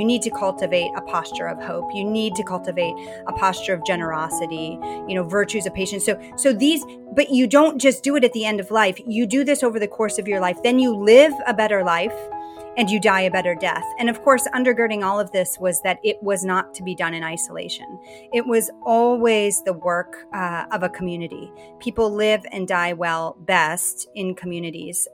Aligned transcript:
you 0.00 0.06
need 0.06 0.22
to 0.22 0.30
cultivate 0.30 0.90
a 0.96 1.02
posture 1.02 1.46
of 1.46 1.62
hope 1.62 1.94
you 1.94 2.02
need 2.02 2.34
to 2.34 2.42
cultivate 2.42 2.94
a 3.26 3.32
posture 3.32 3.74
of 3.74 3.84
generosity 3.84 4.78
you 5.06 5.14
know 5.14 5.22
virtues 5.22 5.66
of 5.66 5.74
patience 5.74 6.04
so 6.04 6.18
so 6.36 6.52
these 6.54 6.82
but 7.14 7.28
you 7.30 7.46
don't 7.46 7.78
just 7.78 8.02
do 8.02 8.16
it 8.16 8.24
at 8.24 8.32
the 8.32 8.46
end 8.46 8.60
of 8.60 8.70
life 8.70 8.98
you 9.06 9.26
do 9.26 9.44
this 9.44 9.62
over 9.62 9.78
the 9.78 9.88
course 9.88 10.18
of 10.18 10.26
your 10.26 10.40
life 10.40 10.56
then 10.62 10.78
you 10.78 10.96
live 10.96 11.32
a 11.46 11.52
better 11.52 11.84
life 11.84 12.14
and 12.76 12.88
you 12.88 13.00
die 13.00 13.22
a 13.22 13.30
better 13.30 13.54
death. 13.54 13.84
And 13.98 14.08
of 14.08 14.22
course, 14.22 14.46
undergirding 14.54 15.04
all 15.04 15.20
of 15.20 15.32
this 15.32 15.58
was 15.58 15.82
that 15.82 15.98
it 16.04 16.22
was 16.22 16.44
not 16.44 16.72
to 16.74 16.82
be 16.82 16.94
done 16.94 17.14
in 17.14 17.22
isolation. 17.22 17.98
It 18.32 18.46
was 18.46 18.70
always 18.86 19.62
the 19.64 19.72
work 19.72 20.16
uh, 20.32 20.64
of 20.70 20.82
a 20.82 20.88
community. 20.88 21.52
People 21.80 22.10
live 22.10 22.40
and 22.52 22.66
die 22.68 22.92
well 22.92 23.36
best 23.40 24.08
in 24.14 24.34
communities. 24.34 25.08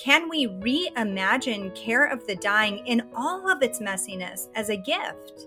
Can 0.00 0.30
we 0.30 0.46
reimagine 0.46 1.74
care 1.74 2.06
of 2.06 2.26
the 2.26 2.34
dying 2.36 2.78
in 2.86 3.02
all 3.14 3.50
of 3.50 3.62
its 3.62 3.80
messiness 3.80 4.48
as 4.54 4.70
a 4.70 4.76
gift? 4.76 5.46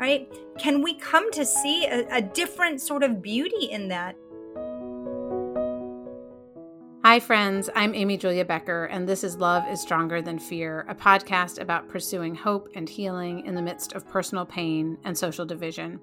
Right? 0.00 0.28
Can 0.58 0.82
we 0.82 0.94
come 0.94 1.30
to 1.30 1.44
see 1.44 1.86
a, 1.86 2.04
a 2.10 2.20
different 2.20 2.80
sort 2.80 3.04
of 3.04 3.22
beauty 3.22 3.66
in 3.66 3.86
that? 3.88 4.16
Hi, 7.04 7.20
friends. 7.20 7.70
I'm 7.76 7.94
Amy 7.94 8.16
Julia 8.16 8.44
Becker, 8.44 8.86
and 8.86 9.08
this 9.08 9.22
is 9.22 9.36
Love 9.36 9.62
is 9.70 9.80
Stronger 9.80 10.20
Than 10.20 10.40
Fear, 10.40 10.86
a 10.88 10.94
podcast 10.96 11.60
about 11.60 11.88
pursuing 11.88 12.34
hope 12.34 12.68
and 12.74 12.88
healing 12.88 13.46
in 13.46 13.54
the 13.54 13.62
midst 13.62 13.92
of 13.92 14.08
personal 14.08 14.44
pain 14.44 14.98
and 15.04 15.16
social 15.16 15.46
division. 15.46 16.00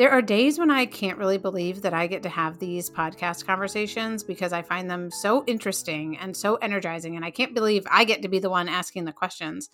There 0.00 0.10
are 0.10 0.22
days 0.22 0.58
when 0.58 0.70
I 0.70 0.86
can't 0.86 1.18
really 1.18 1.36
believe 1.36 1.82
that 1.82 1.92
I 1.92 2.06
get 2.06 2.22
to 2.22 2.30
have 2.30 2.58
these 2.58 2.88
podcast 2.88 3.44
conversations 3.44 4.24
because 4.24 4.50
I 4.50 4.62
find 4.62 4.90
them 4.90 5.10
so 5.10 5.44
interesting 5.46 6.16
and 6.16 6.34
so 6.34 6.54
energizing, 6.54 7.16
and 7.16 7.24
I 7.24 7.30
can't 7.30 7.52
believe 7.52 7.86
I 7.90 8.04
get 8.04 8.22
to 8.22 8.28
be 8.28 8.38
the 8.38 8.48
one 8.48 8.66
asking 8.66 9.04
the 9.04 9.12
questions. 9.12 9.68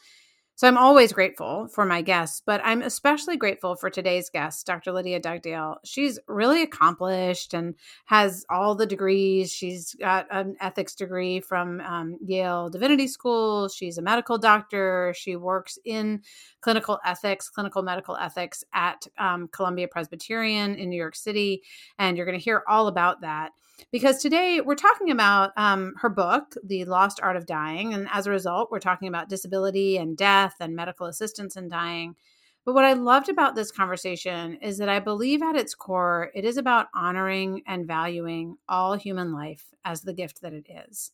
So 0.59 0.67
I'm 0.67 0.79
always 0.79 1.13
grateful 1.13 1.69
for 1.69 1.85
my 1.85 2.01
guests, 2.01 2.41
but 2.45 2.63
I'm 2.65 2.81
especially 2.81 3.37
grateful 3.37 3.77
for 3.77 3.91
today's 3.91 4.31
guest, 4.31 4.67
Dr. 4.67 4.91
Lydia 4.91 5.21
Dugdale. 5.21 5.77
She's 5.85 6.19
really 6.29 6.63
accomplished 6.63 7.53
and 7.53 7.75
has 8.07 8.47
all 8.49 8.75
the 8.75 8.87
degrees. 8.87 9.53
She's 9.53 9.95
got 10.01 10.27
an 10.31 10.57
ethics 10.63 10.95
degree 10.95 11.41
from 11.41 11.83
um, 11.83 12.17
Yale 12.25 12.71
Divinity 12.71 13.07
School. 13.07 13.69
She's 13.69 13.99
a 13.99 14.03
medical 14.03 14.39
doctor. 14.39 15.13
She 15.15 15.37
works 15.37 15.79
in 15.85 16.23
clinical 16.63 17.01
ethics, 17.05 17.51
clinical 17.51 17.83
medical 17.83 18.17
ethics 18.17 18.65
at 18.73 19.07
um, 19.19 19.49
Columbia 19.49 19.89
Presbyterian 19.89 20.75
in 20.77 20.89
New 20.89 20.97
York 20.97 21.17
City. 21.17 21.65
And 21.99 22.17
you're 22.17 22.25
going 22.25 22.39
to 22.39 22.43
hear 22.43 22.63
all 22.67 22.87
about 22.87 23.21
that 23.21 23.53
because 23.93 24.19
today 24.19 24.61
we're 24.61 24.75
talking 24.75 25.11
about 25.11 25.53
um, 25.57 25.95
her 26.01 26.09
book, 26.09 26.55
The 26.65 26.85
Lost 26.85 27.21
Art 27.23 27.37
of 27.37 27.47
Dying. 27.47 27.95
And 27.95 28.09
as 28.13 28.27
a 28.27 28.31
result, 28.31 28.71
we're 28.71 28.81
talking 28.81 29.09
about 29.09 29.29
disability 29.29 29.97
and 29.97 30.17
death 30.17 30.57
and 30.61 30.75
medical 30.75 31.07
assistance 31.07 31.57
in 31.57 31.69
dying. 31.69 32.17
But 32.65 32.75
what 32.75 32.85
I 32.85 32.95
loved 32.95 33.29
about 33.29 33.55
this 33.55 33.71
conversation 33.71 34.55
is 34.57 34.79
that 34.79 34.89
I 34.89 34.99
believe 34.99 35.41
at 35.41 35.55
its 35.55 35.75
core, 35.75 36.31
it 36.35 36.45
is 36.45 36.57
about 36.57 36.89
honoring 36.95 37.63
and 37.67 37.87
valuing 37.87 38.57
all 38.69 38.95
human 38.95 39.33
life 39.33 39.67
as 39.85 40.03
the 40.03 40.13
gift 40.13 40.43
that 40.43 40.53
it 40.53 40.67
is. 40.89 41.13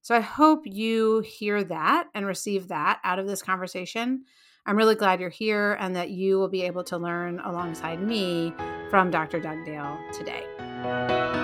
So 0.00 0.16
I 0.16 0.20
hope 0.20 0.62
you 0.64 1.20
hear 1.20 1.62
that 1.64 2.08
and 2.14 2.26
receive 2.26 2.68
that 2.68 3.00
out 3.04 3.18
of 3.18 3.26
this 3.28 3.42
conversation. 3.42 4.24
I'm 4.64 4.76
really 4.76 4.94
glad 4.94 5.20
you're 5.20 5.28
here 5.28 5.76
and 5.78 5.94
that 5.94 6.10
you 6.10 6.38
will 6.38 6.48
be 6.48 6.62
able 6.62 6.84
to 6.84 6.96
learn 6.96 7.40
alongside 7.40 8.02
me 8.02 8.54
from 8.90 9.10
Dr. 9.10 9.40
Dugdale 9.40 9.98
today. 10.12 11.41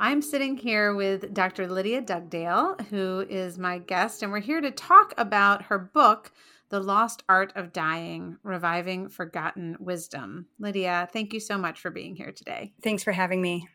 I'm 0.00 0.22
sitting 0.22 0.56
here 0.56 0.94
with 0.94 1.34
Dr. 1.34 1.66
Lydia 1.66 2.00
Dugdale, 2.00 2.80
who 2.88 3.26
is 3.28 3.58
my 3.58 3.78
guest, 3.78 4.22
and 4.22 4.30
we're 4.30 4.38
here 4.38 4.60
to 4.60 4.70
talk 4.70 5.12
about 5.18 5.62
her 5.62 5.78
book, 5.78 6.30
The 6.68 6.78
Lost 6.78 7.24
Art 7.28 7.52
of 7.56 7.72
Dying 7.72 8.36
Reviving 8.44 9.08
Forgotten 9.08 9.76
Wisdom. 9.80 10.46
Lydia, 10.60 11.08
thank 11.12 11.32
you 11.32 11.40
so 11.40 11.58
much 11.58 11.80
for 11.80 11.90
being 11.90 12.14
here 12.14 12.30
today. 12.30 12.74
Thanks 12.80 13.02
for 13.02 13.10
having 13.10 13.42
me. 13.42 13.68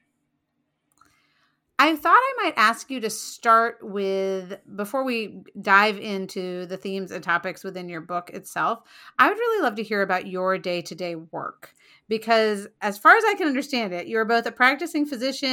I 1.77 1.97
thought 1.97 2.15
I 2.15 2.33
might 2.41 2.53
ask 2.55 2.89
you 2.89 3.01
to 3.01 3.09
start 3.09 3.79
with, 3.81 4.57
before 4.77 5.03
we 5.03 5.43
dive 5.59 5.99
into 5.99 6.65
the 6.67 6.77
themes 6.77 7.11
and 7.11 7.21
topics 7.21 7.65
within 7.65 7.89
your 7.89 7.99
book 7.99 8.29
itself, 8.29 8.79
I 9.19 9.27
would 9.27 9.37
really 9.37 9.61
love 9.61 9.75
to 9.75 9.83
hear 9.83 10.01
about 10.01 10.27
your 10.27 10.57
day 10.57 10.81
to 10.83 10.95
day 10.95 11.15
work 11.15 11.75
because 12.13 12.67
as 12.83 12.99
far 12.99 13.17
as 13.17 13.23
I 13.27 13.33
can 13.33 13.47
understand 13.47 13.91
it, 13.91 14.05
you're 14.05 14.23
both 14.23 14.45
a 14.45 14.51
practicing 14.51 15.03
physician 15.03 15.49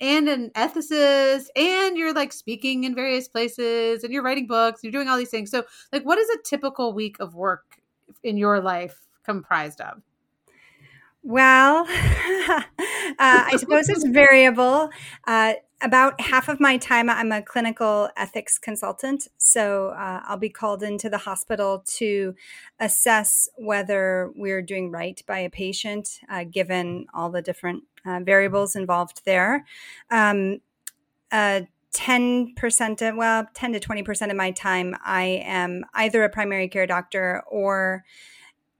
and 0.00 0.26
an 0.26 0.48
ethicist, 0.56 1.48
and 1.54 1.98
you're 1.98 2.14
like 2.14 2.32
speaking 2.32 2.84
in 2.84 2.94
various 2.94 3.28
places 3.28 4.02
and 4.02 4.10
you're 4.10 4.22
writing 4.22 4.46
books, 4.46 4.80
you're 4.82 4.90
doing 4.90 5.06
all 5.06 5.18
these 5.18 5.28
things. 5.28 5.50
So, 5.50 5.64
like, 5.92 6.04
what 6.04 6.16
is 6.16 6.26
a 6.30 6.42
typical 6.44 6.94
week 6.94 7.16
of 7.20 7.34
work 7.34 7.82
in 8.22 8.38
your 8.38 8.58
life 8.62 9.06
comprised 9.22 9.82
of? 9.82 10.02
Well, 11.28 11.86
uh, 12.48 12.64
I 13.18 13.56
suppose 13.58 13.90
it's 13.90 14.04
variable. 14.04 14.88
Uh, 15.26 15.52
about 15.82 16.18
half 16.22 16.48
of 16.48 16.58
my 16.58 16.78
time, 16.78 17.10
I'm 17.10 17.32
a 17.32 17.42
clinical 17.42 18.08
ethics 18.16 18.58
consultant. 18.58 19.28
So 19.36 19.88
uh, 19.88 20.22
I'll 20.24 20.38
be 20.38 20.48
called 20.48 20.82
into 20.82 21.10
the 21.10 21.18
hospital 21.18 21.84
to 21.98 22.34
assess 22.80 23.46
whether 23.58 24.32
we're 24.36 24.62
doing 24.62 24.90
right 24.90 25.22
by 25.26 25.40
a 25.40 25.50
patient, 25.50 26.18
uh, 26.30 26.44
given 26.44 27.04
all 27.12 27.28
the 27.28 27.42
different 27.42 27.82
uh, 28.06 28.20
variables 28.20 28.74
involved 28.74 29.20
there. 29.26 29.66
Um, 30.10 30.62
10% 31.30 33.06
of, 33.06 33.16
well, 33.16 33.46
10 33.52 33.72
to 33.74 33.80
20% 33.80 34.30
of 34.30 34.36
my 34.36 34.50
time, 34.52 34.96
I 35.04 35.42
am 35.44 35.84
either 35.92 36.24
a 36.24 36.30
primary 36.30 36.68
care 36.68 36.86
doctor 36.86 37.42
or 37.50 38.06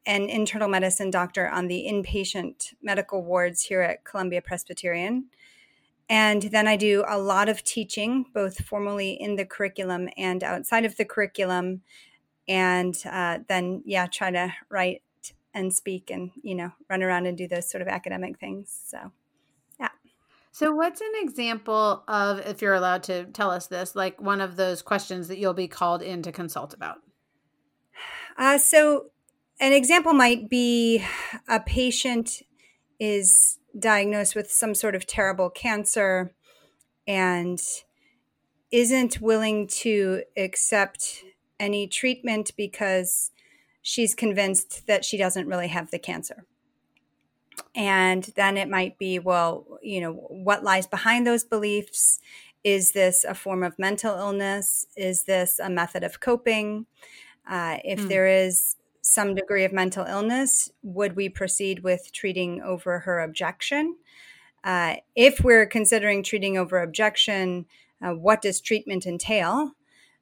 an 0.09 0.31
internal 0.31 0.69
medicine 0.69 1.11
doctor 1.11 1.47
on 1.47 1.69
the 1.69 1.87
inpatient 1.87 2.73
medical 2.83 3.23
wards 3.23 3.63
here 3.63 3.83
at 3.83 4.05
Columbia 4.05 4.41
Presbyterian. 4.41 5.27
And 6.09 6.45
then 6.45 6.67
I 6.67 6.77
do 6.77 7.05
a 7.07 7.19
lot 7.19 7.51
of 7.51 7.63
teaching, 7.63 8.25
both 8.33 8.65
formally 8.65 9.13
in 9.13 9.37
the 9.37 9.45
curriculum 9.45 10.09
and 10.17 10.43
outside 10.43 10.87
of 10.87 10.97
the 10.97 11.05
curriculum. 11.05 11.83
And 12.49 12.97
uh, 13.05 13.41
then, 13.49 13.83
yeah, 13.85 14.07
try 14.07 14.31
to 14.31 14.55
write 14.71 15.03
and 15.53 15.75
speak 15.75 16.11
and, 16.11 16.31
you 16.43 16.55
know, 16.55 16.73
run 16.89 17.03
around 17.03 17.27
and 17.27 17.37
do 17.37 17.47
those 17.47 17.71
sort 17.71 17.83
of 17.83 17.89
academic 17.89 18.41
things. 18.41 18.75
So, 18.87 19.13
yeah. 19.79 19.91
So, 20.53 20.75
what's 20.75 21.03
an 21.03 21.13
example 21.17 22.03
of, 22.09 22.39
if 22.47 22.63
you're 22.63 22.73
allowed 22.73 23.03
to 23.05 23.27
tell 23.27 23.51
us 23.51 23.67
this, 23.67 23.95
like 23.95 24.19
one 24.23 24.41
of 24.41 24.57
those 24.57 24.81
questions 24.81 25.29
that 25.29 25.37
you'll 25.37 25.53
be 25.53 25.69
called 25.69 26.01
in 26.01 26.23
to 26.23 26.33
consult 26.33 26.73
about? 26.73 27.03
Uh, 28.39 28.57
so, 28.57 29.11
an 29.61 29.73
example 29.73 30.13
might 30.13 30.49
be 30.49 31.05
a 31.49 31.61
patient 31.61 32.43
is 33.01 33.59
diagnosed 33.79 34.35
with 34.35 34.51
some 34.51 34.75
sort 34.75 34.95
of 34.95 35.07
terrible 35.07 35.51
cancer 35.51 36.33
and 37.07 37.61
isn't 38.71 39.21
willing 39.21 39.67
to 39.67 40.23
accept 40.37 41.25
any 41.59 41.87
treatment 41.87 42.53
because 42.57 43.31
she's 43.83 44.15
convinced 44.15 44.87
that 44.87 45.05
she 45.05 45.17
doesn't 45.17 45.47
really 45.47 45.69
have 45.69 45.91
the 45.91 45.99
cancer. 45.99 46.45
And 47.75 48.25
then 48.37 48.57
it 48.57 48.69
might 48.69 48.99
be, 48.99 49.19
well, 49.19 49.79
you 49.83 50.01
know, 50.01 50.13
what 50.13 50.63
lies 50.63 50.87
behind 50.87 51.27
those 51.27 51.45
beliefs? 51.45 52.21
Is 52.63 52.93
this 52.93 53.25
a 53.25 53.35
form 53.35 53.63
of 53.63 53.79
mental 53.79 54.17
illness? 54.17 54.87
Is 54.97 55.25
this 55.25 55.59
a 55.59 55.71
method 55.71 56.05
of 56.05 56.21
coping? 56.21 56.87
Uh, 57.49 57.79
if 57.85 58.01
mm. 58.01 58.09
there 58.09 58.27
is 58.27 58.77
some 59.01 59.35
degree 59.35 59.65
of 59.65 59.73
mental 59.73 60.05
illness, 60.05 60.71
would 60.83 61.17
we 61.17 61.29
proceed 61.29 61.83
with 61.83 62.13
treating 62.13 62.61
over 62.63 63.01
her 63.01 63.21
objection? 63.21 63.97
Uh, 64.65 64.97
if 65.15 65.41
we're 65.41 65.67
considering 65.67 66.23
treating 66.23 66.59
over 66.59 66.81
objection, 66.83 67.67
uh, 68.03 68.13
what 68.13 68.43
does 68.43 68.61
treatment 68.61 69.07
entail? 69.07 69.73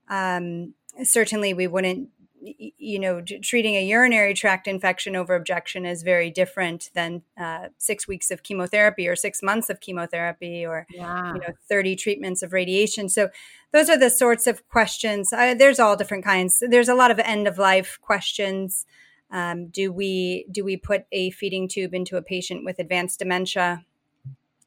Um, 0.08 0.74
certainly, 1.02 1.54
we 1.54 1.66
wouldn't, 1.66 2.10
you 2.40 2.98
know, 2.98 3.20
treating 3.20 3.76
a 3.76 3.84
urinary 3.84 4.34
tract 4.34 4.68
infection 4.68 5.16
over 5.16 5.34
objection 5.34 5.84
is 5.84 6.02
very 6.02 6.30
different 6.30 6.90
than 6.94 7.22
uh, 7.40 7.68
six 7.78 8.06
weeks 8.06 8.30
of 8.30 8.42
chemotherapy 8.42 9.08
or 9.08 9.16
six 9.16 9.42
months 9.42 9.70
of 9.70 9.80
chemotherapy 9.80 10.64
or, 10.64 10.86
yeah. 10.90 11.34
you 11.34 11.40
know, 11.40 11.54
30 11.68 11.96
treatments 11.96 12.42
of 12.42 12.52
radiation. 12.52 13.08
So, 13.08 13.30
those 13.72 13.90
are 13.90 13.98
the 13.98 14.10
sorts 14.10 14.46
of 14.46 14.66
questions. 14.68 15.32
Uh, 15.32 15.54
there's 15.54 15.80
all 15.80 15.96
different 15.96 16.24
kinds. 16.24 16.62
There's 16.66 16.88
a 16.88 16.94
lot 16.94 17.10
of 17.10 17.18
end 17.18 17.46
of 17.46 17.58
life 17.58 17.98
questions. 18.00 18.86
Um, 19.30 19.68
do 19.68 19.92
we 19.92 20.46
do 20.50 20.64
we 20.64 20.76
put 20.76 21.04
a 21.12 21.30
feeding 21.30 21.68
tube 21.68 21.94
into 21.94 22.16
a 22.16 22.22
patient 22.22 22.64
with 22.64 22.78
advanced 22.78 23.18
dementia? 23.18 23.84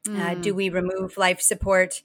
Mm. 0.06 0.20
Uh, 0.20 0.34
do 0.34 0.52
mm. 0.52 0.56
we 0.56 0.68
remove 0.68 1.16
life 1.16 1.40
support 1.40 2.02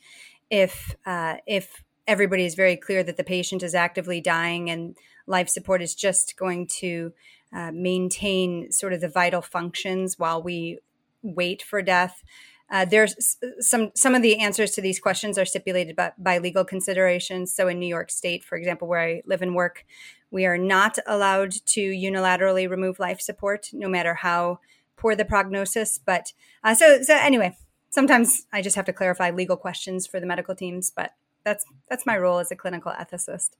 if 0.50 0.96
uh, 1.06 1.36
if 1.46 1.84
everybody 2.08 2.46
is 2.46 2.56
very 2.56 2.78
clear 2.78 3.04
that 3.04 3.18
the 3.18 3.24
patient 3.24 3.64
is 3.64 3.76
actively 3.76 4.22
dying 4.22 4.70
and 4.70 4.96
life 5.28 5.50
support 5.50 5.82
is 5.82 5.96
just 5.96 6.38
going 6.38 6.68
to 6.68 7.14
uh, 7.54 7.72
maintain 7.72 8.72
sort 8.72 8.94
of 8.94 9.02
the 9.02 9.10
vital 9.10 9.42
functions 9.42 10.20
while 10.20 10.42
we 10.42 10.80
wait 11.22 11.62
for 11.62 11.82
death? 11.82 12.24
uh, 12.70 12.86
there's 12.86 13.38
some 13.60 13.92
some 13.96 14.16
of 14.16 14.22
the 14.22 14.40
answers 14.40 14.72
to 14.72 14.82
these 14.82 15.00
questions 15.00 15.38
are 15.38 15.46
stipulated 15.46 15.96
by, 15.96 16.12
by 16.18 16.40
legal 16.40 16.66
considerations. 16.66 17.54
So 17.54 17.68
in 17.68 17.80
New 17.80 17.88
York 17.88 18.10
State, 18.10 18.44
for 18.44 18.58
example, 18.58 18.88
where 18.88 19.02
I 19.02 19.22
live 19.26 19.42
and 19.42 19.56
work, 19.56 19.86
we 20.32 20.46
are 20.46 20.58
not 20.58 20.98
allowed 21.06 21.52
to 21.52 21.82
unilaterally 21.82 22.70
remove 22.70 22.98
life 22.98 23.22
support, 23.22 23.70
no 23.72 23.88
matter 23.88 24.16
how 24.16 24.60
poor 24.98 25.16
the 25.16 25.26
prognosis. 25.26 26.00
But 26.00 26.34
uh, 26.64 26.74
so 26.74 27.04
so 27.04 27.16
anyway, 27.16 27.56
sometimes 27.92 28.48
I 28.52 28.64
just 28.64 28.76
have 28.76 28.86
to 28.86 28.94
clarify 28.94 29.30
legal 29.30 29.58
questions 29.58 30.08
for 30.08 30.20
the 30.20 30.26
medical 30.26 30.56
teams. 30.56 30.92
But 30.96 31.12
that's 31.44 31.66
that's 31.88 32.06
my 32.06 32.18
role 32.18 32.40
as 32.40 32.50
a 32.50 32.56
clinical 32.56 32.92
ethicist. 32.94 33.52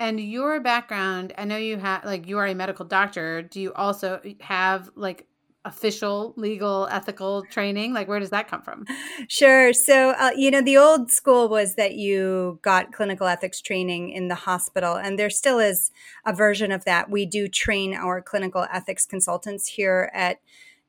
And 0.00 0.18
your 0.18 0.60
background, 0.60 1.34
I 1.36 1.44
know 1.44 1.58
you 1.58 1.76
have 1.76 2.04
like 2.04 2.26
you 2.26 2.38
are 2.38 2.46
a 2.46 2.54
medical 2.54 2.86
doctor. 2.86 3.42
Do 3.42 3.60
you 3.60 3.74
also 3.74 4.20
have 4.40 4.90
like 4.96 5.26
official 5.66 6.32
legal 6.38 6.88
ethical 6.90 7.42
training? 7.50 7.92
Like 7.92 8.08
where 8.08 8.18
does 8.18 8.30
that 8.30 8.48
come 8.48 8.62
from? 8.62 8.86
Sure. 9.28 9.74
So 9.74 10.12
uh, 10.18 10.30
you 10.34 10.50
know 10.50 10.62
the 10.62 10.78
old 10.78 11.10
school 11.10 11.50
was 11.50 11.74
that 11.74 11.96
you 11.96 12.58
got 12.62 12.92
clinical 12.92 13.26
ethics 13.26 13.60
training 13.60 14.08
in 14.10 14.28
the 14.28 14.34
hospital 14.34 14.96
and 14.96 15.18
there 15.18 15.28
still 15.28 15.58
is 15.58 15.90
a 16.24 16.32
version 16.32 16.72
of 16.72 16.86
that. 16.86 17.10
We 17.10 17.26
do 17.26 17.46
train 17.46 17.92
our 17.94 18.22
clinical 18.22 18.66
ethics 18.72 19.04
consultants 19.04 19.66
here 19.66 20.10
at 20.14 20.38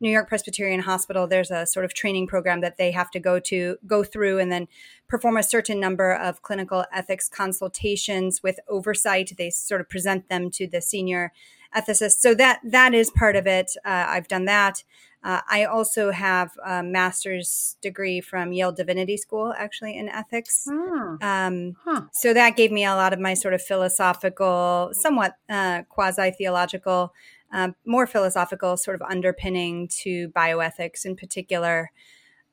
New 0.02 0.10
York 0.10 0.28
Presbyterian 0.28 0.82
Hospital, 0.82 1.28
there's 1.28 1.52
a 1.52 1.66
sort 1.66 1.86
of 1.86 1.94
training 1.94 2.28
program 2.28 2.62
that 2.62 2.78
they 2.78 2.92
have 2.92 3.12
to 3.12 3.20
go 3.20 3.40
to 3.40 3.78
go 3.86 4.04
through 4.04 4.40
and 4.40 4.52
then 4.52 4.68
perform 5.08 5.38
a 5.38 5.44
certain 5.44 5.80
number 5.80 6.12
of 6.12 6.42
clinical 6.42 6.86
ethics 6.92 7.30
consultations 7.30 8.42
with 8.44 8.60
oversight. 8.68 9.32
They 9.38 9.52
sort 9.52 9.80
of 9.80 9.90
present 9.90 10.28
them 10.28 10.50
to 10.52 10.68
the 10.68 10.82
senior 10.82 11.32
ethicist. 11.76 12.20
So 12.20 12.34
that 12.36 12.60
that 12.64 12.94
is 12.94 13.12
part 13.12 13.36
of 13.36 13.48
it. 13.48 13.72
Uh, 13.86 14.06
I've 14.10 14.28
done 14.28 14.46
that. 14.46 14.84
Uh, 15.24 15.42
I 15.48 15.66
also 15.66 16.10
have 16.10 16.52
a 16.66 16.82
master's 16.82 17.78
degree 17.82 18.22
from 18.22 18.54
Yale 18.54 18.72
Divinity 18.72 19.18
School, 19.18 19.54
actually 19.56 19.96
in 19.96 20.10
ethics. 20.10 20.68
Hmm. 20.68 21.16
Um, 21.22 21.76
huh. 21.86 22.02
So 22.12 22.34
that 22.34 22.56
gave 22.56 22.72
me 22.72 22.86
a 22.86 22.96
lot 22.96 23.14
of 23.14 23.20
my 23.20 23.36
sort 23.36 23.54
of 23.54 23.62
philosophical, 23.62 24.90
somewhat 24.94 25.36
uh, 25.48 25.84
quasi 25.90 26.32
theological 26.32 27.14
um, 27.52 27.76
more 27.86 28.08
philosophical 28.08 28.78
sort 28.78 28.96
of 28.96 29.02
underpinning 29.10 29.88
to 30.04 30.30
bioethics 30.30 31.06
in 31.06 31.16
particular. 31.16 31.92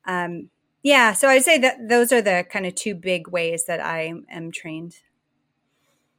Um, 0.07 0.51
yeah, 0.83 1.13
so 1.13 1.29
I'd 1.29 1.45
say 1.45 1.59
that 1.59 1.89
those 1.89 2.13
are 2.13 2.23
the 2.23 2.47
kind 2.49 2.67
of 2.67 2.75
two 2.75 2.95
big 2.95 3.29
ways 3.29 3.65
that 3.67 3.81
I 3.81 4.13
am 4.31 4.51
trained. 4.53 4.97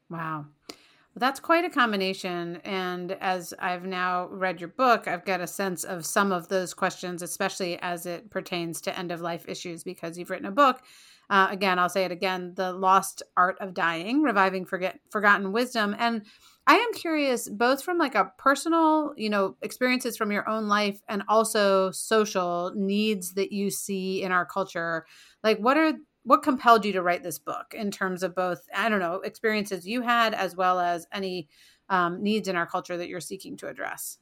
Wow. 0.10 0.46
Well, 0.68 0.78
that's 1.16 1.40
quite 1.40 1.66
a 1.66 1.70
combination. 1.70 2.58
And 2.58 3.14
as 3.14 3.54
I've 3.58 3.86
now 3.86 4.28
read 4.28 4.60
your 4.60 4.70
book, 4.70 5.08
I've 5.08 5.25
got 5.25 5.42
a 5.42 5.48
sense 5.48 5.84
of 5.84 6.06
some 6.06 6.32
of 6.32 6.50
those 6.50 6.74
questions, 6.74 7.22
especially 7.22 7.80
as 7.80 8.06
it 8.06 8.30
pertains 8.30 8.82
to 8.82 8.98
end 8.98 9.12
of 9.12 9.22
life 9.22 9.46
issues, 9.48 9.84
because 9.84 10.18
you've 10.18 10.30
written 10.30 10.46
a 10.46 10.52
book. 10.52 10.82
Uh, 11.30 11.48
again, 11.52 11.80
I'll 11.80 11.90
say 11.90 12.06
it 12.06 12.12
again 12.12 12.54
The 12.56 12.74
Lost 12.74 13.24
Art 13.38 13.58
of 13.60 13.74
Dying, 13.74 14.24
Reviving 14.24 14.66
Forget, 14.66 15.00
Forgotten 15.10 15.52
Wisdom. 15.52 15.96
And 15.98 16.24
I 16.69 16.75
am 16.75 16.94
curious, 16.94 17.50
both 17.50 17.81
from 17.81 17.98
like 17.98 18.13
a 18.13 18.31
personal, 18.38 19.13
you 19.18 19.27
know, 19.27 19.56
experiences 19.63 20.16
from 20.16 20.31
your 20.31 20.48
own 20.48 20.68
life 20.68 21.01
and 21.10 21.24
also 21.27 21.89
social 21.89 22.71
needs 22.75 23.33
that 23.33 23.51
you 23.51 23.71
see 23.71 24.21
in 24.21 24.31
our 24.31 24.45
culture. 24.45 25.07
Like, 25.44 25.57
what 25.57 25.77
are 25.77 25.94
what 26.21 26.44
compelled 26.44 26.86
you 26.86 26.92
to 26.92 27.01
write 27.01 27.24
this 27.24 27.39
book 27.39 27.74
in 27.74 27.89
terms 27.89 28.24
of 28.24 28.36
both 28.36 28.68
i 28.75 28.89
don't 28.89 29.00
know 29.00 29.16
experiences 29.21 29.88
you 29.88 30.01
had 30.01 30.33
as 30.33 30.54
well 30.54 30.77
as 30.77 31.07
any 31.13 31.48
um, 31.88 32.21
needs 32.21 32.50
in 32.50 32.57
our 32.57 32.68
culture 32.68 32.98
that 32.98 33.07
you're 33.07 33.22
seeking 33.22 33.56
to 33.57 33.68
address 33.68 34.19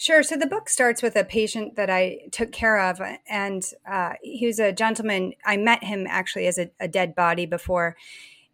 Sure. 0.00 0.22
So 0.22 0.36
the 0.36 0.46
book 0.46 0.68
starts 0.68 1.02
with 1.02 1.16
a 1.16 1.24
patient 1.24 1.74
that 1.74 1.90
I 1.90 2.20
took 2.30 2.52
care 2.52 2.78
of, 2.78 3.00
and 3.28 3.64
uh, 3.84 4.12
he 4.22 4.46
was 4.46 4.60
a 4.60 4.70
gentleman. 4.70 5.32
I 5.44 5.56
met 5.56 5.82
him 5.82 6.06
actually 6.08 6.46
as 6.46 6.56
a, 6.56 6.70
a 6.78 6.86
dead 6.86 7.16
body 7.16 7.46
before 7.46 7.96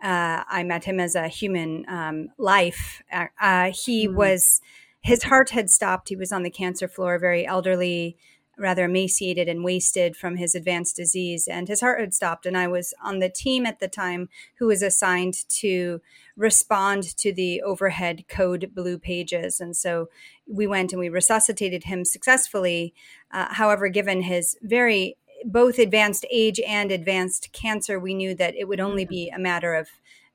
uh, 0.04 0.44
I 0.46 0.62
met 0.64 0.84
him 0.84 1.00
as 1.00 1.14
a 1.14 1.28
human 1.28 1.86
um, 1.88 2.28
life. 2.36 3.02
Uh, 3.10 3.72
he 3.72 4.06
mm. 4.06 4.14
was, 4.14 4.60
his 5.00 5.22
heart 5.24 5.50
had 5.50 5.70
stopped. 5.70 6.10
He 6.10 6.16
was 6.16 6.30
on 6.30 6.42
the 6.42 6.50
cancer 6.50 6.86
floor, 6.88 7.18
very 7.18 7.46
elderly, 7.46 8.18
rather 8.58 8.84
emaciated 8.84 9.48
and 9.48 9.64
wasted 9.64 10.14
from 10.14 10.36
his 10.36 10.54
advanced 10.54 10.94
disease, 10.94 11.48
and 11.48 11.68
his 11.68 11.80
heart 11.80 12.00
had 12.00 12.12
stopped. 12.12 12.44
And 12.44 12.56
I 12.56 12.68
was 12.68 12.92
on 13.02 13.18
the 13.18 13.30
team 13.30 13.64
at 13.64 13.80
the 13.80 13.88
time 13.88 14.28
who 14.58 14.66
was 14.66 14.82
assigned 14.82 15.48
to 15.60 16.02
respond 16.36 17.16
to 17.16 17.32
the 17.32 17.62
overhead 17.62 18.28
code 18.28 18.72
blue 18.74 18.98
pages. 18.98 19.58
And 19.58 19.74
so 19.74 20.08
we 20.46 20.66
went 20.66 20.92
and 20.92 21.00
we 21.00 21.08
resuscitated 21.08 21.84
him 21.84 22.04
successfully. 22.04 22.92
Uh, 23.30 23.54
however, 23.54 23.88
given 23.88 24.22
his 24.22 24.56
very 24.62 25.16
both 25.44 25.78
advanced 25.78 26.24
age 26.30 26.58
and 26.66 26.90
advanced 26.90 27.52
cancer, 27.52 28.00
we 28.00 28.14
knew 28.14 28.34
that 28.34 28.54
it 28.56 28.66
would 28.66 28.80
only 28.80 29.04
mm-hmm. 29.04 29.10
be 29.10 29.28
a 29.30 29.38
matter 29.38 29.74
of 29.74 29.88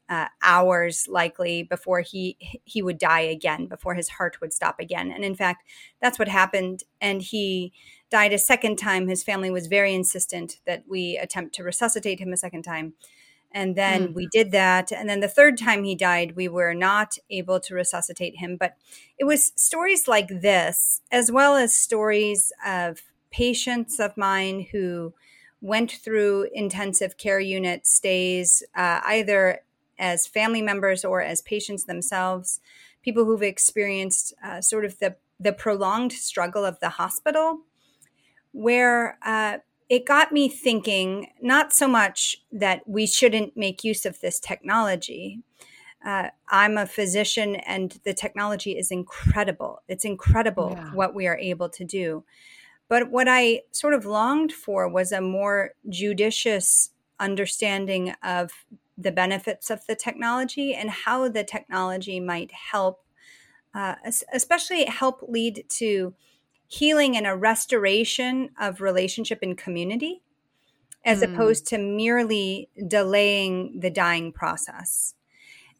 uh, 0.10 0.28
hours 0.42 1.08
likely 1.08 1.62
before 1.62 2.02
he 2.02 2.36
he 2.64 2.82
would 2.82 2.98
die 2.98 3.20
again 3.20 3.68
before 3.68 3.94
his 3.94 4.10
heart 4.10 4.42
would 4.42 4.52
stop 4.52 4.80
again. 4.80 5.12
And 5.12 5.24
in 5.24 5.36
fact 5.36 5.64
that's 6.02 6.18
what 6.18 6.28
happened. 6.28 6.84
And 7.00 7.22
he 7.22 7.74
died 8.10 8.34
a 8.34 8.40
second 8.40 8.78
time. 8.78 9.08
His 9.08 9.24
family 9.24 9.52
was 9.52 9.68
very 9.68 9.94
insistent 9.94 10.60
that 10.66 10.84
we 10.90 11.18
attempt 11.18 11.54
to 11.56 11.64
resuscitate 11.64 12.20
him 12.20 12.34
a 12.34 12.38
second 12.38 12.64
time. 12.64 12.94
And 13.52 13.76
then 13.76 14.10
mm. 14.10 14.14
we 14.16 14.28
did 14.32 14.52
that. 14.52 14.92
And 14.92 15.08
then 15.08 15.20
the 15.20 15.28
third 15.28 15.60
time 15.60 15.84
he 15.84 15.94
died 15.94 16.36
we 16.36 16.48
were 16.48 16.74
not 16.74 17.20
able 17.30 17.60
to 17.60 17.76
resuscitate 17.76 18.38
him. 18.38 18.58
But 18.58 18.78
it 19.20 19.26
was 19.26 19.54
stories 19.56 20.08
like 20.08 20.42
this 20.42 21.02
as 21.12 21.32
well 21.32 21.56
as 21.56 21.72
stories 21.72 22.52
of 22.66 23.04
patients 23.32 24.00
of 24.00 24.18
mine 24.18 24.68
who 24.72 25.14
went 25.62 25.92
through 25.92 26.48
intensive 26.54 27.18
care 27.18 27.40
unit 27.40 27.86
stays, 27.86 28.64
uh, 28.76 29.02
either 29.06 29.62
as 29.98 30.26
family 30.26 30.62
members 30.62 31.04
or 31.04 31.22
as 31.22 31.42
patients 31.42 31.84
themselves, 31.84 32.62
people 33.04 33.26
who've 33.26 33.44
experienced 33.44 34.34
uh, 34.44 34.62
sort 34.62 34.86
of 34.86 35.00
the, 35.00 35.16
the 35.40 35.52
prolonged 35.52 36.14
struggle 36.14 36.64
of 36.64 36.80
the 36.80 36.90
hospital, 36.90 37.60
where 38.52 39.18
uh, 39.24 39.58
it 39.90 40.06
got 40.06 40.32
me 40.32 40.48
thinking 40.48 41.32
not 41.42 41.74
so 41.74 41.88
much 41.88 42.38
that 42.52 42.88
we 42.88 43.06
shouldn't 43.06 43.58
make 43.58 43.84
use 43.84 44.06
of 44.06 44.22
this 44.22 44.40
technology. 44.40 45.40
Uh, 46.06 46.30
I'm 46.50 46.78
a 46.78 46.86
physician, 46.86 47.56
and 47.56 48.00
the 48.06 48.14
technology 48.14 48.78
is 48.78 48.92
incredible. 48.92 49.82
It's 49.90 50.06
incredible 50.06 50.74
yeah. 50.78 50.94
what 50.94 51.14
we 51.14 51.28
are 51.28 51.38
able 51.38 51.68
to 51.70 51.84
do. 51.84 52.24
But 52.90 53.12
what 53.12 53.28
I 53.30 53.62
sort 53.72 53.94
of 53.94 54.04
longed 54.04 54.52
for 54.52 54.90
was 54.90 55.12
a 55.12 55.22
more 55.22 55.76
judicious 55.88 56.90
understanding 57.20 58.16
of 58.24 58.52
the 58.98 59.12
benefits 59.12 59.70
of 59.70 59.86
the 59.86 59.96
technology 59.96 60.74
and 60.74 60.90
how 60.90 61.30
the 61.30 61.44
technology 61.44 62.20
might 62.20 62.52
help, 62.52 63.04
uh, 63.74 63.96
especially 64.34 64.86
help 64.86 65.24
lead 65.28 65.66
to 65.70 66.14
healing 66.68 67.16
and 67.16 67.26
a 67.26 67.36
restoration 67.36 68.50
of 68.60 68.82
relationship 68.82 69.40
and 69.42 69.58
community, 69.58 70.22
as 71.06 71.22
mm. 71.22 71.32
opposed 71.32 71.68
to 71.68 71.78
merely 71.78 72.70
delaying 72.88 73.80
the 73.80 73.90
dying 73.90 74.32
process. 74.32 75.14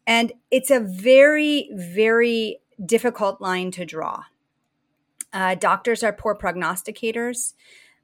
And 0.06 0.32
it's 0.50 0.70
a 0.70 0.80
very, 0.80 1.70
very 1.74 2.60
difficult 2.84 3.40
line 3.40 3.72
to 3.72 3.84
draw 3.84 4.24
uh, 5.32 5.54
doctors 5.54 6.02
are 6.02 6.12
poor 6.12 6.34
prognosticators. 6.34 7.54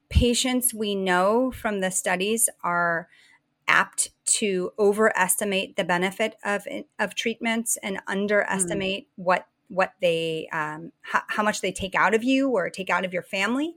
Patients, 0.09 0.73
we 0.73 0.95
know 0.95 1.51
from 1.51 1.81
the 1.81 1.91
studies, 1.91 2.49
are 2.63 3.09
apt 3.69 4.11
to 4.25 4.73
overestimate 4.79 5.77
the 5.77 5.85
benefit 5.85 6.37
of 6.45 6.67
of 6.99 7.15
treatments 7.15 7.77
and 7.83 8.01
underestimate 8.07 9.05
mm. 9.05 9.11
what 9.17 9.49
what 9.69 9.93
they 10.01 10.49
um, 10.53 10.93
how, 11.03 11.23
how, 11.29 11.43
much 11.43 11.61
they 11.61 11.73
take 11.73 11.95
out 11.95 12.15
of 12.15 12.23
you 12.23 12.51
or 12.51 12.71
take 12.71 12.91
out 12.91 13.05
of 13.05 13.13
your 13.13 13.23
family 13.23 13.75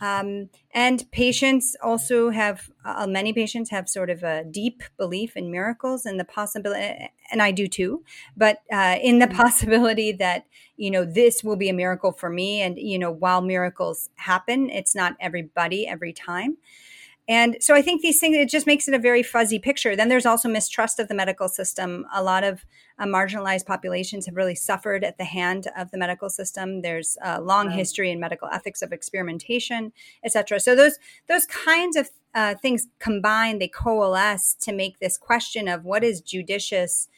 um, 0.00 0.48
and 0.72 1.10
patients 1.10 1.76
also 1.82 2.30
have 2.30 2.70
uh, 2.84 3.06
many 3.06 3.32
patients 3.32 3.70
have 3.70 3.88
sort 3.88 4.10
of 4.10 4.22
a 4.22 4.44
deep 4.44 4.82
belief 4.96 5.36
in 5.36 5.50
miracles 5.50 6.04
and 6.04 6.18
the 6.20 6.24
possibility 6.24 7.10
and 7.30 7.42
i 7.42 7.50
do 7.50 7.66
too 7.66 8.02
but 8.36 8.58
uh, 8.72 8.96
in 9.02 9.18
the 9.18 9.26
mm-hmm. 9.26 9.36
possibility 9.36 10.12
that 10.12 10.46
you 10.76 10.90
know 10.90 11.04
this 11.04 11.42
will 11.42 11.56
be 11.56 11.68
a 11.68 11.74
miracle 11.74 12.12
for 12.12 12.30
me 12.30 12.60
and 12.60 12.78
you 12.78 12.98
know 12.98 13.10
while 13.10 13.40
miracles 13.40 14.10
happen 14.16 14.68
it's 14.70 14.94
not 14.94 15.16
everybody 15.20 15.86
every 15.86 16.12
time 16.12 16.56
and 17.26 17.56
so 17.60 17.74
I 17.74 17.82
think 17.82 18.02
these 18.02 18.20
things, 18.20 18.36
it 18.36 18.50
just 18.50 18.66
makes 18.66 18.86
it 18.86 18.94
a 18.94 18.98
very 18.98 19.22
fuzzy 19.22 19.58
picture. 19.58 19.96
Then 19.96 20.08
there's 20.08 20.26
also 20.26 20.48
mistrust 20.48 20.98
of 20.98 21.08
the 21.08 21.14
medical 21.14 21.48
system. 21.48 22.04
A 22.14 22.22
lot 22.22 22.44
of 22.44 22.64
uh, 22.98 23.06
marginalized 23.06 23.66
populations 23.66 24.26
have 24.26 24.36
really 24.36 24.54
suffered 24.54 25.04
at 25.04 25.16
the 25.16 25.24
hand 25.24 25.68
of 25.76 25.90
the 25.90 25.98
medical 25.98 26.28
system. 26.28 26.82
There's 26.82 27.16
a 27.22 27.40
long 27.40 27.68
right. 27.68 27.76
history 27.76 28.10
in 28.10 28.20
medical 28.20 28.48
ethics 28.48 28.82
of 28.82 28.92
experimentation, 28.92 29.92
et 30.22 30.32
cetera. 30.32 30.60
So 30.60 30.76
those, 30.76 30.98
those 31.26 31.46
kinds 31.46 31.96
of 31.96 32.10
uh, 32.34 32.56
things 32.56 32.88
combine, 32.98 33.58
they 33.58 33.68
coalesce 33.68 34.54
to 34.60 34.72
make 34.72 34.98
this 34.98 35.16
question 35.16 35.68
of 35.68 35.84
what 35.84 36.04
is 36.04 36.20
judicious 36.20 37.08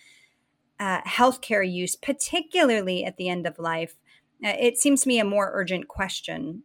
uh, 0.78 1.00
healthcare 1.02 1.68
use, 1.68 1.96
particularly 1.96 3.04
at 3.04 3.16
the 3.16 3.28
end 3.28 3.46
of 3.46 3.58
life. 3.58 3.96
Uh, 4.44 4.52
it 4.60 4.78
seems 4.78 5.00
to 5.02 5.08
me 5.08 5.18
a 5.18 5.25
more 5.25 5.50
urgent 5.52 5.88
question 5.88 6.62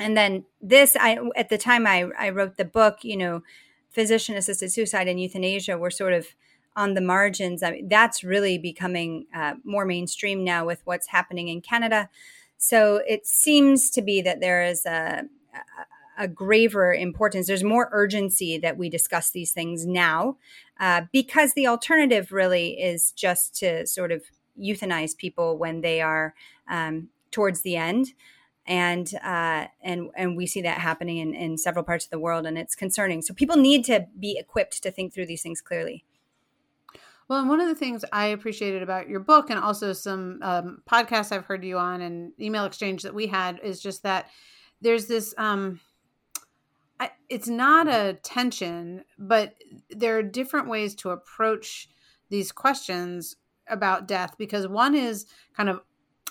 and 0.00 0.16
then 0.16 0.44
this 0.60 0.96
i 0.98 1.18
at 1.36 1.48
the 1.48 1.58
time 1.58 1.86
i 1.86 2.08
i 2.18 2.28
wrote 2.28 2.56
the 2.56 2.64
book 2.64 2.98
you 3.02 3.16
know 3.16 3.42
physician 3.90 4.36
assisted 4.36 4.70
suicide 4.72 5.08
and 5.08 5.20
euthanasia 5.20 5.78
were 5.78 5.90
sort 5.90 6.12
of 6.12 6.26
on 6.76 6.94
the 6.94 7.00
margins. 7.00 7.62
I 7.62 7.70
mean, 7.70 7.88
that's 7.88 8.24
really 8.24 8.58
becoming 8.58 9.26
uh, 9.34 9.54
more 9.64 9.84
mainstream 9.84 10.44
now 10.44 10.66
with 10.66 10.80
what's 10.84 11.08
happening 11.08 11.48
in 11.48 11.60
canada. 11.60 12.08
So 12.56 13.00
it 13.06 13.26
seems 13.26 13.90
to 13.90 14.02
be 14.02 14.20
that 14.22 14.40
there 14.40 14.64
is 14.64 14.86
a, 14.86 15.24
a, 16.18 16.24
a 16.24 16.28
graver 16.28 16.92
importance. 16.92 17.46
There's 17.46 17.64
more 17.64 17.88
urgency 17.92 18.58
that 18.58 18.76
we 18.76 18.88
discuss 18.88 19.30
these 19.30 19.52
things 19.52 19.86
now 19.86 20.36
uh, 20.80 21.02
because 21.12 21.54
the 21.54 21.66
alternative 21.66 22.32
really 22.32 22.80
is 22.80 23.12
just 23.12 23.54
to 23.56 23.86
sort 23.86 24.10
of 24.10 24.22
euthanize 24.60 25.16
people 25.16 25.58
when 25.58 25.80
they 25.80 26.00
are 26.00 26.34
um, 26.68 27.08
towards 27.30 27.62
the 27.62 27.76
end 27.76 28.14
and 28.66 29.12
uh, 29.22 29.66
and 29.82 30.10
and 30.16 30.36
we 30.36 30.46
see 30.46 30.62
that 30.62 30.78
happening 30.78 31.18
in, 31.18 31.34
in 31.34 31.58
several 31.58 31.84
parts 31.84 32.04
of 32.04 32.10
the 32.10 32.18
world, 32.18 32.46
and 32.46 32.56
it's 32.56 32.74
concerning. 32.74 33.22
So 33.22 33.34
people 33.34 33.56
need 33.56 33.84
to 33.86 34.06
be 34.18 34.38
equipped 34.38 34.82
to 34.82 34.90
think 34.90 35.12
through 35.12 35.26
these 35.26 35.42
things 35.42 35.60
clearly. 35.60 36.04
Well, 37.28 37.40
and 37.40 37.48
one 37.48 37.60
of 37.60 37.68
the 37.68 37.74
things 37.74 38.04
I 38.12 38.26
appreciated 38.26 38.82
about 38.82 39.08
your 39.08 39.20
book, 39.20 39.48
and 39.50 39.58
also 39.58 39.92
some 39.92 40.40
um, 40.42 40.82
podcasts 40.90 41.32
I've 41.32 41.46
heard 41.46 41.64
you 41.64 41.78
on, 41.78 42.00
and 42.00 42.32
email 42.40 42.64
exchange 42.64 43.02
that 43.02 43.14
we 43.14 43.26
had, 43.26 43.60
is 43.62 43.80
just 43.80 44.02
that 44.02 44.30
there's 44.80 45.06
this. 45.06 45.34
Um, 45.38 45.80
I, 47.00 47.10
it's 47.28 47.48
not 47.48 47.88
a 47.88 48.18
tension, 48.22 49.04
but 49.18 49.54
there 49.90 50.16
are 50.16 50.22
different 50.22 50.68
ways 50.68 50.94
to 50.96 51.10
approach 51.10 51.88
these 52.30 52.52
questions 52.52 53.36
about 53.68 54.06
death 54.06 54.36
because 54.38 54.68
one 54.68 54.94
is 54.94 55.26
kind 55.56 55.68
of 55.68 55.80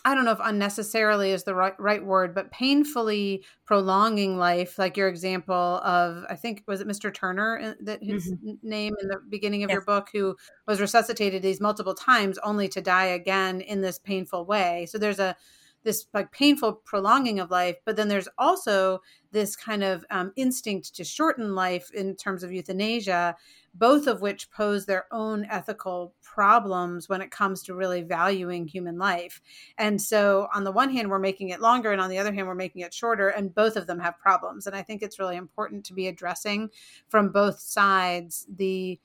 I 0.06 0.14
don't 0.14 0.26
know 0.26 0.32
if 0.32 0.40
unnecessarily 0.44 1.32
is 1.32 1.46
the 1.46 1.56
right, 1.56 1.80
right 1.80 2.04
word, 2.04 2.36
but 2.36 2.52
painfully 2.52 3.46
prolonging 3.66 4.38
life, 4.38 4.78
like 4.78 4.98
your 4.98 5.08
example 5.08 5.54
of, 5.54 6.26
I 6.30 6.36
think, 6.36 6.64
was 6.68 6.82
it 6.82 6.88
Mr. 6.88 7.14
Turner 7.14 7.60
uh, 7.60 7.74
that 7.82 8.04
his 8.04 8.32
mm-hmm. 8.32 8.56
name 8.62 8.96
in 9.02 9.08
the 9.08 9.22
beginning 9.30 9.64
of 9.64 9.70
yes. 9.70 9.76
your 9.76 9.86
book, 9.86 10.10
who 10.12 10.36
was 10.68 10.82
resuscitated 10.82 11.42
these 11.42 11.62
multiple 11.62 11.96
times 11.96 12.38
only 12.44 12.68
to 12.70 12.82
die 12.82 13.06
again 13.06 13.62
in 13.62 13.82
this 13.82 13.98
painful 13.98 14.46
way. 14.46 14.88
So 14.90 14.98
there's 14.98 15.20
a, 15.20 15.38
this 15.84 16.06
like 16.14 16.32
painful 16.32 16.74
prolonging 16.86 17.40
of 17.40 17.52
life 17.52 17.76
but 17.86 17.96
then 17.96 18.08
there's 18.08 18.30
also 18.38 19.02
this 19.32 19.56
kind 19.56 19.84
of 19.84 20.06
um, 20.10 20.32
instinct 20.36 20.96
to 20.96 21.04
shorten 21.04 21.56
life 21.56 21.92
in 21.92 22.16
terms 22.16 22.44
of 22.44 22.52
euthanasia 22.52 23.36
both 23.74 24.08
of 24.08 24.22
which 24.22 24.52
pose 24.52 24.86
their 24.86 25.06
own 25.12 25.46
ethical 25.50 26.14
problems 26.22 27.10
when 27.10 27.22
it 27.22 27.32
comes 27.32 27.64
to 27.64 27.74
really 27.74 28.02
valuing 28.02 28.68
human 28.68 28.98
life. 28.98 29.42
And 29.78 30.02
so 30.02 30.48
on 30.54 30.64
the 30.64 30.72
one 30.72 30.92
hand 30.92 31.10
we're 31.10 31.20
making 31.20 31.50
it 31.50 31.62
longer 31.62 31.92
and 31.92 32.02
on 32.02 32.10
the 32.10 32.20
other 32.20 32.34
hand 32.34 32.48
we're 32.48 32.56
making 32.56 32.82
it 32.82 32.94
shorter 32.94 33.30
and 33.30 33.54
both 33.54 33.76
of 33.76 33.88
them 33.88 34.00
have 34.00 34.20
problems. 34.20 34.68
And 34.68 34.76
i 34.76 34.82
think 34.82 35.02
it's 35.02 35.20
really 35.20 35.36
important 35.36 35.86
to 35.86 35.94
be 35.94 36.08
addressing 36.08 36.70
from 37.08 37.32
both 37.32 37.60
sides 37.60 38.46
the 38.54 39.00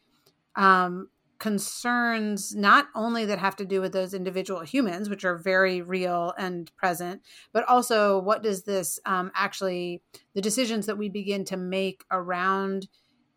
um, 0.56 1.08
concerns 1.38 2.54
not 2.54 2.88
only 2.96 3.24
that 3.24 3.38
have 3.38 3.54
to 3.56 3.64
do 3.64 3.80
with 3.80 3.92
those 3.92 4.12
individual 4.12 4.60
humans 4.60 5.08
which 5.08 5.24
are 5.24 5.38
very 5.38 5.80
real 5.80 6.34
and 6.36 6.74
present 6.76 7.22
but 7.52 7.64
also 7.68 8.18
what 8.18 8.42
does 8.42 8.64
this 8.64 8.98
um, 9.06 9.30
actually 9.34 10.02
the 10.34 10.40
decisions 10.40 10.86
that 10.86 10.98
we 10.98 11.08
begin 11.08 11.44
to 11.44 11.56
make 11.56 12.02
around 12.10 12.88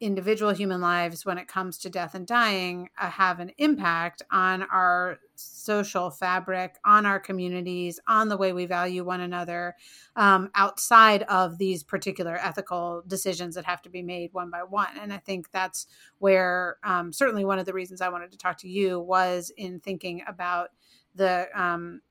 individual 0.01 0.51
human 0.51 0.81
lives 0.81 1.25
when 1.25 1.37
it 1.37 1.47
comes 1.47 1.77
to 1.77 1.89
death 1.89 2.15
and 2.15 2.25
dying 2.25 2.89
uh, 2.99 3.09
have 3.09 3.39
an 3.39 3.51
impact 3.59 4.23
on 4.31 4.63
our 4.63 5.19
social 5.35 6.09
fabric, 6.09 6.75
on 6.83 7.05
our 7.05 7.19
communities, 7.19 7.99
on 8.07 8.27
the 8.27 8.35
way 8.35 8.51
we 8.51 8.65
value 8.65 9.03
one 9.03 9.21
another, 9.21 9.75
um, 10.15 10.49
outside 10.55 11.23
of 11.23 11.57
these 11.57 11.83
particular 11.83 12.35
ethical 12.41 13.03
decisions 13.07 13.55
that 13.55 13.65
have 13.65 13.81
to 13.81 13.89
be 13.89 14.01
made 14.01 14.33
one 14.33 14.49
by 14.49 14.63
one. 14.63 14.97
And 14.99 15.13
I 15.13 15.17
think 15.17 15.51
that's 15.51 15.87
where 16.17 16.77
um, 16.83 17.13
certainly 17.13 17.45
one 17.45 17.59
of 17.59 17.65
the 17.65 17.73
reasons 17.73 18.01
I 18.01 18.09
wanted 18.09 18.31
to 18.31 18.37
talk 18.37 18.57
to 18.59 18.69
you 18.69 18.99
was 18.99 19.51
in 19.55 19.79
thinking 19.79 20.23
about 20.27 20.69
the 21.15 21.47
um, 21.53 22.01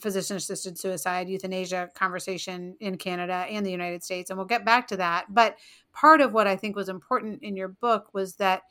physician 0.00 0.36
assisted 0.36 0.78
suicide, 0.78 1.28
euthanasia 1.28 1.90
conversation 1.94 2.76
in 2.80 2.96
Canada 2.96 3.46
and 3.50 3.64
the 3.64 3.70
United 3.70 4.02
States. 4.02 4.30
And 4.30 4.38
we'll 4.38 4.46
get 4.46 4.64
back 4.64 4.88
to 4.88 4.96
that. 4.96 5.26
But 5.28 5.56
part 5.92 6.20
of 6.20 6.32
what 6.32 6.46
I 6.46 6.56
think 6.56 6.76
was 6.76 6.88
important 6.88 7.42
in 7.42 7.56
your 7.56 7.68
book 7.68 8.08
was 8.12 8.36
that 8.36 8.62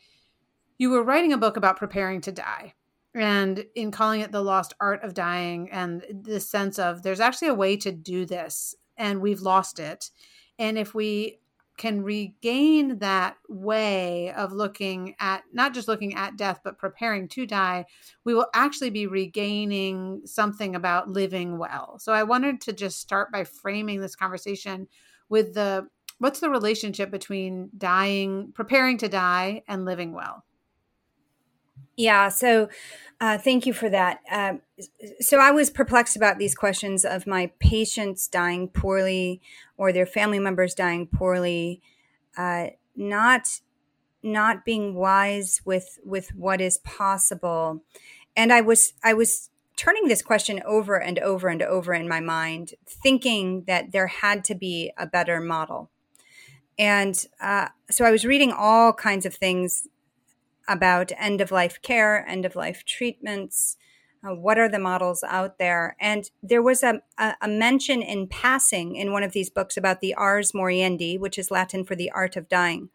you 0.77 0.89
were 0.89 1.03
writing 1.03 1.33
a 1.33 1.37
book 1.37 1.57
about 1.57 1.77
preparing 1.77 2.21
to 2.21 2.31
die 2.31 2.73
and 3.13 3.65
in 3.75 3.91
calling 3.91 4.21
it 4.21 4.31
the 4.31 4.41
lost 4.41 4.73
art 4.79 5.03
of 5.03 5.13
dying 5.13 5.69
and 5.71 6.03
this 6.11 6.49
sense 6.49 6.79
of 6.79 7.03
there's 7.03 7.19
actually 7.19 7.49
a 7.49 7.53
way 7.53 7.75
to 7.75 7.91
do 7.91 8.25
this 8.25 8.73
and 8.97 9.21
we've 9.21 9.41
lost 9.41 9.79
it 9.79 10.09
and 10.57 10.77
if 10.77 10.95
we 10.95 11.40
can 11.81 12.03
regain 12.03 12.99
that 12.99 13.35
way 13.49 14.31
of 14.33 14.51
looking 14.51 15.15
at 15.19 15.41
not 15.51 15.73
just 15.73 15.87
looking 15.87 16.13
at 16.13 16.37
death 16.37 16.59
but 16.63 16.77
preparing 16.77 17.27
to 17.27 17.47
die 17.47 17.83
we 18.23 18.35
will 18.35 18.45
actually 18.53 18.91
be 18.91 19.07
regaining 19.07 20.21
something 20.23 20.75
about 20.75 21.09
living 21.09 21.57
well. 21.57 21.97
So 21.97 22.13
i 22.13 22.21
wanted 22.21 22.61
to 22.61 22.73
just 22.73 22.99
start 22.99 23.31
by 23.31 23.45
framing 23.45 23.99
this 23.99 24.15
conversation 24.15 24.87
with 25.27 25.55
the 25.55 25.87
what's 26.19 26.39
the 26.39 26.51
relationship 26.51 27.09
between 27.09 27.71
dying 27.75 28.51
preparing 28.53 28.99
to 28.99 29.09
die 29.09 29.63
and 29.67 29.83
living 29.83 30.13
well 30.13 30.45
yeah 31.95 32.29
so 32.29 32.69
uh, 33.21 33.37
thank 33.37 33.67
you 33.67 33.73
for 33.73 33.87
that. 33.87 34.19
Uh, 34.31 34.53
so 35.19 35.37
i 35.37 35.51
was 35.51 35.69
perplexed 35.69 36.15
about 36.15 36.39
these 36.39 36.55
questions 36.55 37.05
of 37.05 37.27
my 37.27 37.51
patients 37.59 38.27
dying 38.27 38.67
poorly 38.67 39.39
or 39.77 39.93
their 39.93 40.07
family 40.07 40.39
members 40.39 40.73
dying 40.73 41.05
poorly 41.05 41.81
uh, 42.37 42.67
not 42.95 43.61
not 44.23 44.65
being 44.65 44.95
wise 44.95 45.61
with 45.65 45.99
with 46.05 46.33
what 46.35 46.61
is 46.61 46.77
possible. 46.79 47.83
And 48.35 48.51
i 48.51 48.61
was 48.61 48.93
i 49.03 49.13
was 49.13 49.49
turning 49.75 50.07
this 50.07 50.21
question 50.21 50.61
over 50.65 51.01
and 51.01 51.17
over 51.19 51.47
and 51.47 51.61
over 51.63 51.93
in 51.93 52.07
my 52.07 52.19
mind 52.19 52.73
thinking 52.85 53.63
that 53.65 53.91
there 53.91 54.07
had 54.07 54.43
to 54.43 54.53
be 54.53 54.91
a 54.97 55.07
better 55.07 55.39
model. 55.39 55.89
And 56.77 57.15
uh, 57.39 57.69
so 57.89 58.05
I 58.05 58.11
was 58.11 58.25
reading 58.25 58.51
all 58.51 58.93
kinds 58.93 59.25
of 59.25 59.33
things 59.33 59.87
about 60.67 61.11
end 61.17 61.41
of 61.41 61.51
life 61.51 61.81
care, 61.81 62.25
end 62.27 62.45
of 62.45 62.55
life 62.55 62.83
treatments. 62.85 63.77
Uh, 64.23 64.35
what 64.35 64.59
are 64.59 64.69
the 64.69 64.79
models 64.79 65.23
out 65.27 65.57
there? 65.57 65.95
And 65.99 66.29
there 66.43 66.61
was 66.61 66.83
a, 66.83 67.01
a, 67.17 67.33
a, 67.41 67.47
mention 67.47 68.03
in 68.03 68.27
passing 68.27 68.95
in 68.95 69.11
one 69.11 69.23
of 69.23 69.31
these 69.31 69.49
books 69.49 69.77
about 69.77 69.99
the 69.99 70.13
ars 70.13 70.51
moriendi, 70.51 71.19
which 71.19 71.39
is 71.39 71.49
Latin 71.49 71.83
for 71.83 71.95
the 71.95 72.11
art 72.11 72.35
of 72.35 72.47
dying. 72.47 72.89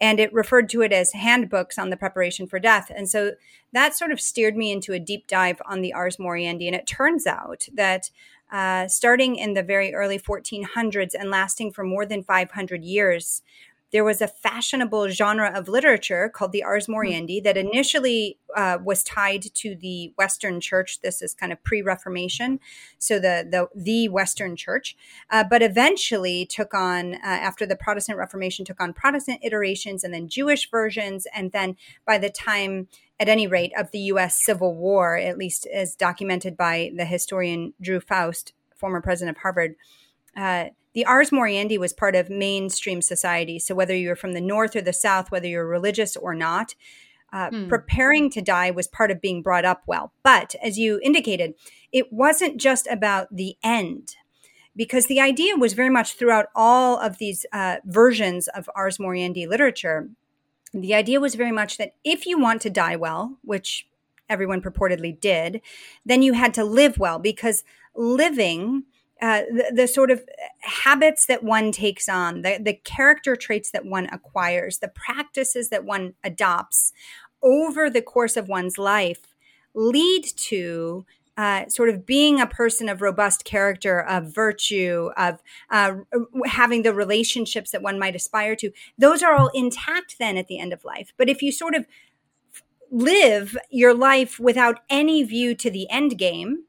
And 0.00 0.18
it 0.18 0.32
referred 0.32 0.68
to 0.70 0.82
it 0.82 0.92
as 0.92 1.12
handbooks 1.12 1.78
on 1.78 1.90
the 1.90 1.96
preparation 1.96 2.46
for 2.46 2.58
death. 2.58 2.90
And 2.94 3.08
so 3.08 3.32
that 3.72 3.96
sort 3.96 4.12
of 4.12 4.20
steered 4.20 4.56
me 4.56 4.72
into 4.72 4.92
a 4.92 4.98
deep 4.98 5.26
dive 5.26 5.60
on 5.66 5.80
the 5.80 5.92
ars 5.92 6.16
moriendi. 6.16 6.66
And 6.66 6.74
it 6.74 6.86
turns 6.86 7.26
out 7.26 7.66
that 7.72 8.10
uh, 8.50 8.88
starting 8.88 9.36
in 9.36 9.54
the 9.54 9.62
very 9.62 9.94
early 9.94 10.18
1400s 10.18 11.14
and 11.18 11.30
lasting 11.30 11.72
for 11.72 11.84
more 11.84 12.06
than 12.06 12.22
500 12.22 12.82
years. 12.82 13.42
There 13.92 14.04
was 14.04 14.20
a 14.20 14.28
fashionable 14.28 15.08
genre 15.08 15.50
of 15.52 15.68
literature 15.68 16.28
called 16.28 16.52
the 16.52 16.62
Ars 16.62 16.86
hmm. 16.86 16.94
Moriendi 16.94 17.42
that 17.42 17.56
initially 17.56 18.38
uh, 18.56 18.78
was 18.82 19.02
tied 19.02 19.42
to 19.54 19.74
the 19.74 20.12
Western 20.16 20.60
Church. 20.60 21.00
This 21.00 21.22
is 21.22 21.34
kind 21.34 21.52
of 21.52 21.62
pre-Reformation, 21.62 22.60
so 22.98 23.18
the 23.18 23.46
the, 23.50 23.68
the 23.74 24.08
Western 24.08 24.56
Church, 24.56 24.96
uh, 25.30 25.44
but 25.48 25.62
eventually 25.62 26.46
took 26.46 26.74
on 26.74 27.14
uh, 27.14 27.18
after 27.22 27.66
the 27.66 27.76
Protestant 27.76 28.18
Reformation 28.18 28.64
took 28.64 28.80
on 28.80 28.92
Protestant 28.92 29.40
iterations 29.42 30.04
and 30.04 30.12
then 30.12 30.28
Jewish 30.28 30.70
versions, 30.70 31.26
and 31.34 31.52
then 31.52 31.76
by 32.06 32.18
the 32.18 32.30
time 32.30 32.88
at 33.20 33.28
any 33.28 33.46
rate, 33.46 33.72
of 33.76 33.90
the 33.90 33.98
U.S. 33.98 34.44
Civil 34.44 34.74
War, 34.74 35.16
at 35.16 35.38
least 35.38 35.66
as 35.66 35.96
documented 35.96 36.56
by 36.56 36.92
the 36.96 37.04
historian 37.04 37.74
Drew 37.80 38.00
Faust, 38.00 38.52
former 38.76 39.00
president 39.00 39.36
of 39.36 39.42
Harvard. 39.42 39.74
Uh, 40.36 40.66
the 40.94 41.04
Ars 41.04 41.30
Moriendi 41.30 41.78
was 41.78 41.92
part 41.92 42.16
of 42.16 42.30
mainstream 42.30 43.02
society. 43.02 43.58
So 43.58 43.74
whether 43.74 43.94
you 43.94 44.08
were 44.08 44.16
from 44.16 44.32
the 44.32 44.40
North 44.40 44.74
or 44.74 44.80
the 44.80 44.92
South, 44.92 45.30
whether 45.30 45.46
you're 45.46 45.66
religious 45.66 46.16
or 46.16 46.34
not, 46.34 46.74
uh, 47.32 47.50
hmm. 47.50 47.68
preparing 47.68 48.30
to 48.30 48.40
die 48.40 48.70
was 48.70 48.88
part 48.88 49.10
of 49.10 49.20
being 49.20 49.42
brought 49.42 49.64
up 49.64 49.82
well. 49.86 50.12
But 50.22 50.54
as 50.62 50.78
you 50.78 50.98
indicated, 51.02 51.54
it 51.92 52.12
wasn't 52.12 52.58
just 52.58 52.86
about 52.86 53.28
the 53.34 53.56
end 53.62 54.16
because 54.74 55.06
the 55.06 55.20
idea 55.20 55.56
was 55.56 55.74
very 55.74 55.90
much 55.90 56.14
throughout 56.14 56.46
all 56.54 56.98
of 56.98 57.18
these 57.18 57.44
uh, 57.52 57.76
versions 57.84 58.48
of 58.48 58.70
Ars 58.74 58.98
Moriendi 58.98 59.46
literature 59.46 60.08
the 60.72 60.94
idea 60.94 61.20
was 61.20 61.34
very 61.34 61.52
much 61.52 61.78
that 61.78 61.94
if 62.04 62.26
you 62.26 62.38
want 62.38 62.62
to 62.62 62.70
die 62.70 62.96
well, 62.96 63.38
which 63.42 63.86
everyone 64.28 64.60
purportedly 64.60 65.18
did, 65.18 65.60
then 66.04 66.22
you 66.22 66.34
had 66.34 66.52
to 66.54 66.64
live 66.64 66.98
well 66.98 67.18
because 67.18 67.64
living, 67.94 68.84
uh, 69.20 69.42
the, 69.50 69.72
the, 69.74 69.88
sort 69.88 70.10
of 70.10 70.24
habits 70.60 71.26
that 71.26 71.42
one 71.42 71.72
takes 71.72 72.08
on, 72.08 72.42
the, 72.42 72.58
the 72.62 72.74
character 72.74 73.34
traits 73.34 73.70
that 73.72 73.84
one 73.84 74.06
acquires, 74.12 74.78
the 74.78 74.88
practices 74.88 75.70
that 75.70 75.84
one 75.84 76.14
adopts 76.22 76.92
over 77.42 77.90
the 77.90 78.02
course 78.02 78.36
of 78.36 78.48
one's 78.48 78.78
life 78.78 79.34
lead 79.74 80.24
to 80.36 81.04
uh, 81.36 81.68
sort 81.68 81.88
of 81.88 82.04
being 82.04 82.40
a 82.40 82.46
person 82.46 82.88
of 82.88 83.00
robust 83.00 83.44
character, 83.44 84.00
of 84.00 84.34
virtue, 84.34 85.10
of 85.16 85.40
uh, 85.70 85.94
having 86.46 86.82
the 86.82 86.92
relationships 86.92 87.70
that 87.70 87.80
one 87.80 87.96
might 87.96 88.16
aspire 88.16 88.56
to, 88.56 88.72
those 88.98 89.22
are 89.22 89.36
all 89.36 89.48
intact 89.54 90.16
then 90.18 90.36
at 90.36 90.48
the 90.48 90.58
end 90.58 90.72
of 90.72 90.84
life. 90.84 91.12
But 91.16 91.28
if 91.28 91.40
you 91.40 91.52
sort 91.52 91.76
of 91.76 91.86
live 92.90 93.56
your 93.70 93.94
life 93.94 94.40
without 94.40 94.80
any 94.90 95.22
view 95.22 95.54
to 95.54 95.70
the 95.70 95.88
end 95.90 96.18
game, 96.18 96.64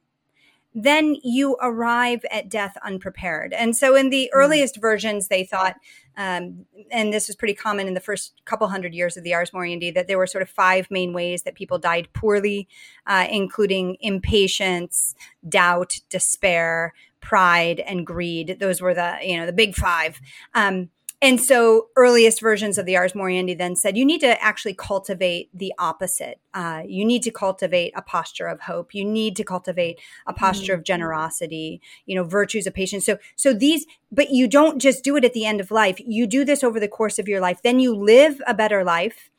then 0.83 1.15
you 1.23 1.57
arrive 1.61 2.25
at 2.31 2.49
death 2.49 2.77
unprepared. 2.83 3.53
And 3.53 3.75
so, 3.75 3.95
in 3.95 4.09
the 4.09 4.29
hmm. 4.33 4.39
earliest 4.39 4.79
versions, 4.79 5.27
they 5.27 5.43
thought, 5.43 5.75
um, 6.17 6.65
and 6.91 7.13
this 7.13 7.27
was 7.27 7.35
pretty 7.35 7.53
common 7.53 7.87
in 7.87 7.93
the 7.93 7.99
first 7.99 8.41
couple 8.45 8.67
hundred 8.67 8.93
years 8.93 9.17
of 9.17 9.23
the 9.23 9.33
Ars 9.33 9.51
Moriendi, 9.51 9.93
that 9.93 10.07
there 10.07 10.17
were 10.17 10.27
sort 10.27 10.41
of 10.41 10.49
five 10.49 10.89
main 10.91 11.13
ways 11.13 11.43
that 11.43 11.55
people 11.55 11.77
died 11.77 12.09
poorly, 12.13 12.67
uh, 13.07 13.27
including 13.29 13.97
impatience, 14.01 15.15
doubt, 15.47 15.99
despair, 16.09 16.93
pride, 17.21 17.79
and 17.79 18.05
greed. 18.05 18.57
Those 18.59 18.81
were 18.81 18.93
the 18.93 19.17
you 19.21 19.37
know 19.37 19.45
the 19.45 19.53
big 19.53 19.75
five. 19.75 20.19
Um, 20.53 20.89
and 21.21 21.41
so 21.41 21.87
earliest 21.97 22.39
versions 22.39 22.77
of 22.77 22.85
the 22.85 22.95
Ars 22.95 23.11
Moriendi 23.11 23.57
then 23.57 23.75
said 23.75 23.97
you 23.97 24.05
need 24.05 24.21
to 24.21 24.41
actually 24.41 24.73
cultivate 24.73 25.49
the 25.53 25.73
opposite. 25.77 26.39
Uh, 26.53 26.83
you 26.87 27.03
need 27.03 27.23
to 27.23 27.31
cultivate 27.31 27.91
a 27.95 28.01
posture 28.01 28.47
of 28.47 28.61
hope. 28.61 28.93
You 28.95 29.03
need 29.03 29.35
to 29.35 29.43
cultivate 29.43 29.99
a 30.27 30.33
posture 30.33 30.73
mm-hmm. 30.73 30.79
of 30.79 30.85
generosity, 30.85 31.81
you 32.05 32.15
know, 32.15 32.23
virtues 32.23 32.65
of 32.67 32.73
patience. 32.73 33.05
So, 33.05 33.17
so 33.35 33.53
these, 33.53 33.85
but 34.11 34.29
you 34.29 34.47
don't 34.47 34.79
just 34.79 35.03
do 35.03 35.17
it 35.17 35.25
at 35.25 35.33
the 35.33 35.45
end 35.45 35.59
of 35.59 35.71
life. 35.71 35.99
You 35.99 36.25
do 36.25 36.45
this 36.45 36.63
over 36.63 36.79
the 36.79 36.87
course 36.87 37.19
of 37.19 37.27
your 37.27 37.41
life. 37.41 37.61
Then 37.63 37.79
you 37.79 37.93
live 37.93 38.41
a 38.47 38.53
better 38.53 38.83
life 38.85 39.29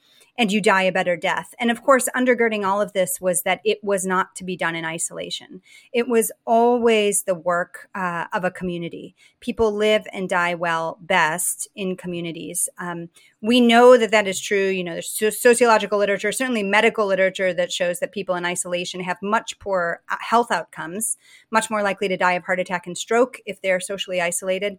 and 0.40 0.50
you 0.50 0.58
die 0.62 0.84
a 0.84 0.90
better 0.90 1.18
death. 1.18 1.54
And 1.60 1.70
of 1.70 1.82
course, 1.82 2.08
undergirding 2.16 2.66
all 2.66 2.80
of 2.80 2.94
this 2.94 3.20
was 3.20 3.42
that 3.42 3.60
it 3.62 3.78
was 3.84 4.06
not 4.06 4.34
to 4.36 4.42
be 4.42 4.56
done 4.56 4.74
in 4.74 4.86
isolation. 4.86 5.60
It 5.92 6.08
was 6.08 6.32
always 6.46 7.24
the 7.24 7.34
work 7.34 7.90
uh, 7.94 8.24
of 8.32 8.42
a 8.44 8.50
community. 8.50 9.14
People 9.40 9.70
live 9.70 10.06
and 10.14 10.30
die 10.30 10.54
well 10.54 10.96
best 11.02 11.68
in 11.74 11.94
communities. 11.94 12.70
Um, 12.78 13.10
we 13.42 13.60
know 13.60 13.98
that 13.98 14.12
that 14.12 14.26
is 14.26 14.40
true. 14.40 14.68
You 14.68 14.82
know, 14.82 14.94
there's 14.94 15.38
sociological 15.38 15.98
literature, 15.98 16.32
certainly 16.32 16.62
medical 16.62 17.04
literature 17.04 17.52
that 17.52 17.70
shows 17.70 18.00
that 18.00 18.10
people 18.10 18.34
in 18.34 18.46
isolation 18.46 19.02
have 19.02 19.18
much 19.20 19.58
poorer 19.58 20.00
uh, 20.08 20.16
health 20.20 20.50
outcomes, 20.50 21.18
much 21.50 21.68
more 21.68 21.82
likely 21.82 22.08
to 22.08 22.16
die 22.16 22.32
of 22.32 22.44
heart 22.44 22.60
attack 22.60 22.86
and 22.86 22.96
stroke 22.96 23.42
if 23.44 23.60
they're 23.60 23.78
socially 23.78 24.22
isolated 24.22 24.78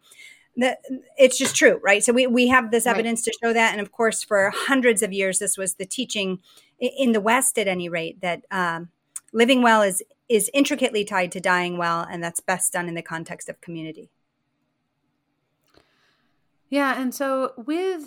it's 1.17 1.37
just 1.37 1.55
true, 1.55 1.79
right? 1.83 2.03
So 2.03 2.13
we, 2.13 2.27
we 2.27 2.47
have 2.47 2.71
this 2.71 2.85
evidence 2.85 3.21
right. 3.21 3.33
to 3.33 3.39
show 3.41 3.53
that. 3.53 3.71
And 3.71 3.81
of 3.81 3.91
course, 3.91 4.23
for 4.23 4.51
hundreds 4.53 5.01
of 5.01 5.13
years, 5.13 5.39
this 5.39 5.57
was 5.57 5.75
the 5.75 5.85
teaching 5.85 6.39
in 6.79 7.11
the 7.11 7.21
West, 7.21 7.57
at 7.57 7.67
any 7.67 7.89
rate, 7.89 8.21
that 8.21 8.43
um, 8.51 8.89
living 9.33 9.61
well 9.61 9.81
is 9.81 10.03
is 10.27 10.49
intricately 10.53 11.03
tied 11.03 11.31
to 11.33 11.41
dying 11.41 11.77
well, 11.77 12.07
and 12.09 12.23
that's 12.23 12.39
best 12.39 12.71
done 12.71 12.87
in 12.87 12.95
the 12.95 13.01
context 13.01 13.49
of 13.49 13.59
community. 13.59 14.09
Yeah, 16.69 16.99
and 17.01 17.13
so 17.13 17.51
with 17.57 18.05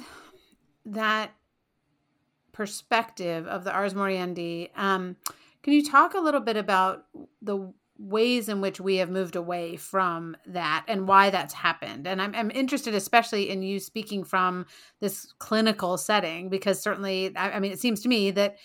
that 0.87 1.33
perspective 2.53 3.47
of 3.47 3.65
the 3.65 3.73
Ars 3.73 3.93
Moriendi, 3.93 4.71
um, 4.75 5.17
can 5.63 5.75
you 5.75 5.85
talk 5.85 6.15
a 6.15 6.19
little 6.19 6.41
bit 6.41 6.57
about 6.57 7.05
the 7.43 7.73
ways 8.05 8.51
in 8.51 8.61
which 8.61 8.81
we 8.81 8.97
have 8.97 9.09
moved 9.09 9.35
away 9.35 9.77
from 9.77 10.37
that 10.47 10.85
and 10.89 11.09
why 11.09 11.31
that's 11.31 11.55
happened. 11.55 12.07
And 12.07 12.21
I'm, 12.21 12.35
I'm 12.35 12.51
interested, 12.51 12.95
especially 12.95 13.49
in 13.49 13.63
you 13.63 13.81
speaking 13.81 14.25
from 14.25 14.67
this 15.01 15.33
clinical 15.39 15.97
setting, 15.97 16.51
because 16.51 16.81
certainly, 16.81 17.35
I, 17.35 17.53
I 17.53 17.61
mean, 17.61 17.73
it 17.73 17.81
seems 17.81 18.03
to 18.03 18.09
me 18.09 18.31
that 18.33 18.57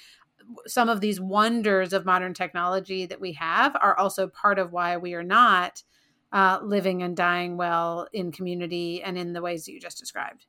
some 0.67 0.89
of 0.89 0.99
these 0.99 1.21
wonders 1.21 1.93
of 1.93 2.05
modern 2.05 2.33
technology 2.33 3.05
that 3.05 3.21
we 3.21 3.33
have 3.33 3.77
are 3.81 3.97
also 3.97 4.27
part 4.27 4.59
of 4.59 4.73
why 4.73 4.97
we 4.97 5.13
are 5.13 5.23
not 5.23 5.83
uh, 6.33 6.59
living 6.61 7.01
and 7.01 7.15
dying 7.15 7.55
well 7.55 8.07
in 8.11 8.31
community 8.31 9.01
and 9.01 9.17
in 9.17 9.33
the 9.33 9.41
ways 9.41 9.65
that 9.65 9.71
you 9.71 9.79
just 9.79 9.99
described. 9.99 10.47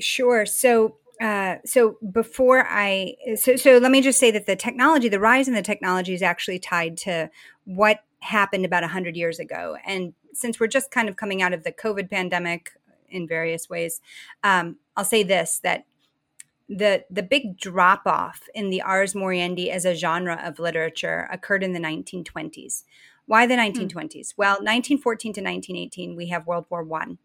Sure. 0.00 0.46
So 0.46 0.96
uh, 1.20 1.56
so 1.64 1.96
before 2.10 2.66
I 2.68 3.14
so 3.36 3.54
so 3.54 3.78
let 3.78 3.92
me 3.92 4.00
just 4.00 4.18
say 4.18 4.32
that 4.32 4.46
the 4.46 4.56
technology, 4.56 5.08
the 5.08 5.20
rise 5.20 5.46
in 5.46 5.54
the 5.54 5.62
technology, 5.62 6.12
is 6.12 6.22
actually 6.22 6.58
tied 6.58 6.96
to 6.98 7.30
what 7.64 8.00
happened 8.24 8.64
about 8.64 8.84
hundred 8.84 9.16
years 9.16 9.38
ago. 9.38 9.76
And 9.84 10.14
since 10.32 10.58
we're 10.58 10.66
just 10.66 10.90
kind 10.90 11.08
of 11.08 11.16
coming 11.16 11.42
out 11.42 11.52
of 11.52 11.64
the 11.64 11.72
COVID 11.72 12.10
pandemic 12.10 12.72
in 13.08 13.28
various 13.28 13.68
ways, 13.68 14.00
um, 14.42 14.76
I'll 14.96 15.04
say 15.04 15.22
this: 15.22 15.60
that 15.62 15.84
the 16.68 17.04
the 17.10 17.22
big 17.22 17.58
drop 17.58 18.02
off 18.06 18.42
in 18.54 18.70
the 18.70 18.82
ars 18.82 19.14
moriendi 19.14 19.68
as 19.68 19.84
a 19.84 19.94
genre 19.94 20.40
of 20.42 20.58
literature 20.58 21.28
occurred 21.30 21.62
in 21.62 21.72
the 21.72 21.80
1920s. 21.80 22.84
Why 23.26 23.46
the 23.46 23.54
1920s? 23.54 24.34
Hmm. 24.34 24.36
Well, 24.36 24.52
1914 24.54 25.32
to 25.34 25.40
1918, 25.40 26.16
we 26.16 26.26
have 26.28 26.46
World 26.46 26.66
War 26.70 26.82
One 26.82 27.18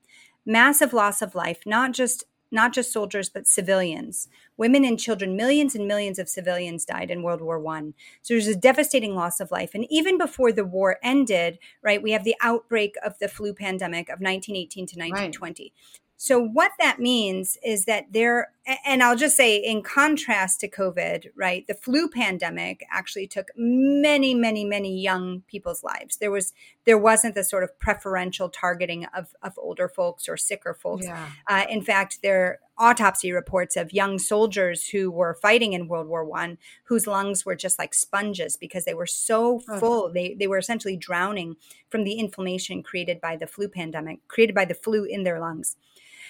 massive 0.45 0.93
loss 0.93 1.21
of 1.21 1.35
life, 1.35 1.59
not 1.65 1.91
just 1.93 2.25
not 2.51 2.73
just 2.73 2.91
soldiers 2.91 3.29
but 3.29 3.47
civilians. 3.47 4.27
Women 4.57 4.85
and 4.85 4.99
children 4.99 5.35
millions 5.35 5.75
and 5.75 5.87
millions 5.87 6.19
of 6.19 6.29
civilians 6.29 6.85
died 6.85 7.11
in 7.11 7.23
world 7.23 7.41
war 7.41 7.59
one. 7.59 7.93
So 8.21 8.33
there's 8.33 8.47
a 8.47 8.55
devastating 8.55 9.15
loss 9.15 9.39
of 9.39 9.51
life. 9.51 9.71
And 9.73 9.85
even 9.89 10.17
before 10.17 10.51
the 10.51 10.65
war 10.65 10.97
ended 11.03 11.59
right 11.81 12.01
we 12.01 12.11
have 12.11 12.23
the 12.23 12.35
outbreak 12.41 12.95
of 13.03 13.17
the 13.19 13.27
flu 13.27 13.53
pandemic 13.53 14.09
of 14.09 14.19
1918 14.19 14.85
to 14.87 14.99
1920 14.99 15.63
right. 15.63 15.73
So, 16.21 16.37
what 16.37 16.73
that 16.79 16.99
means 16.99 17.57
is 17.63 17.85
that 17.85 18.11
there, 18.11 18.51
and 18.85 19.01
I'll 19.01 19.15
just 19.15 19.37
say 19.37 19.55
in 19.55 19.81
contrast 19.81 20.59
to 20.59 20.67
COVID, 20.67 21.27
right, 21.33 21.65
the 21.65 21.73
flu 21.73 22.09
pandemic 22.09 22.85
actually 22.91 23.25
took 23.25 23.47
many, 23.55 24.35
many, 24.35 24.65
many 24.65 24.99
young 24.99 25.43
people's 25.47 25.81
lives. 25.81 26.17
There 26.17 26.29
was, 26.29 26.51
there 26.83 26.97
wasn't 26.97 27.35
the 27.35 27.43
sort 27.45 27.63
of 27.63 27.79
preferential 27.79 28.49
targeting 28.49 29.05
of, 29.15 29.33
of 29.41 29.53
older 29.57 29.87
folks 29.87 30.27
or 30.27 30.35
sicker 30.35 30.73
folks. 30.73 31.05
Yeah. 31.05 31.29
Uh, 31.47 31.63
in 31.69 31.81
fact, 31.81 32.19
there 32.21 32.59
are 32.77 32.89
autopsy 32.91 33.31
reports 33.31 33.77
of 33.77 33.93
young 33.93 34.19
soldiers 34.19 34.89
who 34.89 35.09
were 35.09 35.39
fighting 35.41 35.71
in 35.71 35.87
World 35.87 36.07
War 36.07 36.25
One 36.25 36.57
whose 36.83 37.07
lungs 37.07 37.45
were 37.45 37.55
just 37.55 37.79
like 37.79 37.93
sponges 37.93 38.57
because 38.57 38.83
they 38.83 38.93
were 38.93 39.07
so 39.07 39.59
full. 39.59 40.05
Uh-huh. 40.05 40.13
They, 40.13 40.33
they 40.33 40.47
were 40.47 40.57
essentially 40.57 40.97
drowning 40.97 41.55
from 41.89 42.03
the 42.03 42.19
inflammation 42.19 42.83
created 42.83 43.21
by 43.21 43.37
the 43.37 43.47
flu 43.47 43.69
pandemic, 43.69 44.27
created 44.27 44.53
by 44.53 44.65
the 44.65 44.73
flu 44.73 45.05
in 45.05 45.23
their 45.23 45.39
lungs. 45.39 45.77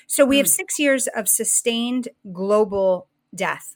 So 0.10 0.26
we 0.26 0.38
have 0.38 0.48
hmm. 0.48 0.62
six 0.62 0.80
years 0.80 1.06
of 1.08 1.30
sustained 1.30 2.10
global 2.34 3.08
death 3.34 3.76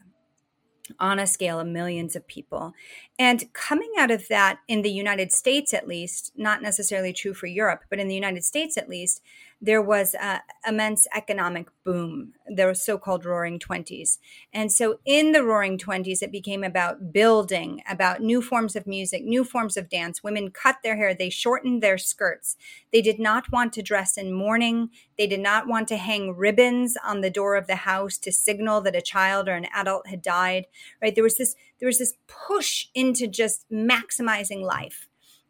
on 1.00 1.20
a 1.20 1.28
scale 1.28 1.60
of 1.60 1.68
millions 1.68 2.16
of 2.16 2.28
people. 2.28 2.74
And 3.20 3.54
coming 3.54 3.92
out 4.00 4.10
of 4.10 4.28
that 4.30 4.58
in 4.68 4.82
the 4.82 4.92
United 4.92 5.32
States, 5.32 5.76
at 5.76 5.88
least, 5.88 6.32
not 6.36 6.64
necessarily 6.64 7.14
true 7.14 7.36
for 7.36 7.46
Europe, 7.46 7.84
but 7.88 8.00
in 8.00 8.08
the 8.08 8.16
United 8.16 8.44
States, 8.44 8.78
at 8.80 8.90
least, 8.90 9.22
there 9.64 9.82
was 9.82 10.14
an 10.20 10.42
immense 10.68 11.08
economic 11.16 11.70
boom. 11.86 12.34
There 12.54 12.68
was 12.68 12.84
so-called 12.84 13.24
roaring 13.24 13.60
20s. 13.60 14.18
And 14.52 14.70
so 14.70 15.00
in 15.06 15.32
the 15.32 15.42
roaring 15.42 15.78
20s, 15.78 16.22
it 16.22 16.34
became 16.34 16.66
about 16.66 17.14
building, 17.14 17.82
about 17.90 18.22
new 18.22 18.42
forms 18.42 18.76
of 18.76 18.86
music, 18.86 19.24
new 19.24 19.46
forms 19.46 19.78
of 19.78 19.88
dance. 19.88 20.22
Women 20.22 20.52
cut 20.52 20.80
their 20.84 20.98
hair, 20.98 21.16
they 21.16 21.30
shortened 21.30 21.82
their 21.82 21.98
skirts. 21.98 22.58
They 22.92 23.02
did 23.02 23.20
not 23.20 23.54
want 23.54 23.72
to 23.74 23.82
dress 23.82 24.18
in 24.18 24.34
mourning. 24.34 24.90
They 25.18 25.28
did 25.28 25.40
not 25.40 25.66
want 25.66 25.88
to 25.88 25.98
hang 25.98 26.36
ribbons 26.36 26.98
on 27.02 27.22
the 27.22 27.30
door 27.30 27.56
of 27.56 27.68
the 27.68 27.78
house 27.78 28.18
to 28.18 28.34
signal 28.34 28.82
that 28.82 28.98
a 28.98 29.02
child 29.02 29.48
or 29.48 29.54
an 29.54 29.68
adult 29.74 30.08
had 30.08 30.22
died, 30.22 30.66
right? 31.02 31.16
There 31.16 31.24
was 31.24 31.38
this 31.38 31.56
there 31.80 31.88
was 31.88 32.00
this 32.00 32.16
push 32.28 32.88
into 32.94 33.28
just 33.28 33.66
maximizing 33.72 34.62
life 34.62 35.08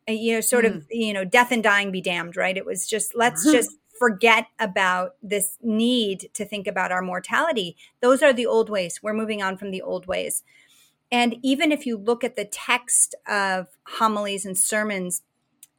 you 0.07 0.33
know 0.33 0.41
sort 0.41 0.65
mm. 0.65 0.75
of 0.75 0.85
you 0.89 1.13
know 1.13 1.23
death 1.23 1.51
and 1.51 1.63
dying 1.63 1.91
be 1.91 2.01
damned 2.01 2.35
right 2.35 2.57
it 2.57 2.65
was 2.65 2.87
just 2.87 3.15
let's 3.15 3.43
just 3.51 3.77
forget 3.97 4.47
about 4.59 5.15
this 5.21 5.57
need 5.61 6.29
to 6.33 6.45
think 6.45 6.67
about 6.67 6.91
our 6.91 7.01
mortality. 7.01 7.75
Those 8.01 8.21
are 8.21 8.33
the 8.33 8.45
old 8.45 8.69
ways. 8.69 9.01
We're 9.01 9.13
moving 9.13 9.41
on 9.41 9.57
from 9.57 9.71
the 9.71 9.81
old 9.81 10.07
ways. 10.07 10.43
And 11.11 11.35
even 11.43 11.71
if 11.71 11.85
you 11.85 11.97
look 11.97 12.23
at 12.23 12.35
the 12.35 12.45
text 12.45 13.13
of 13.27 13.67
homilies 13.85 14.45
and 14.45 14.57
sermons 14.57 15.21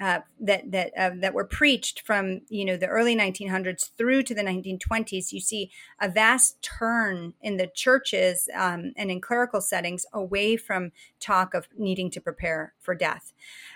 uh, 0.01 0.21
that 0.41 0.71
that 0.73 0.93
uh, 0.99 1.11
that 1.21 1.35
were 1.35 1.45
preached 1.45 2.01
from 2.01 2.41
you 2.49 2.65
know 2.65 2.77
the 2.77 2.87
early 2.87 3.17
1900s 3.17 3.91
through 3.97 4.23
to 4.25 4.35
the 4.35 4.43
1920s, 4.43 5.33
you 5.33 5.41
see 5.41 5.71
a 6.01 6.09
vast 6.09 6.61
turn 6.63 7.33
in 7.41 7.57
the 7.57 7.69
churches 7.69 8.49
um, 8.55 8.93
and 8.97 9.11
in 9.11 9.21
clerical 9.21 9.61
settings 9.61 10.05
away 10.13 10.57
from 10.57 10.91
talk 11.21 11.55
of 11.55 11.69
needing 11.79 12.11
to 12.11 12.21
prepare 12.21 12.75
for 12.81 12.95
death. 12.95 13.33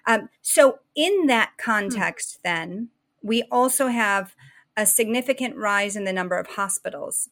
Um, 0.07 0.29
so, 0.43 0.81
in 0.97 1.27
that 1.29 1.53
hmm. 1.57 1.71
context, 1.71 2.35
hmm. 2.37 2.49
then 2.49 2.89
we 3.23 3.43
also 3.51 3.89
have 3.89 4.35
a 4.77 4.87
significant 4.87 5.57
rise 5.57 5.97
in 5.97 6.05
the 6.05 6.13
number 6.13 6.39
of 6.39 6.49
hospitals. 6.49 7.29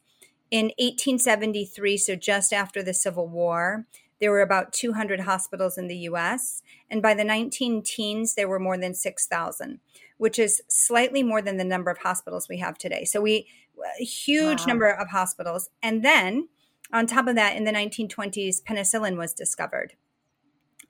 In 0.51 0.65
1873, 0.77 1.97
so 1.97 2.15
just 2.15 2.53
after 2.53 2.83
the 2.83 2.93
Civil 2.93 3.27
War, 3.27 3.85
there 4.19 4.31
were 4.31 4.41
about 4.41 4.73
200 4.73 5.21
hospitals 5.21 5.77
in 5.77 5.87
the 5.87 5.97
US. 6.09 6.61
And 6.89 7.01
by 7.01 7.13
the 7.13 7.23
19 7.23 7.83
teens, 7.83 8.35
there 8.35 8.47
were 8.47 8.59
more 8.59 8.77
than 8.77 8.93
6,000, 8.93 9.79
which 10.17 10.39
is 10.39 10.61
slightly 10.67 11.23
more 11.23 11.41
than 11.41 11.57
the 11.57 11.63
number 11.63 11.91
of 11.91 11.99
hospitals 11.99 12.49
we 12.49 12.57
have 12.57 12.77
today. 12.77 13.05
So 13.05 13.21
we, 13.21 13.47
a 13.99 14.03
huge 14.03 14.61
wow. 14.61 14.65
number 14.65 14.89
of 14.89 15.09
hospitals. 15.09 15.69
And 15.83 16.03
then 16.03 16.47
on 16.91 17.05
top 17.05 17.27
of 17.27 17.35
that, 17.35 17.55
in 17.55 17.65
the 17.65 17.71
1920s, 17.71 18.63
penicillin 18.63 19.17
was 19.17 19.33
discovered. 19.33 19.93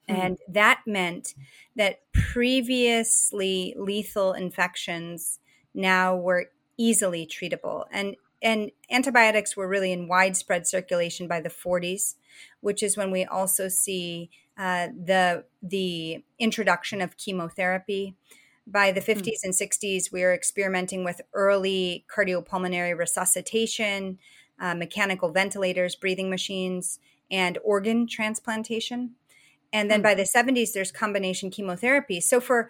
And 0.07 0.37
that 0.47 0.81
meant 0.85 1.35
that 1.75 1.99
previously 2.13 3.75
lethal 3.77 4.33
infections 4.33 5.39
now 5.73 6.15
were 6.15 6.49
easily 6.77 7.27
treatable. 7.27 7.85
And 7.91 8.15
and 8.41 8.71
antibiotics 8.91 9.57
were 9.57 9.67
really 9.67 9.91
in 9.91 10.07
widespread 10.07 10.67
circulation 10.67 11.27
by 11.27 11.41
the 11.41 11.49
40s, 11.49 12.15
which 12.61 12.83
is 12.83 12.95
when 12.95 13.09
we 13.09 13.25
also 13.25 13.67
see 13.67 14.29
uh, 14.57 14.87
the 14.87 15.45
the 15.61 16.23
introduction 16.39 17.01
of 17.01 17.17
chemotherapy. 17.17 18.15
By 18.69 18.91
the 18.91 18.99
50s 18.99 19.21
mm. 19.21 19.43
and 19.45 19.53
60s, 19.53 20.11
we 20.11 20.23
were 20.23 20.33
experimenting 20.33 21.05
with 21.05 21.21
early 21.33 22.05
cardiopulmonary 22.13 22.97
resuscitation, 22.97 24.19
uh, 24.59 24.75
mechanical 24.75 25.31
ventilators, 25.31 25.95
breathing 25.95 26.29
machines, 26.29 26.99
and 27.31 27.57
organ 27.63 28.07
transplantation. 28.07 29.15
And 29.73 29.91
then 29.91 29.99
mm. 29.99 30.03
by 30.03 30.15
the 30.15 30.23
70s, 30.23 30.73
there's 30.73 30.91
combination 30.91 31.49
chemotherapy. 31.49 32.21
So 32.21 32.39
for 32.39 32.69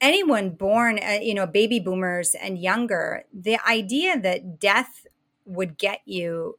anyone 0.00 0.50
born, 0.50 0.98
uh, 0.98 1.18
you 1.20 1.34
know, 1.34 1.46
baby 1.46 1.80
boomers 1.80 2.34
and 2.34 2.58
younger, 2.58 3.24
the 3.32 3.58
idea 3.68 4.18
that 4.20 4.60
death 4.60 5.06
would 5.44 5.78
get 5.78 6.00
you 6.04 6.58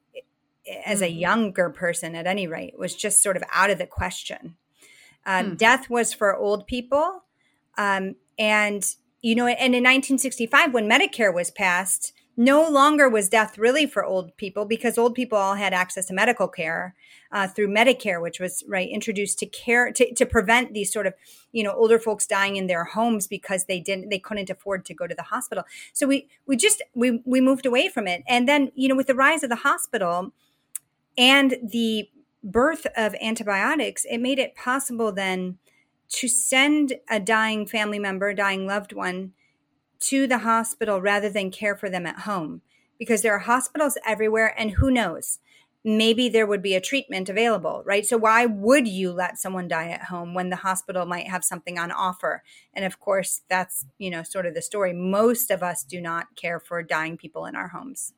as 0.86 1.02
a 1.02 1.08
mm-hmm. 1.08 1.20
younger 1.20 1.70
person 1.70 2.16
at 2.16 2.28
any 2.28 2.48
rate 2.48 2.78
was 2.78 2.96
just 2.96 3.22
sort 3.22 3.38
of 3.38 3.44
out 3.54 3.70
of 3.70 3.78
the 3.78 3.88
question. 3.88 4.56
Um, 5.26 5.52
mm. 5.52 5.58
Death 5.58 5.90
was 5.90 6.14
for 6.14 6.36
old 6.36 6.68
people. 6.68 7.24
Um, 7.78 8.16
and, 8.38 8.86
you 9.22 9.36
know, 9.36 9.48
and 9.48 9.76
in 9.76 9.84
1965, 9.84 10.74
when 10.74 10.90
Medicare 10.90 11.34
was 11.34 11.52
passed, 11.52 12.14
no 12.40 12.66
longer 12.70 13.10
was 13.10 13.28
death 13.28 13.58
really 13.58 13.86
for 13.86 14.06
old 14.06 14.36
people 14.38 14.64
because 14.64 14.98
old 14.98 15.14
people 15.14 15.38
all 15.38 15.56
had 15.56 15.74
access 15.74 16.06
to 16.06 16.14
medical 16.14 16.48
care 16.48 16.96
uh, 17.34 17.46
through 17.46 17.68
Medicare, 17.68 18.22
which 18.22 18.40
was 18.40 18.64
right 18.66 18.90
introduced 18.90 19.38
to 19.40 19.46
care 19.46 19.92
to, 19.92 20.14
to 20.14 20.26
prevent 20.26 20.74
these 20.74 20.90
sort 20.90 21.06
of 21.06 21.14
you 21.52 21.62
know 21.62 21.74
older 21.74 22.00
folks 22.00 22.26
dying 22.26 22.56
in 22.56 22.68
their 22.68 22.86
homes 22.86 23.28
because 23.28 23.66
they 23.66 23.82
didn't 23.82 24.08
they 24.10 24.20
couldn't 24.20 24.50
afford 24.50 24.86
to 24.86 24.94
go 24.94 25.06
to 25.06 25.14
the 25.14 25.24
hospital. 25.24 25.66
So 25.92 26.08
we 26.08 26.30
we 26.46 26.56
just 26.56 26.82
we 26.96 27.22
we 27.26 27.42
moved 27.42 27.66
away 27.66 27.90
from 27.90 28.08
it, 28.08 28.24
and 28.26 28.48
then 28.48 28.72
you 28.74 28.88
know 28.88 28.96
with 28.96 29.08
the 29.08 29.16
rise 29.16 29.44
of 29.44 29.50
the 29.50 29.58
hospital 29.58 30.32
and 31.18 31.58
the 31.62 32.10
birth 32.42 32.88
of 32.96 33.16
antibiotics, 33.22 34.06
it 34.06 34.20
made 34.20 34.40
it 34.40 34.56
possible 34.56 35.12
then 35.12 35.58
to 36.08 36.30
send 36.30 36.94
a 37.10 37.20
dying 37.20 37.66
family 37.66 38.00
member, 38.00 38.30
a 38.30 38.36
dying 38.36 38.66
loved 38.66 38.94
one 38.94 39.34
to 40.02 40.28
the 40.28 40.40
hospital 40.40 41.02
rather 41.02 41.30
than 41.30 41.52
care 41.52 41.76
for 41.76 41.90
them 41.90 42.06
at 42.06 42.22
home 42.22 42.62
because 42.98 43.22
there 43.22 43.34
are 43.34 43.40
hospitals 43.40 43.98
everywhere 44.06 44.54
and 44.58 44.72
who 44.72 44.92
knows 44.92 45.40
maybe 45.84 46.28
there 46.28 46.46
would 46.46 46.62
be 46.62 46.76
a 46.76 46.82
treatment 46.82 47.30
available, 47.30 47.84
right? 47.86 48.06
So 48.06 48.18
why 48.18 48.46
would 48.46 48.88
you 48.88 49.12
let 49.12 49.38
someone 49.38 49.68
die 49.68 49.90
at 49.90 50.04
home 50.04 50.34
when 50.34 50.50
the 50.50 50.58
hospital 50.58 51.06
might 51.06 51.28
have 51.28 51.44
something 51.44 51.80
on 51.80 51.92
offer? 51.92 52.44
And 52.74 52.84
of 52.84 53.00
course, 53.00 53.42
that's, 53.50 53.86
you 53.98 54.10
know, 54.10 54.24
sort 54.24 54.46
of 54.46 54.54
the 54.54 54.62
story. 54.62 54.94
Most 54.94 55.50
of 55.50 55.64
us 55.64 55.84
do 55.84 56.02
not 56.02 56.36
care 56.36 56.60
for 56.60 56.84
dying 56.84 57.18
people 57.18 57.46
in 57.46 57.56
our 57.56 57.70
homes. 57.70 58.14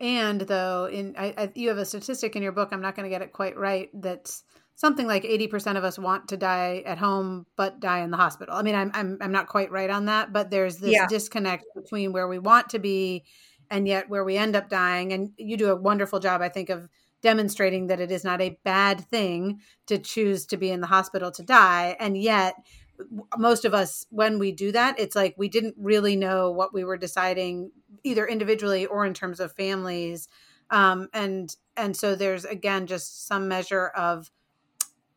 And 0.00 0.40
though 0.40 0.86
in 0.86 1.14
I, 1.16 1.34
I, 1.36 1.52
you 1.54 1.68
have 1.68 1.78
a 1.78 1.84
statistic 1.84 2.34
in 2.34 2.42
your 2.42 2.52
book, 2.52 2.70
I'm 2.72 2.80
not 2.80 2.96
going 2.96 3.04
to 3.04 3.14
get 3.14 3.22
it 3.22 3.32
quite 3.32 3.56
right. 3.56 3.88
That's 3.92 4.44
something 4.74 5.06
like 5.06 5.22
80% 5.24 5.76
of 5.76 5.84
us 5.84 5.98
want 5.98 6.28
to 6.28 6.36
die 6.36 6.82
at 6.86 6.98
home, 6.98 7.46
but 7.56 7.80
die 7.80 8.00
in 8.00 8.10
the 8.10 8.16
hospital. 8.16 8.54
I 8.54 8.62
mean, 8.62 8.74
I'm 8.74 8.90
I'm 8.94 9.18
I'm 9.20 9.32
not 9.32 9.48
quite 9.48 9.70
right 9.70 9.90
on 9.90 10.06
that, 10.06 10.32
but 10.32 10.50
there's 10.50 10.78
this 10.78 10.92
yeah. 10.92 11.06
disconnect 11.06 11.64
between 11.74 12.12
where 12.12 12.28
we 12.28 12.38
want 12.38 12.70
to 12.70 12.78
be 12.78 13.24
and 13.72 13.88
yet 13.88 14.10
where 14.10 14.22
we 14.22 14.36
end 14.36 14.54
up 14.54 14.68
dying 14.68 15.12
and 15.12 15.30
you 15.38 15.56
do 15.56 15.70
a 15.70 15.76
wonderful 15.76 16.20
job 16.20 16.40
i 16.40 16.48
think 16.48 16.68
of 16.68 16.88
demonstrating 17.22 17.86
that 17.86 18.00
it 18.00 18.10
is 18.10 18.22
not 18.22 18.40
a 18.40 18.58
bad 18.64 19.00
thing 19.00 19.60
to 19.86 19.98
choose 19.98 20.46
to 20.46 20.56
be 20.56 20.70
in 20.70 20.80
the 20.80 20.86
hospital 20.86 21.30
to 21.30 21.42
die 21.42 21.96
and 21.98 22.16
yet 22.16 22.54
most 23.38 23.64
of 23.64 23.74
us 23.74 24.06
when 24.10 24.38
we 24.38 24.52
do 24.52 24.70
that 24.70 24.98
it's 24.98 25.16
like 25.16 25.34
we 25.38 25.48
didn't 25.48 25.74
really 25.78 26.14
know 26.14 26.50
what 26.52 26.74
we 26.74 26.84
were 26.84 26.96
deciding 26.96 27.70
either 28.04 28.26
individually 28.26 28.86
or 28.86 29.06
in 29.06 29.14
terms 29.14 29.40
of 29.40 29.52
families 29.52 30.28
um, 30.70 31.08
and 31.12 31.56
and 31.76 31.96
so 31.96 32.14
there's 32.14 32.44
again 32.44 32.86
just 32.86 33.26
some 33.26 33.48
measure 33.48 33.88
of 33.88 34.30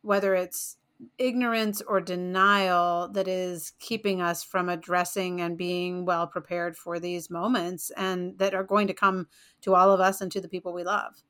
whether 0.06 0.36
it's 0.36 0.78
ignorance 1.18 1.82
or 1.82 2.00
denial 2.00 3.10
that 3.10 3.28
is 3.28 3.74
keeping 3.80 4.22
us 4.22 4.44
from 4.44 4.70
addressing 4.70 5.42
and 5.42 5.58
being 5.58 6.06
well 6.06 6.26
prepared 6.26 6.78
for 6.78 7.00
these 7.00 7.30
moments 7.30 7.92
and 7.98 8.38
that 8.38 8.54
are 8.54 8.64
going 8.64 8.88
to 8.88 8.94
come 8.94 9.28
to 9.62 9.76
all 9.76 9.92
of 9.92 10.00
us 10.00 10.22
and 10.22 10.32
to 10.32 10.40
the 10.40 10.48
people 10.48 10.74
we 10.74 10.84
love. 10.84 11.24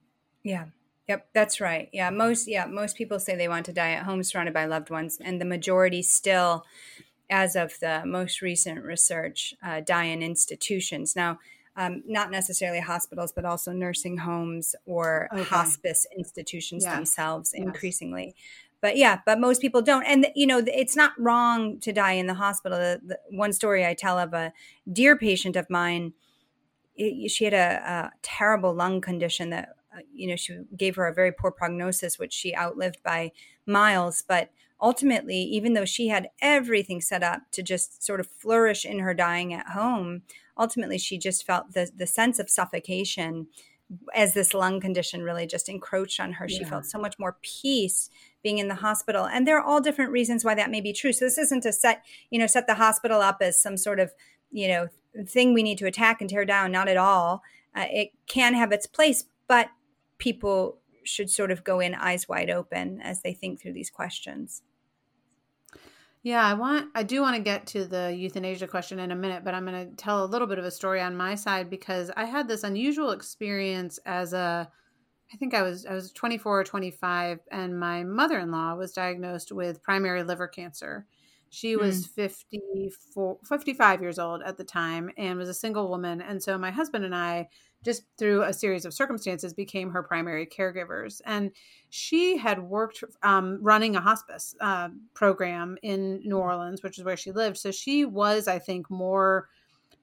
Yeah. 0.44 0.66
Yep, 1.08 1.28
that's 1.34 1.62
right. 1.62 1.90
Yeah, 1.94 2.10
most 2.10 2.48
yeah, 2.48 2.66
most 2.66 2.98
people 2.98 3.20
say 3.20 3.36
they 3.36 3.48
want 3.48 3.68
to 3.68 3.74
die 3.74 3.92
at 3.92 4.06
home 4.06 4.24
surrounded 4.24 4.56
by 4.56 4.66
loved 4.66 4.90
ones 4.90 5.20
and 5.22 5.40
the 5.40 5.46
majority 5.46 6.02
still 6.02 6.66
as 7.30 7.56
of 7.56 7.80
the 7.80 8.04
most 8.06 8.42
recent 8.42 8.84
research 8.84 9.54
uh, 9.64 9.82
die 9.82 10.06
in 10.06 10.24
institutions. 10.24 11.16
Now, 11.16 11.40
um, 11.78 12.04
not 12.08 12.32
necessarily 12.32 12.80
hospitals, 12.80 13.34
but 13.34 13.46
also 13.46 13.72
nursing 13.72 14.18
homes 14.18 14.76
or 14.86 15.28
okay. 15.32 15.44
hospice 15.44 16.08
institutions 16.18 16.84
yeah. 16.84 16.96
themselves 16.96 17.52
yes. 17.54 17.64
increasingly 17.64 18.36
but 18.86 18.98
yeah 18.98 19.18
but 19.26 19.40
most 19.40 19.62
people 19.62 19.82
don't. 19.82 20.04
And 20.04 20.28
you 20.36 20.46
know 20.46 20.62
it's 20.68 20.96
not 20.96 21.14
wrong 21.18 21.80
to 21.80 21.92
die 21.92 22.12
in 22.12 22.28
the 22.28 22.36
hospital. 22.36 22.78
The, 22.78 23.02
the 23.04 23.20
one 23.32 23.52
story 23.52 23.84
i 23.84 23.96
tell 23.96 24.20
of 24.20 24.32
a 24.36 24.54
dear 24.92 25.18
patient 25.18 25.56
of 25.56 25.68
mine 25.72 26.14
it, 26.96 27.32
she 27.32 27.46
had 27.46 27.56
a, 27.56 27.82
a, 27.94 28.12
terrible 28.22 28.76
lung 28.76 29.02
condition 29.02 29.50
that 29.50 29.70
uh, 29.92 30.02
you 30.14 30.28
know 30.28 30.36
she 30.36 30.60
gave 30.78 30.96
her 30.98 31.08
a 31.08 31.16
very 31.16 31.32
poor 31.32 31.50
prognosis 31.50 32.20
which 32.20 32.32
she 32.32 32.56
outlived 32.56 33.02
by 33.02 33.32
miles. 33.66 34.24
But 34.28 34.52
ultimately 34.80 35.40
even 35.40 35.74
though 35.74 35.86
she 35.86 36.10
had 36.10 36.30
everything 36.40 37.02
set 37.02 37.24
up 37.24 37.42
to 37.54 37.64
just 37.64 38.04
sort 38.04 38.20
of 38.20 38.28
flourish 38.28 38.86
in 38.86 39.00
her 39.00 39.16
dying 39.16 39.54
at 39.54 39.70
home 39.70 40.22
ultimately 40.58 40.98
she 40.98 41.18
just 41.18 41.46
felt 41.46 41.72
the 41.72 41.90
the 41.96 42.06
sense 42.06 42.40
of 42.40 42.50
suffocation 42.50 43.48
as 44.14 44.34
this 44.34 44.54
lung 44.54 44.80
condition 44.80 45.24
really 45.24 45.46
just 45.46 45.70
encroached 45.70 46.20
on 46.20 46.34
her, 46.34 46.48
yeah. 46.48 46.58
she 46.58 46.64
felt 46.64 46.86
so 46.86 47.00
much 47.00 47.20
more 47.20 47.38
peace 47.42 48.10
being 48.44 48.58
in 48.58 48.68
the 48.68 48.76
hospital. 48.76 49.26
And 49.26 49.48
there 49.48 49.58
are 49.58 49.64
all 49.64 49.82
different 49.82 50.12
reasons 50.12 50.44
why 50.44 50.56
that 50.56 50.72
may 50.72 50.82
be 50.82 50.94
true. 50.94 51.14
So 51.14 51.26
this 51.26 51.38
isn't 51.38 51.62
to 51.62 51.74
set, 51.74 52.04
you 52.30 52.40
know, 52.40 52.48
set 52.48 52.68
the 52.68 52.76
hospital 52.76 53.22
up 53.22 53.38
as 53.42 53.62
some 53.62 53.78
sort 53.78 54.00
of, 54.00 54.14
you 54.52 54.68
know, 54.68 54.88
thing 55.28 55.54
we 55.54 55.64
need 55.64 55.78
to 55.80 55.88
attack 55.88 56.22
and 56.22 56.30
tear 56.30 56.46
down. 56.46 56.72
Not 56.72 56.88
at 56.88 56.98
all. 56.98 57.42
Uh, 57.76 57.86
it 57.90 58.10
can 58.28 58.54
have 58.54 58.72
its 58.72 58.88
place, 58.88 59.26
but 59.48 59.70
people 60.18 60.80
should 61.04 61.30
sort 61.30 61.52
of 61.52 61.64
go 61.64 61.80
in 61.80 61.94
eyes 61.94 62.28
wide 62.28 62.50
open 62.50 63.02
as 63.02 63.22
they 63.22 63.34
think 63.34 63.62
through 63.62 63.74
these 63.74 63.90
questions. 63.90 64.62
Yeah, 66.26 66.44
I 66.44 66.56
want 66.56 66.90
I 66.96 67.04
do 67.04 67.22
want 67.22 67.36
to 67.36 67.42
get 67.44 67.68
to 67.68 67.86
the 67.86 68.12
euthanasia 68.12 68.66
question 68.66 68.98
in 68.98 69.12
a 69.12 69.16
minute, 69.16 69.44
but 69.44 69.54
I'm 69.54 69.64
going 69.64 69.88
to 69.88 69.96
tell 69.96 70.24
a 70.24 70.26
little 70.26 70.48
bit 70.48 70.58
of 70.58 70.66
a 70.66 70.72
story 70.72 71.00
on 71.00 71.16
my 71.16 71.36
side 71.36 71.70
because 71.70 72.10
I 72.18 72.26
had 72.26 72.48
this 72.48 72.64
unusual 72.64 73.12
experience 73.12 74.00
as 74.08 74.34
a 74.34 74.68
I 75.32 75.38
think 75.38 75.54
I 75.54 75.62
was 75.62 75.86
I 75.86 75.94
was 75.94 76.12
24 76.14 76.62
or 76.62 76.64
25 76.64 77.42
and 77.52 77.80
my 77.80 78.04
mother-in-law 78.04 78.74
was 78.74 78.92
diagnosed 78.92 79.52
with 79.52 79.84
primary 79.84 80.24
liver 80.24 80.48
cancer. 80.48 81.06
She 81.52 81.76
was 81.76 82.08
mm. 82.08 82.16
54 82.16 83.38
55 83.48 84.02
years 84.02 84.18
old 84.18 84.42
at 84.42 84.58
the 84.58 84.64
time 84.64 85.12
and 85.20 85.38
was 85.38 85.50
a 85.50 85.54
single 85.54 85.92
woman 85.92 86.22
and 86.22 86.42
so 86.42 86.58
my 86.58 86.72
husband 86.72 87.06
and 87.06 87.14
I 87.14 87.50
just 87.86 88.04
through 88.18 88.44
a 88.44 88.52
series 88.52 88.84
of 88.84 88.94
circumstances 88.94 89.54
became 89.54 89.92
her 89.92 90.04
primary 90.04 90.46
caregivers. 90.46 91.22
And 91.26 91.52
she 91.92 92.36
had 92.36 92.60
worked 92.60 93.04
um, 93.24 93.60
running 93.62 93.96
a 93.96 94.02
hospice 94.02 94.56
uh, 94.60 94.90
program 95.14 95.78
in 95.84 96.20
new 96.26 96.38
orleans 96.38 96.84
which 96.84 96.98
is 96.98 97.06
where 97.06 97.16
she 97.16 97.32
lived. 97.32 97.58
So 97.58 97.72
she 97.72 98.04
was 98.04 98.48
i 98.48 98.60
think 98.60 98.90
more 98.90 99.48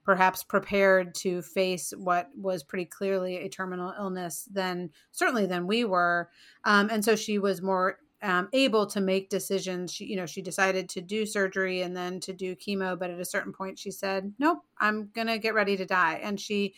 perhaps 0.05 0.43
prepared 0.43 1.15
to 1.15 1.43
face 1.43 1.93
what 1.97 2.29
was 2.37 2.65
pretty 2.65 2.85
clearly 2.85 3.37
a 3.37 3.49
terminal 3.49 3.95
illness 3.99 4.49
than 4.51 4.91
certainly 5.13 5.47
than 5.47 5.67
we 5.67 5.85
were. 5.85 6.29
Um, 6.65 6.89
and 6.91 7.05
so 7.05 7.15
she 7.15 7.39
was 7.39 7.63
more 7.63 7.99
um, 8.21 8.49
able 8.53 8.87
to 8.87 9.01
make 9.01 9.31
decisions. 9.31 9.93
She 9.93 10.07
you 10.07 10.17
know 10.17 10.27
she 10.27 10.43
decided 10.43 10.89
to 10.91 11.01
do 11.01 11.27
surgery 11.27 11.83
and 11.83 11.97
then 11.97 12.21
to 12.21 12.33
do 12.33 12.55
chemo 12.55 12.99
but 12.99 13.11
at 13.11 13.21
a 13.21 13.25
certain 13.25 13.53
point 13.53 13.79
she 13.79 13.91
said 13.91 14.33
nope 14.39 14.59
i'm 14.79 15.11
gonna 15.15 15.39
get 15.39 15.55
ready 15.55 15.77
to 15.77 15.85
die. 15.85 16.21
And 16.23 16.41
she 16.41 16.75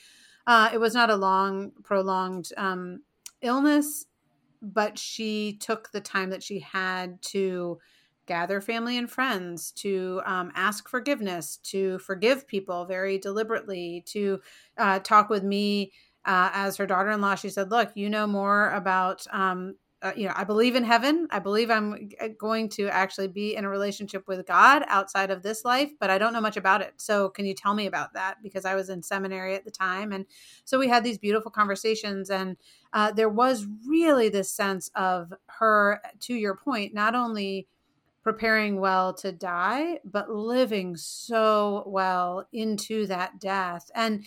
uh, 0.46 0.70
it 0.72 0.78
was 0.78 0.94
not 0.94 1.10
a 1.10 1.16
long, 1.16 1.72
prolonged 1.82 2.50
um, 2.56 3.02
illness, 3.40 4.06
but 4.60 4.98
she 4.98 5.56
took 5.60 5.90
the 5.92 6.00
time 6.00 6.30
that 6.30 6.42
she 6.42 6.60
had 6.60 7.20
to 7.22 7.78
gather 8.26 8.60
family 8.60 8.96
and 8.96 9.10
friends, 9.10 9.70
to 9.72 10.22
um, 10.24 10.50
ask 10.54 10.88
forgiveness, 10.88 11.58
to 11.58 11.98
forgive 11.98 12.46
people 12.46 12.86
very 12.86 13.18
deliberately, 13.18 14.02
to 14.06 14.40
uh, 14.78 14.98
talk 15.00 15.28
with 15.28 15.42
me 15.44 15.92
uh, 16.24 16.50
as 16.52 16.76
her 16.76 16.86
daughter 16.86 17.10
in 17.10 17.20
law. 17.20 17.34
She 17.34 17.50
said, 17.50 17.70
Look, 17.70 17.90
you 17.94 18.08
know 18.08 18.26
more 18.26 18.70
about 18.70 19.26
um, 19.30 19.74
uh, 20.04 20.12
you 20.14 20.28
know, 20.28 20.34
I 20.36 20.44
believe 20.44 20.76
in 20.76 20.84
heaven. 20.84 21.26
I 21.30 21.38
believe 21.38 21.70
I'm 21.70 22.10
going 22.38 22.68
to 22.70 22.88
actually 22.88 23.28
be 23.28 23.56
in 23.56 23.64
a 23.64 23.70
relationship 23.70 24.28
with 24.28 24.46
God 24.46 24.84
outside 24.86 25.30
of 25.30 25.42
this 25.42 25.64
life, 25.64 25.90
but 25.98 26.10
I 26.10 26.18
don't 26.18 26.34
know 26.34 26.42
much 26.42 26.58
about 26.58 26.82
it. 26.82 26.92
So, 26.98 27.30
can 27.30 27.46
you 27.46 27.54
tell 27.54 27.72
me 27.72 27.86
about 27.86 28.12
that? 28.12 28.36
Because 28.42 28.66
I 28.66 28.74
was 28.74 28.90
in 28.90 29.02
seminary 29.02 29.54
at 29.54 29.64
the 29.64 29.70
time. 29.70 30.12
And 30.12 30.26
so 30.66 30.78
we 30.78 30.88
had 30.88 31.04
these 31.04 31.16
beautiful 31.16 31.50
conversations. 31.50 32.28
And 32.28 32.58
uh, 32.92 33.12
there 33.12 33.30
was 33.30 33.66
really 33.88 34.28
this 34.28 34.50
sense 34.50 34.90
of 34.94 35.32
her, 35.46 36.02
to 36.20 36.34
your 36.34 36.54
point, 36.54 36.92
not 36.92 37.14
only 37.14 37.66
preparing 38.22 38.80
well 38.80 39.14
to 39.14 39.32
die, 39.32 40.00
but 40.04 40.30
living 40.30 40.96
so 40.96 41.82
well 41.86 42.46
into 42.52 43.06
that 43.06 43.40
death. 43.40 43.90
And 43.94 44.26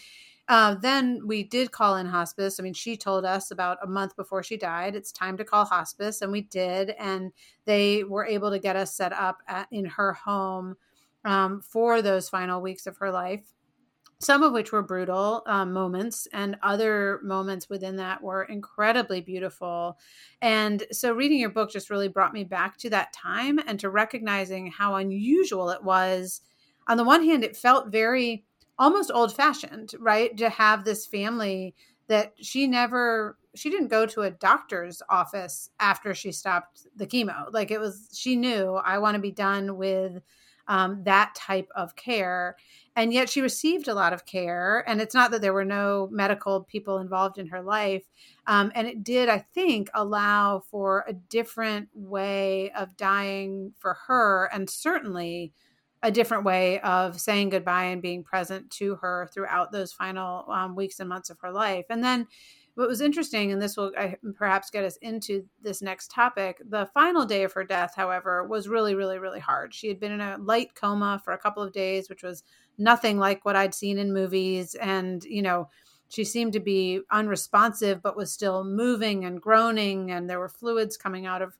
uh, 0.50 0.76
then 0.76 1.22
we 1.26 1.44
did 1.44 1.72
call 1.72 1.98
in 1.98 2.06
hospice. 2.06 2.60
I 2.60 2.64
mean, 2.64 2.74
she 2.74 2.96
told 2.96 3.26
us 3.26 3.52
about 3.52 3.80
a 3.84 3.88
month 3.88 4.16
before 4.16 4.44
she 4.44 4.56
died, 4.56 4.96
it's 4.96 5.12
time 5.12 5.36
to 5.38 5.44
call 5.44 5.66
hospice. 5.66 6.22
And 6.22 6.32
we 6.32 6.42
did. 6.42 6.92
And 6.92 7.32
they 7.66 8.04
were 8.04 8.26
able 8.26 8.52
to 8.52 8.60
get 8.60 8.78
us 8.78 8.96
set 8.96 9.12
up 9.12 9.42
at, 9.48 9.68
in 9.72 9.86
her 9.86 10.14
home 10.14 10.76
um, 11.26 11.62
for 11.62 12.02
those 12.02 12.30
final 12.30 12.62
weeks 12.62 12.88
of 12.88 12.98
her 12.98 13.12
life. 13.12 13.54
Some 14.20 14.42
of 14.42 14.52
which 14.52 14.72
were 14.72 14.82
brutal 14.82 15.44
um, 15.46 15.72
moments, 15.72 16.28
and 16.34 16.58
other 16.64 17.20
moments 17.22 17.70
within 17.70 17.98
that 17.98 18.20
were 18.20 18.46
incredibly 18.46 19.22
beautiful. 19.22 20.00
And 20.42 20.84
so, 20.92 21.14
reading 21.14 21.38
your 21.38 21.52
book 21.52 21.70
just 21.70 21.92
really 21.92 22.08
brought 22.08 22.34
me 22.34 22.44
back 22.44 22.78
to 22.78 22.90
that 22.90 23.14
time 23.14 23.60
and 23.68 23.80
to 23.80 23.92
recognizing 23.92 24.72
how 24.72 24.96
unusual 24.96 25.70
it 25.70 25.84
was. 25.84 26.42
On 26.88 26.98
the 26.98 27.04
one 27.04 27.24
hand, 27.24 27.44
it 27.44 27.56
felt 27.56 27.92
very 27.92 28.47
almost 28.80 29.12
old 29.14 29.34
fashioned, 29.36 29.94
right? 30.00 30.36
To 30.38 30.50
have 30.50 30.84
this 30.84 31.06
family 31.06 31.76
that 32.08 32.34
she 32.40 32.68
never 32.68 33.38
she 33.56 33.70
didn't 33.70 33.88
go 33.88 34.06
to 34.06 34.22
a 34.22 34.32
doctor's 34.32 35.02
office 35.10 35.70
after 35.80 36.14
she 36.14 36.32
stopped 36.32 36.88
the 36.96 37.08
chemo. 37.08 37.52
Like 37.52 37.72
it 37.72 37.80
was 37.80 38.10
she 38.14 38.36
knew 38.36 38.76
I 38.76 39.00
want 39.00 39.16
to 39.16 39.22
be 39.22 39.32
done 39.32 39.78
with 39.78 40.22
um, 40.68 41.04
that 41.04 41.34
type 41.36 41.70
of 41.76 41.96
care. 41.96 42.56
And 42.96 43.14
yet 43.14 43.30
she 43.30 43.42
received 43.42 43.88
a 43.88 43.94
lot 43.94 44.14
of 44.14 44.26
care. 44.26 44.84
And 44.88 45.00
it's 45.00 45.14
not 45.14 45.32
that 45.32 45.42
there 45.42 45.54
were 45.54 45.66
no 45.66 46.10
medical 46.12 46.64
people 46.64 46.98
involved 46.98 47.38
in 47.38 47.48
her 47.48 47.62
life. 47.62 48.04
Um, 48.48 48.72
and 48.76 48.88
it 48.88 49.04
did, 49.04 49.30
I 49.30 49.40
think, 49.54 49.90
allow 49.94 50.60
for 50.60 51.06
a 51.08 51.14
different 51.14 51.90
way 51.94 52.72
of 52.72 52.98
dying 52.98 53.74
for 53.78 53.98
her. 54.08 54.50
And 54.52 54.70
certainly 54.70 55.54
a 56.04 56.12
different 56.12 56.44
way 56.44 56.80
of 56.82 57.20
saying 57.20 57.50
goodbye 57.50 57.86
and 57.86 58.02
being 58.02 58.24
present 58.24 58.70
to 58.70 58.96
her 58.96 59.28
throughout 59.34 59.72
those 59.72 59.92
final 59.92 60.50
um, 60.52 60.76
weeks 60.76 61.00
and 61.00 61.10
months 61.10 61.30
of 61.30 61.40
her 61.40 61.52
life. 61.52 61.86
And 61.90 62.04
then 62.04 62.28
what 62.76 62.88
was 62.88 63.02
interesting, 63.02 63.52
and 63.52 63.60
this 63.60 63.76
will 63.76 63.92
perhaps 64.36 64.70
get 64.70 64.84
us 64.84 64.98
into 64.98 65.46
this 65.64 65.82
next 65.82 66.12
topic, 66.12 66.62
the 66.70 66.86
final 66.94 67.26
day 67.26 67.44
of 67.44 67.54
her 67.54 67.64
death, 67.64 67.94
however, 67.96 68.46
was 68.46 68.68
really, 68.68 68.94
really, 68.94 69.18
really 69.18 69.40
hard. 69.40 69.74
She 69.74 69.88
had 69.88 70.00
been 70.00 70.12
in 70.12 70.22
a 70.22 70.38
light 70.38 70.76
coma 70.76 71.20
for 71.26 71.34
a 71.34 71.40
couple 71.40 71.64
of 71.64 71.74
days, 71.74 72.08
which 72.08 72.22
was 72.22 72.44
nothing 72.78 73.18
like 73.18 73.44
what 73.44 73.56
I'd 73.56 73.74
seen 73.74 73.98
in 73.98 74.14
movies. 74.14 74.76
And, 74.76 75.24
you 75.24 75.42
know, 75.42 75.70
she 76.10 76.24
seemed 76.24 76.54
to 76.54 76.60
be 76.60 77.02
unresponsive, 77.10 78.04
but 78.04 78.16
was 78.16 78.32
still 78.32 78.64
moving 78.64 79.26
and 79.26 79.42
groaning, 79.42 80.12
and 80.12 80.30
there 80.30 80.40
were 80.40 80.48
fluids 80.48 80.98
coming 80.98 81.26
out 81.26 81.42
of 81.42 81.58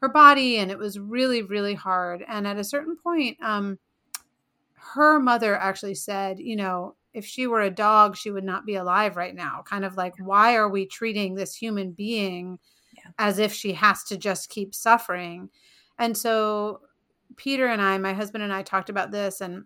her 0.00 0.08
body 0.08 0.58
and 0.58 0.70
it 0.70 0.78
was 0.78 0.98
really 0.98 1.42
really 1.42 1.74
hard. 1.74 2.24
And 2.26 2.46
at 2.46 2.58
a 2.58 2.64
certain 2.64 2.96
point 2.96 3.36
um 3.42 3.78
her 4.74 5.20
mother 5.20 5.56
actually 5.56 5.94
said 5.94 6.38
you 6.38 6.56
know 6.56 6.96
if 7.12 7.26
she 7.26 7.46
were 7.46 7.62
a 7.62 7.70
dog 7.70 8.16
she 8.16 8.30
would 8.30 8.44
not 8.44 8.66
be 8.66 8.76
alive 8.76 9.16
right 9.16 9.34
now. 9.34 9.62
Kind 9.64 9.84
of 9.84 9.96
like 9.96 10.14
why 10.18 10.54
are 10.56 10.68
we 10.68 10.86
treating 10.86 11.34
this 11.34 11.54
human 11.54 11.92
being 11.92 12.58
yeah. 12.96 13.10
as 13.18 13.38
if 13.38 13.52
she 13.52 13.72
has 13.74 14.04
to 14.04 14.16
just 14.16 14.48
keep 14.48 14.74
suffering? 14.74 15.50
And 15.98 16.16
so 16.16 16.80
peter 17.36 17.66
and 17.66 17.80
i 17.80 17.96
my 17.96 18.12
husband 18.12 18.42
and 18.42 18.52
i 18.52 18.62
talked 18.62 18.90
about 18.90 19.10
this 19.10 19.40
and 19.40 19.64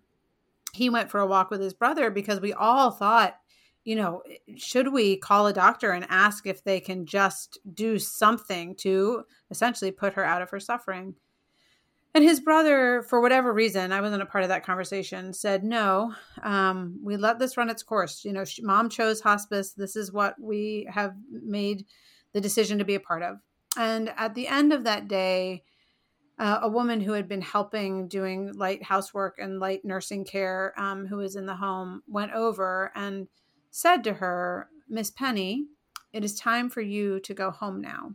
he 0.73 0.91
went 0.91 1.11
for 1.11 1.21
a 1.21 1.27
walk 1.27 1.51
with 1.51 1.61
his 1.61 1.73
brother 1.73 2.11
because 2.11 2.41
we 2.41 2.53
all 2.53 2.91
thought 2.91 3.37
you 3.85 3.97
know, 3.97 4.23
should 4.57 4.93
we 4.93 5.17
call 5.17 5.47
a 5.47 5.53
doctor 5.53 5.93
and 5.93 6.07
ask 6.09 6.47
if 6.47 6.65
they 6.65 6.81
can 6.81 7.07
just 7.07 7.59
do 7.75 7.99
something 7.99 8.75
to 8.77 9.25
essentially 9.51 9.91
put 9.91 10.15
her 10.15 10.25
out 10.25 10.43
of 10.43 10.51
her 10.51 10.61
suffering? 10.61 11.15
And 12.15 12.23
his 12.23 12.41
brother, 12.41 13.03
for 13.03 13.21
whatever 13.21 13.53
reason, 13.53 13.93
I 13.93 14.01
wasn't 14.01 14.23
a 14.23 14.27
part 14.27 14.45
of 14.45 14.49
that 14.49 14.65
conversation, 14.65 15.33
said, 15.33 15.65
no, 15.65 16.15
um, 16.45 16.99
we 17.03 17.17
let 17.17 17.41
this 17.41 17.57
run 17.57 17.69
its 17.69 17.83
course. 17.83 18.25
You 18.25 18.33
know, 18.33 18.45
she, 18.45 18.63
mom 18.63 18.89
chose 18.89 19.21
hospice. 19.21 19.73
This 19.73 19.97
is 19.97 20.13
what 20.13 20.37
we 20.41 20.87
have 20.89 21.15
made 21.31 21.85
the 22.33 22.41
decision 22.41 22.79
to 22.79 22.85
be 22.85 22.95
a 22.95 23.01
part 23.01 23.23
of. 23.23 23.39
And 23.77 24.13
at 24.17 24.35
the 24.35 24.47
end 24.47 24.73
of 24.73 24.85
that 24.85 25.09
day, 25.09 25.65
uh, 26.39 26.61
a 26.63 26.69
woman 26.69 27.01
who 27.01 27.13
had 27.13 27.29
been 27.29 27.41
helping 27.41 28.07
doing 28.07 28.53
light 28.53 28.83
housework 28.83 29.39
and 29.39 29.59
light 29.59 29.85
nursing 29.85 30.25
care, 30.25 30.73
um, 30.77 31.07
who 31.07 31.17
was 31.17 31.35
in 31.35 31.47
the 31.47 31.57
home, 31.57 32.03
went 32.07 32.33
over 32.33 32.93
and 32.95 33.27
said 33.75 34.05
to 34.05 34.15
her, 34.15 34.69
Miss 34.89 35.11
Penny, 35.11 35.67
it 36.13 36.25
is 36.25 36.39
time 36.39 36.71
for 36.71 36.81
you 36.81 37.19
to 37.19 37.35
go 37.35 37.51
home 37.51 37.81
now. 37.81 38.13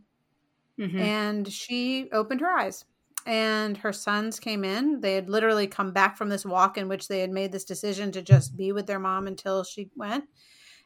Mm-hmm. 0.79 0.97
And 0.97 1.51
she 1.51 2.09
opened 2.13 2.39
her 2.39 2.49
eyes. 2.49 2.85
And 3.25 3.75
her 3.75 3.91
sons 3.91 4.39
came 4.39 4.63
in. 4.63 5.01
They 5.01 5.15
had 5.15 5.29
literally 5.29 5.67
come 5.67 5.91
back 5.91 6.17
from 6.17 6.29
this 6.29 6.45
walk 6.45 6.77
in 6.77 6.87
which 6.87 7.09
they 7.09 7.19
had 7.19 7.29
made 7.29 7.51
this 7.51 7.65
decision 7.65 8.13
to 8.13 8.21
just 8.21 8.55
be 8.55 8.71
with 8.71 8.87
their 8.87 8.99
mom 8.99 9.27
until 9.27 9.65
she 9.65 9.89
went. 9.97 10.23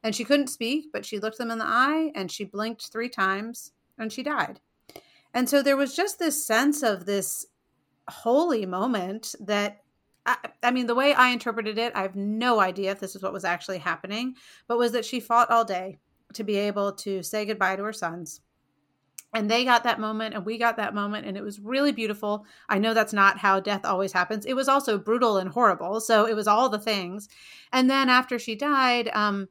And 0.02 0.16
she 0.16 0.24
couldn't 0.24 0.48
speak, 0.48 0.86
but 0.92 1.06
she 1.06 1.20
looked 1.20 1.38
them 1.38 1.52
in 1.52 1.60
the 1.60 1.68
eye 1.68 2.12
and 2.16 2.32
she 2.32 2.44
blinked 2.44 2.92
three 2.92 3.10
times 3.10 3.74
and 4.00 4.12
she 4.12 4.24
died. 4.24 4.60
And 5.36 5.48
so 5.48 5.62
there 5.62 5.78
was 5.78 5.96
just 5.96 6.18
this 6.18 6.44
sense 6.44 6.82
of 6.82 7.06
this 7.06 7.46
holy 8.10 8.66
moment 8.66 9.36
that 9.40 9.83
I, 10.26 10.38
I, 10.62 10.72
mean, 10.72 10.88
the 10.88 10.96
way 10.96 11.14
I 11.14 11.30
interpreted 11.30 11.78
it, 11.78 11.94
I 11.96 12.02
have 12.02 12.16
no 12.16 12.60
idea 12.60 12.92
if 12.92 13.00
this 13.00 13.16
is 13.16 13.22
what 13.22 13.34
was 13.34 13.44
actually 13.46 13.80
happening, 13.80 14.36
but 14.68 14.78
was 14.78 14.94
that 14.94 15.06
she 15.06 15.20
fought 15.20 15.52
all 15.52 15.66
day 15.66 16.00
to 16.34 16.44
be 16.44 16.56
able 16.56 16.94
to 16.94 17.22
say 17.24 17.46
goodbye 17.46 17.76
to 17.76 17.84
her 17.84 17.94
sons. 17.94 18.42
And 19.36 19.50
they 19.50 19.66
got 19.66 19.84
that 19.84 20.00
moment, 20.00 20.36
and 20.36 20.46
we 20.46 20.60
got 20.60 20.78
that 20.78 20.94
moment, 20.94 21.26
and 21.26 21.36
it 21.36 21.44
was 21.44 21.60
really 21.60 21.92
beautiful. 21.92 22.46
I 22.70 22.78
know 22.78 22.94
that's 22.94 23.14
not 23.14 23.40
how 23.40 23.60
death 23.60 23.84
always 23.84 24.14
happens. 24.14 24.46
It 24.46 24.54
was 24.54 24.68
also 24.68 25.00
brutal 25.00 25.38
and 25.38 25.50
horrible. 25.50 26.00
So 26.00 26.26
it 26.26 26.36
was 26.36 26.48
all 26.48 26.70
the 26.70 26.80
things. 26.80 27.28
And 27.72 27.90
then 27.90 28.10
after 28.10 28.38
she 28.38 28.56
died, 28.56 29.10
um, 29.14 29.50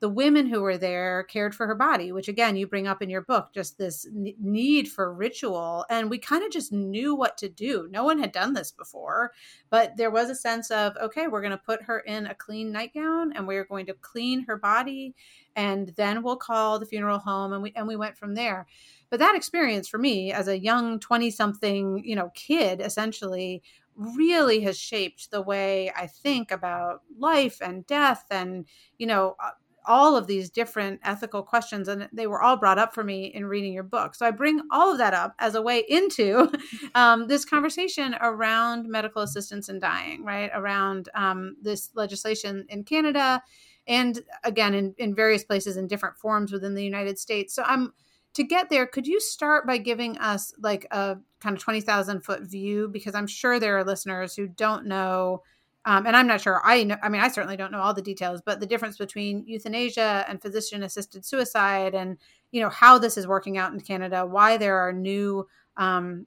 the 0.00 0.08
women 0.08 0.46
who 0.46 0.62
were 0.62 0.78
there 0.78 1.24
cared 1.24 1.54
for 1.54 1.66
her 1.66 1.74
body, 1.74 2.10
which 2.10 2.28
again, 2.28 2.56
you 2.56 2.66
bring 2.66 2.88
up 2.88 3.02
in 3.02 3.10
your 3.10 3.20
book, 3.20 3.50
just 3.54 3.76
this 3.76 4.06
need 4.12 4.88
for 4.88 5.12
ritual. 5.12 5.84
And 5.90 6.08
we 6.08 6.18
kind 6.18 6.42
of 6.42 6.50
just 6.50 6.72
knew 6.72 7.14
what 7.14 7.36
to 7.38 7.50
do. 7.50 7.86
No 7.90 8.04
one 8.04 8.18
had 8.18 8.32
done 8.32 8.54
this 8.54 8.72
before, 8.72 9.32
but 9.68 9.96
there 9.98 10.10
was 10.10 10.30
a 10.30 10.34
sense 10.34 10.70
of, 10.70 10.96
okay, 10.96 11.28
we're 11.28 11.42
going 11.42 11.50
to 11.50 11.58
put 11.58 11.82
her 11.82 12.00
in 12.00 12.26
a 12.26 12.34
clean 12.34 12.72
nightgown 12.72 13.34
and 13.34 13.46
we're 13.46 13.66
going 13.66 13.84
to 13.86 13.94
clean 13.94 14.44
her 14.46 14.56
body. 14.56 15.14
And 15.54 15.88
then 15.96 16.22
we'll 16.22 16.36
call 16.36 16.78
the 16.78 16.86
funeral 16.86 17.18
home. 17.18 17.52
And 17.52 17.62
we, 17.62 17.72
and 17.76 17.86
we 17.86 17.96
went 17.96 18.16
from 18.16 18.34
there. 18.34 18.66
But 19.10 19.18
that 19.18 19.34
experience 19.34 19.86
for 19.86 19.98
me 19.98 20.32
as 20.32 20.48
a 20.48 20.58
young 20.58 20.98
20 20.98 21.30
something, 21.30 22.02
you 22.04 22.16
know, 22.16 22.30
kid 22.34 22.80
essentially 22.80 23.62
really 23.96 24.60
has 24.60 24.78
shaped 24.78 25.30
the 25.30 25.42
way 25.42 25.92
I 25.94 26.06
think 26.06 26.50
about 26.50 27.02
life 27.18 27.58
and 27.60 27.86
death 27.86 28.24
and, 28.30 28.64
you 28.96 29.06
know, 29.06 29.36
uh, 29.38 29.50
all 29.90 30.16
of 30.16 30.28
these 30.28 30.48
different 30.48 31.00
ethical 31.02 31.42
questions 31.42 31.88
and 31.88 32.08
they 32.12 32.28
were 32.28 32.40
all 32.40 32.56
brought 32.56 32.78
up 32.78 32.94
for 32.94 33.02
me 33.02 33.24
in 33.26 33.44
reading 33.44 33.72
your 33.72 33.82
book. 33.82 34.14
So 34.14 34.24
i 34.24 34.30
bring 34.30 34.60
all 34.70 34.92
of 34.92 34.98
that 34.98 35.14
up 35.14 35.34
as 35.40 35.56
a 35.56 35.62
way 35.62 35.84
into 35.88 36.50
um, 36.94 37.26
this 37.26 37.44
conversation 37.44 38.14
around 38.20 38.88
medical 38.88 39.20
assistance 39.20 39.68
in 39.68 39.80
dying 39.80 40.24
right? 40.24 40.48
Around 40.54 41.08
um, 41.14 41.56
this 41.60 41.90
legislation 41.94 42.64
in 42.68 42.84
canada 42.84 43.42
and 43.88 44.20
again 44.44 44.74
in, 44.74 44.94
in 44.96 45.12
various 45.12 45.42
places 45.42 45.76
in 45.76 45.88
different 45.88 46.16
forms 46.16 46.52
within 46.52 46.76
the 46.76 46.84
united 46.84 47.18
states. 47.18 47.52
So 47.52 47.64
i'm 47.66 47.92
to 48.34 48.44
get 48.44 48.70
there 48.70 48.86
could 48.86 49.08
you 49.08 49.18
start 49.18 49.66
by 49.66 49.78
giving 49.78 50.16
us 50.18 50.54
like 50.62 50.86
a 50.92 51.16
kind 51.40 51.56
of 51.56 51.62
20000 51.62 52.20
foot 52.20 52.42
view? 52.42 52.88
Because 52.92 53.16
i'm 53.16 53.26
sure 53.26 53.58
there 53.58 53.76
are 53.76 53.84
listeners 53.84 54.36
who 54.36 54.46
don't 54.46 54.86
know 54.86 55.42
um, 55.84 56.06
and 56.06 56.14
I'm 56.14 56.26
not 56.26 56.40
sure. 56.40 56.60
I 56.62 56.84
know. 56.84 56.96
I 57.02 57.08
mean, 57.08 57.22
I 57.22 57.28
certainly 57.28 57.56
don't 57.56 57.72
know 57.72 57.80
all 57.80 57.94
the 57.94 58.02
details, 58.02 58.42
but 58.44 58.60
the 58.60 58.66
difference 58.66 58.98
between 58.98 59.44
euthanasia 59.46 60.26
and 60.28 60.40
physician-assisted 60.40 61.24
suicide, 61.24 61.94
and 61.94 62.18
you 62.52 62.60
know 62.60 62.68
how 62.68 62.98
this 62.98 63.16
is 63.16 63.26
working 63.26 63.56
out 63.56 63.72
in 63.72 63.80
Canada, 63.80 64.26
why 64.26 64.56
there 64.56 64.76
are 64.76 64.92
new 64.92 65.46
um, 65.78 66.26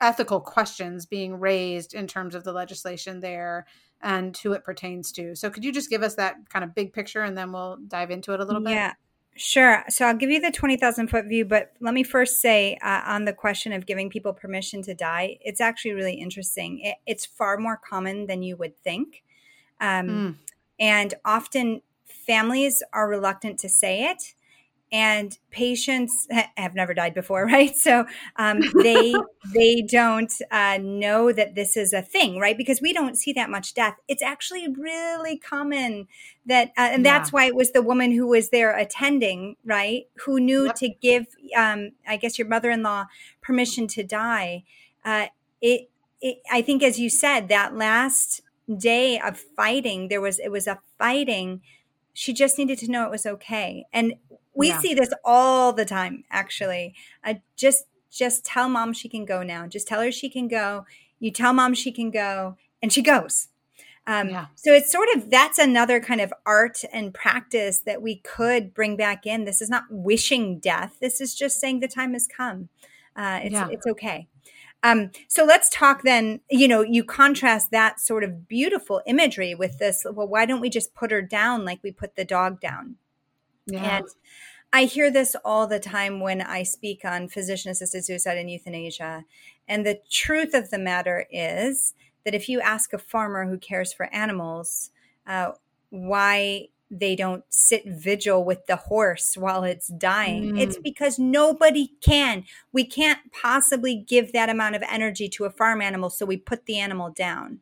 ethical 0.00 0.40
questions 0.40 1.04
being 1.04 1.34
raised 1.34 1.94
in 1.94 2.06
terms 2.06 2.34
of 2.34 2.44
the 2.44 2.52
legislation 2.52 3.20
there, 3.20 3.66
and 4.02 4.36
who 4.36 4.52
it 4.52 4.62
pertains 4.62 5.10
to. 5.12 5.34
So, 5.34 5.50
could 5.50 5.64
you 5.64 5.72
just 5.72 5.90
give 5.90 6.02
us 6.04 6.14
that 6.14 6.36
kind 6.48 6.64
of 6.64 6.74
big 6.74 6.92
picture, 6.92 7.22
and 7.22 7.36
then 7.36 7.50
we'll 7.50 7.76
dive 7.88 8.12
into 8.12 8.34
it 8.34 8.40
a 8.40 8.44
little 8.44 8.62
bit? 8.62 8.70
Yeah. 8.70 8.92
Sure. 9.36 9.84
So 9.88 10.04
I'll 10.04 10.16
give 10.16 10.30
you 10.30 10.40
the 10.40 10.50
20,000 10.50 11.08
foot 11.08 11.26
view, 11.26 11.44
but 11.44 11.72
let 11.80 11.94
me 11.94 12.02
first 12.02 12.40
say 12.40 12.76
uh, 12.82 13.02
on 13.06 13.24
the 13.24 13.32
question 13.32 13.72
of 13.72 13.86
giving 13.86 14.10
people 14.10 14.32
permission 14.32 14.82
to 14.82 14.94
die, 14.94 15.38
it's 15.40 15.60
actually 15.60 15.92
really 15.92 16.14
interesting. 16.14 16.80
It, 16.80 16.96
it's 17.06 17.24
far 17.24 17.56
more 17.56 17.80
common 17.88 18.26
than 18.26 18.42
you 18.42 18.56
would 18.56 18.76
think. 18.82 19.22
Um, 19.80 20.08
mm. 20.08 20.36
And 20.78 21.14
often 21.24 21.80
families 22.04 22.82
are 22.92 23.08
reluctant 23.08 23.58
to 23.60 23.68
say 23.68 24.10
it. 24.10 24.34
And 24.92 25.38
patients 25.50 26.26
have 26.56 26.74
never 26.74 26.94
died 26.94 27.14
before, 27.14 27.44
right? 27.46 27.76
So 27.76 28.06
um, 28.36 28.60
they 28.82 29.14
they 29.54 29.82
don't 29.82 30.32
uh, 30.50 30.78
know 30.80 31.32
that 31.32 31.54
this 31.54 31.76
is 31.76 31.92
a 31.92 32.02
thing, 32.02 32.38
right? 32.38 32.56
Because 32.56 32.80
we 32.80 32.92
don't 32.92 33.16
see 33.16 33.32
that 33.34 33.50
much 33.50 33.74
death. 33.74 33.96
It's 34.08 34.22
actually 34.22 34.68
really 34.68 35.38
common 35.38 36.08
that, 36.46 36.68
uh, 36.76 36.90
and 36.92 37.04
yeah. 37.04 37.18
that's 37.18 37.32
why 37.32 37.46
it 37.46 37.54
was 37.54 37.72
the 37.72 37.82
woman 37.82 38.12
who 38.12 38.26
was 38.26 38.50
there 38.50 38.76
attending, 38.76 39.56
right, 39.64 40.08
who 40.24 40.40
knew 40.40 40.66
yep. 40.66 40.74
to 40.76 40.88
give, 40.88 41.26
um, 41.56 41.92
I 42.06 42.16
guess, 42.16 42.38
your 42.38 42.48
mother-in-law 42.48 43.06
permission 43.40 43.86
to 43.88 44.02
die. 44.02 44.64
Uh, 45.04 45.26
it, 45.60 45.90
it, 46.20 46.38
I 46.50 46.62
think, 46.62 46.82
as 46.82 46.98
you 46.98 47.08
said, 47.10 47.48
that 47.48 47.76
last 47.76 48.42
day 48.76 49.18
of 49.18 49.38
fighting, 49.38 50.08
there 50.08 50.20
was 50.20 50.38
it 50.38 50.50
was 50.50 50.66
a 50.66 50.80
fighting. 50.98 51.62
She 52.12 52.32
just 52.32 52.58
needed 52.58 52.78
to 52.78 52.90
know 52.90 53.04
it 53.04 53.10
was 53.10 53.24
okay, 53.24 53.86
and 53.92 54.14
we 54.54 54.68
yeah. 54.68 54.80
see 54.80 54.94
this 54.94 55.12
all 55.24 55.72
the 55.72 55.84
time 55.84 56.24
actually. 56.30 56.94
Uh, 57.24 57.34
just 57.56 57.84
just 58.10 58.44
tell 58.44 58.68
mom 58.68 58.92
she 58.92 59.08
can 59.08 59.24
go 59.24 59.42
now. 59.42 59.66
Just 59.66 59.86
tell 59.86 60.00
her 60.00 60.10
she 60.10 60.28
can 60.28 60.48
go. 60.48 60.84
You 61.18 61.30
tell 61.30 61.52
mom 61.52 61.74
she 61.74 61.92
can 61.92 62.10
go 62.10 62.56
and 62.82 62.92
she 62.92 63.02
goes. 63.02 63.48
Um, 64.06 64.30
yeah. 64.30 64.46
so 64.56 64.72
it's 64.72 64.90
sort 64.90 65.08
of 65.14 65.30
that's 65.30 65.58
another 65.58 66.00
kind 66.00 66.20
of 66.20 66.32
art 66.44 66.82
and 66.92 67.14
practice 67.14 67.80
that 67.80 68.02
we 68.02 68.16
could 68.16 68.74
bring 68.74 68.96
back 68.96 69.26
in. 69.26 69.44
This 69.44 69.60
is 69.60 69.70
not 69.70 69.84
wishing 69.90 70.58
death. 70.58 70.96
This 71.00 71.20
is 71.20 71.34
just 71.34 71.60
saying 71.60 71.80
the 71.80 71.88
time 71.88 72.14
has 72.14 72.26
come. 72.26 72.70
Uh, 73.14 73.40
it's, 73.44 73.52
yeah. 73.52 73.68
it's 73.70 73.86
okay. 73.86 74.26
Um, 74.82 75.10
so 75.28 75.44
let's 75.44 75.68
talk 75.68 76.02
then 76.02 76.40
you 76.50 76.66
know 76.66 76.80
you 76.80 77.04
contrast 77.04 77.70
that 77.70 78.00
sort 78.00 78.24
of 78.24 78.48
beautiful 78.48 79.02
imagery 79.06 79.54
with 79.54 79.78
this. 79.78 80.04
Well 80.10 80.26
why 80.26 80.46
don't 80.46 80.60
we 80.60 80.70
just 80.70 80.94
put 80.94 81.10
her 81.10 81.22
down 81.22 81.64
like 81.64 81.80
we 81.82 81.92
put 81.92 82.16
the 82.16 82.24
dog 82.24 82.60
down 82.60 82.96
yeah. 83.66 83.98
And 83.98 84.06
I 84.72 84.84
hear 84.84 85.10
this 85.10 85.34
all 85.44 85.66
the 85.66 85.80
time 85.80 86.20
when 86.20 86.40
I 86.40 86.62
speak 86.62 87.04
on 87.04 87.28
physician 87.28 87.70
assisted 87.70 88.04
suicide 88.04 88.38
and 88.38 88.50
euthanasia. 88.50 89.24
And 89.66 89.84
the 89.84 90.00
truth 90.10 90.54
of 90.54 90.70
the 90.70 90.78
matter 90.78 91.26
is 91.30 91.94
that 92.24 92.34
if 92.34 92.48
you 92.48 92.60
ask 92.60 92.92
a 92.92 92.98
farmer 92.98 93.48
who 93.48 93.58
cares 93.58 93.92
for 93.92 94.12
animals 94.14 94.90
uh, 95.26 95.52
why 95.90 96.68
they 96.90 97.14
don't 97.14 97.44
sit 97.48 97.84
vigil 97.86 98.44
with 98.44 98.66
the 98.66 98.76
horse 98.76 99.36
while 99.36 99.62
it's 99.64 99.88
dying, 99.88 100.52
mm. 100.52 100.60
it's 100.60 100.78
because 100.78 101.18
nobody 101.18 101.92
can. 102.00 102.44
We 102.72 102.84
can't 102.84 103.20
possibly 103.32 103.96
give 103.96 104.32
that 104.32 104.48
amount 104.48 104.76
of 104.76 104.82
energy 104.90 105.28
to 105.30 105.44
a 105.44 105.50
farm 105.50 105.80
animal, 105.82 106.10
so 106.10 106.26
we 106.26 106.36
put 106.36 106.66
the 106.66 106.78
animal 106.78 107.10
down. 107.10 107.60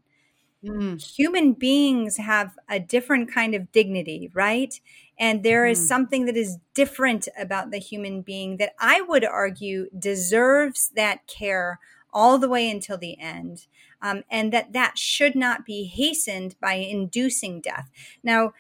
Mm. 0.65 1.01
Human 1.17 1.53
beings 1.53 2.17
have 2.17 2.59
a 2.69 2.81
different 2.81 3.33
kind 3.33 3.55
of 3.55 3.71
dignity, 3.71 4.31
right? 4.35 4.81
And 5.19 5.43
there 5.43 5.67
is 5.67 5.81
mm. 5.81 5.87
something 5.87 6.25
that 6.27 6.37
is 6.37 6.59
different 6.75 7.29
about 7.39 7.71
the 7.71 7.79
human 7.79 8.23
being 8.23 8.57
that 8.57 8.75
I 8.81 9.01
would 9.01 9.25
argue 9.25 9.89
deserves 9.97 10.91
that 10.97 11.27
care 11.27 11.79
all 12.13 12.39
the 12.39 12.49
way 12.49 12.69
until 12.71 12.99
the 12.99 13.19
end. 13.21 13.67
Um, 14.01 14.23
and 14.31 14.53
that 14.53 14.73
that 14.73 14.97
should 14.97 15.35
not 15.35 15.67
be 15.67 15.85
hastened 15.85 16.57
by 16.61 16.75
inducing 16.75 17.61
death. 17.61 17.91
Now, 18.23 18.53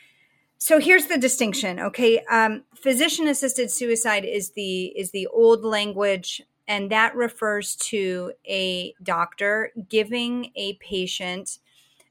so 0.58 0.80
here's 0.80 1.06
the 1.06 1.16
distinction 1.16 1.78
okay 1.78 2.18
um, 2.28 2.64
physician 2.74 3.28
assisted 3.28 3.70
suicide 3.70 4.24
is 4.24 4.50
the 4.50 4.87
is 4.87 5.12
the 5.12 5.28
old 5.28 5.64
language 5.64 6.42
and 6.66 6.90
that 6.90 7.14
refers 7.14 7.76
to 7.76 8.32
a 8.44 8.92
doctor 9.02 9.70
giving 9.88 10.50
a 10.56 10.74
patient 10.74 11.58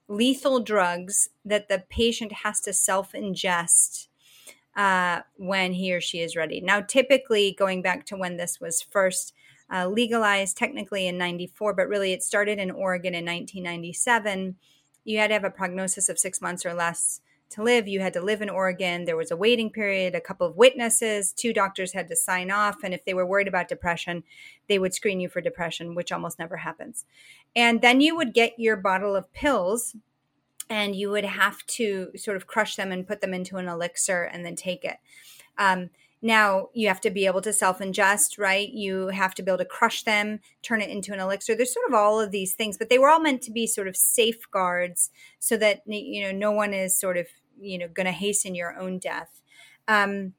lethal 0.07 0.59
drugs 0.59 1.29
that 1.43 1.67
the 1.69 1.83
patient 1.89 2.31
has 2.43 2.59
to 2.61 2.73
self 2.73 3.11
ingest 3.13 4.07
uh, 4.75 5.21
when 5.35 5.73
he 5.73 5.93
or 5.93 5.99
she 5.99 6.19
is 6.19 6.35
ready. 6.35 6.61
Now, 6.61 6.81
typically, 6.81 7.55
going 7.57 7.81
back 7.81 8.05
to 8.07 8.15
when 8.15 8.37
this 8.37 8.61
was 8.61 8.81
first 8.81 9.33
uh, 9.73 9.87
legalized, 9.87 10.55
technically 10.55 11.07
in 11.07 11.17
94, 11.17 11.73
but 11.73 11.87
really 11.87 12.13
it 12.13 12.23
started 12.23 12.59
in 12.59 12.71
Oregon 12.71 13.13
in 13.13 13.25
1997. 13.25 14.55
You 15.03 15.17
had 15.17 15.27
to 15.27 15.33
have 15.33 15.43
a 15.43 15.49
prognosis 15.49 16.09
of 16.09 16.19
six 16.19 16.41
months 16.41 16.65
or 16.65 16.73
less 16.73 17.21
to 17.49 17.63
live. 17.63 17.87
You 17.87 18.01
had 18.01 18.13
to 18.13 18.21
live 18.21 18.41
in 18.41 18.49
Oregon. 18.49 19.05
There 19.05 19.17
was 19.17 19.31
a 19.31 19.37
waiting 19.37 19.69
period, 19.69 20.15
a 20.15 20.21
couple 20.21 20.45
of 20.45 20.57
witnesses, 20.57 21.31
two 21.31 21.53
doctors 21.53 21.93
had 21.93 22.07
to 22.09 22.15
sign 22.15 22.51
off. 22.51 22.83
And 22.83 22.93
if 22.93 23.05
they 23.05 23.13
were 23.13 23.25
worried 23.25 23.47
about 23.47 23.69
depression, 23.69 24.23
they 24.67 24.79
would 24.79 24.93
screen 24.93 25.19
you 25.19 25.29
for 25.29 25.41
depression, 25.41 25.95
which 25.95 26.11
almost 26.11 26.39
never 26.39 26.57
happens. 26.57 27.05
And 27.57 27.81
then 27.81 28.01
you 28.01 28.15
would 28.15 28.35
get 28.35 28.53
your 28.59 28.77
bottle 28.77 29.15
of 29.15 29.33
pills 29.33 29.95
and 30.69 30.95
you 30.95 31.09
would 31.09 31.25
have 31.25 31.65
to 31.65 32.11
sort 32.15 32.37
of 32.37 32.45
crush 32.45 32.75
them 32.75 32.91
and 32.91 33.07
put 33.07 33.19
them 33.19 33.33
into 33.33 33.57
an 33.57 33.67
elixir 33.67 34.23
and 34.23 34.45
then 34.45 34.55
take 34.55 34.85
it. 34.85 34.97
Um, 35.57 35.89
now 36.21 36.69
you 36.75 36.87
have 36.87 37.01
to 37.01 37.09
be 37.09 37.25
able 37.25 37.41
to 37.41 37.51
self 37.51 37.79
ingest, 37.79 38.37
right? 38.37 38.69
You 38.69 39.07
have 39.07 39.33
to 39.35 39.43
be 39.43 39.49
able 39.49 39.57
to 39.57 39.65
crush 39.65 40.03
them, 40.03 40.39
turn 40.61 40.81
it 40.81 40.91
into 40.91 41.13
an 41.13 41.19
elixir. 41.19 41.55
There's 41.55 41.73
sort 41.73 41.89
of 41.89 41.95
all 41.95 42.19
of 42.19 42.29
these 42.29 42.53
things, 42.53 42.77
but 42.77 42.89
they 42.89 42.99
were 42.99 43.09
all 43.09 43.19
meant 43.19 43.41
to 43.43 43.51
be 43.51 43.65
sort 43.65 43.87
of 43.87 43.97
safeguards 43.97 45.09
so 45.39 45.57
that 45.57 45.81
you 45.87 46.21
know 46.21 46.31
no 46.31 46.51
one 46.51 46.75
is 46.75 46.99
sort 46.99 47.17
of 47.17 47.25
you 47.59 47.79
know 47.79 47.87
going 47.87 48.05
to 48.05 48.11
hasten 48.11 48.53
your 48.53 48.77
own 48.79 48.99
death. 48.99 49.41
Um, 49.87 50.33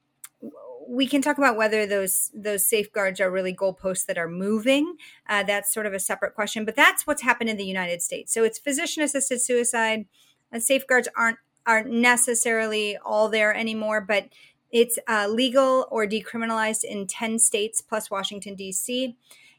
we 0.88 1.06
can 1.06 1.20
talk 1.20 1.36
about 1.36 1.56
whether 1.56 1.86
those 1.86 2.30
those 2.34 2.64
safeguards 2.64 3.20
are 3.20 3.30
really 3.30 3.54
goalposts 3.54 4.06
that 4.06 4.16
are 4.16 4.28
moving. 4.28 4.96
Uh, 5.28 5.42
that's 5.42 5.72
sort 5.72 5.84
of 5.84 5.92
a 5.92 6.00
separate 6.00 6.34
question, 6.34 6.64
but 6.64 6.74
that's 6.74 7.06
what's 7.06 7.22
happened 7.22 7.50
in 7.50 7.58
the 7.58 7.64
United 7.64 8.00
States. 8.00 8.32
So 8.32 8.42
it's 8.42 8.58
physician 8.58 9.02
assisted 9.02 9.40
suicide. 9.40 10.06
Uh, 10.52 10.58
safeguards 10.58 11.08
aren't 11.14 11.38
aren't 11.66 11.90
necessarily 11.90 12.96
all 13.04 13.28
there 13.28 13.54
anymore, 13.54 14.00
but 14.00 14.30
it's 14.70 14.98
uh, 15.06 15.28
legal 15.28 15.86
or 15.90 16.06
decriminalized 16.06 16.84
in 16.84 17.06
ten 17.06 17.38
states 17.38 17.82
plus 17.82 18.10
Washington 18.10 18.54
D.C. 18.54 19.14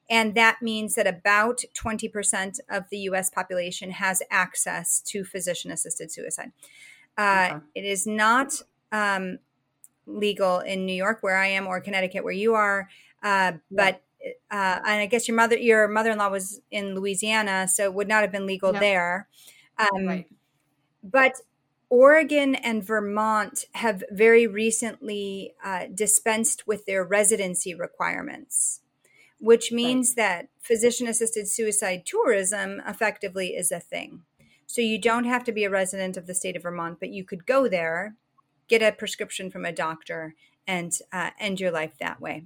And 0.09 0.33
that 0.33 0.63
means 0.63 0.95
that 0.95 1.05
about 1.05 1.61
20% 1.75 2.59
of 2.67 2.85
the 2.89 2.97
US 3.09 3.29
population 3.29 3.91
has 3.91 4.23
access 4.31 5.01
to 5.01 5.23
physician 5.23 5.69
assisted 5.69 6.11
suicide. 6.11 6.51
Uh, 7.15 7.49
okay. 7.51 7.65
It 7.75 7.85
is 7.85 8.07
not 8.07 8.59
um, 8.91 9.37
legal 10.09 10.59
in 10.59 10.85
New 10.85 10.93
York, 10.93 11.19
where 11.21 11.37
I 11.37 11.47
am, 11.47 11.67
or 11.67 11.79
Connecticut, 11.79 12.23
where 12.23 12.33
you 12.33 12.55
are. 12.55 12.89
Uh, 13.21 13.53
but 13.69 14.01
uh, 14.51 14.79
and 14.85 15.01
I 15.01 15.05
guess 15.05 15.27
your 15.27 15.37
mother, 15.37 15.57
your 15.57 15.87
mother-in-law 15.87 16.29
was 16.29 16.61
in 16.71 16.95
Louisiana, 16.95 17.67
so 17.67 17.83
it 17.83 17.93
would 17.93 18.07
not 18.07 18.21
have 18.21 18.31
been 18.31 18.45
legal 18.45 18.73
there. 18.73 19.27
Um, 19.77 20.05
right. 20.05 20.27
But 21.01 21.35
Oregon 21.89 22.55
and 22.55 22.83
Vermont 22.83 23.65
have 23.73 24.03
very 24.11 24.45
recently 24.45 25.53
uh, 25.63 25.85
dispensed 25.93 26.67
with 26.67 26.85
their 26.85 27.03
residency 27.03 27.73
requirements, 27.73 28.81
which 29.39 29.71
means 29.71 30.09
right. 30.09 30.15
that 30.17 30.49
physician-assisted 30.59 31.47
suicide 31.47 32.03
tourism 32.05 32.81
effectively 32.85 33.55
is 33.55 33.71
a 33.71 33.79
thing. 33.79 34.23
So 34.67 34.81
you 34.81 34.99
don't 34.99 35.23
have 35.23 35.43
to 35.45 35.51
be 35.51 35.63
a 35.63 35.69
resident 35.69 36.17
of 36.17 36.27
the 36.27 36.35
state 36.35 36.55
of 36.55 36.63
Vermont, 36.63 36.99
but 36.99 37.09
you 37.09 37.23
could 37.23 37.45
go 37.47 37.67
there 37.67 38.15
get 38.69 38.81
a 38.81 38.91
prescription 38.91 39.49
from 39.51 39.65
a 39.65 39.73
doctor 39.73 40.35
and 40.65 40.97
uh, 41.11 41.31
end 41.39 41.59
your 41.59 41.71
life 41.71 41.93
that 41.99 42.21
way. 42.21 42.45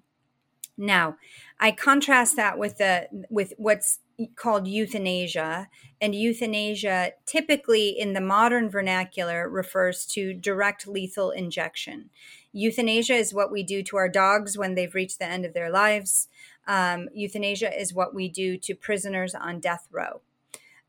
Now, 0.78 1.18
I 1.60 1.72
contrast 1.72 2.36
that 2.38 2.58
with 2.58 2.78
the 2.80 3.08
with 3.30 3.54
what's 3.58 4.00
called 4.36 4.68
euthanasia, 4.68 5.70
and 6.02 6.16
euthanasia 6.16 7.12
typically 7.26 7.90
in 7.90 8.14
the 8.14 8.22
modern 8.22 8.70
vernacular 8.70 9.48
refers 9.48 10.06
to 10.08 10.34
direct 10.34 10.88
lethal 10.88 11.30
injection. 11.30 12.10
Euthanasia 12.52 13.16
is 13.16 13.34
what 13.34 13.52
we 13.52 13.64
do 13.64 13.84
to 13.84 13.98
our 13.98 14.10
dogs 14.10 14.58
when 14.58 14.76
they've 14.76 14.96
reached 14.96 15.20
the 15.20 15.26
end 15.26 15.46
of 15.46 15.54
their 15.54 15.70
lives. 15.70 16.28
Um, 16.68 17.10
euthanasia 17.14 17.80
is 17.80 17.94
what 17.94 18.14
we 18.14 18.30
do 18.30 18.58
to 18.58 18.76
prisoners 18.76 19.36
on 19.36 19.60
death 19.60 19.88
row. 19.92 20.22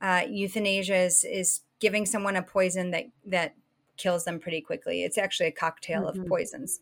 Uh, 0.00 0.22
euthanasia 0.28 0.96
is, 0.96 1.24
is 1.24 1.60
giving 1.80 2.06
someone 2.06 2.36
a 2.36 2.42
poison 2.42 2.90
that 2.90 3.06
that 3.26 3.54
kills 3.96 4.24
them 4.24 4.38
pretty 4.38 4.61
quickly. 4.61 5.02
It's 5.02 5.18
actually 5.18 5.48
a 5.48 5.52
cocktail 5.52 6.02
mm-hmm. 6.02 6.20
of 6.20 6.26
poisons. 6.26 6.80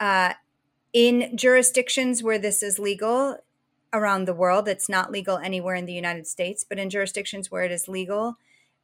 Uh, 0.00 0.34
in 0.92 1.36
jurisdictions 1.36 2.22
where 2.22 2.38
this 2.38 2.62
is 2.62 2.78
legal 2.78 3.38
around 3.92 4.24
the 4.24 4.34
world, 4.34 4.68
it's 4.68 4.88
not 4.88 5.12
legal 5.12 5.38
anywhere 5.38 5.74
in 5.74 5.86
the 5.86 5.92
United 5.92 6.26
States, 6.26 6.64
but 6.68 6.78
in 6.78 6.90
jurisdictions 6.90 7.50
where 7.50 7.62
it 7.62 7.72
is 7.72 7.88
legal, 7.88 8.36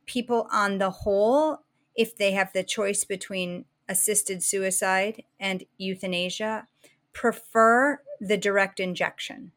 people 0.07 0.49
on 0.51 0.79
the 0.79 0.91
whole, 0.91 1.61
if 1.95 2.17
they 2.17 2.33
have 2.33 2.53
the 2.53 2.63
choice 2.63 3.05
between 3.05 3.65
assisted 3.89 4.43
suicide 4.43 5.23
and 5.39 5.65
euthanasia, 5.79 6.67
prefer 7.13 8.01
the 8.21 8.37
direct 8.37 8.81
injection. 8.81 9.53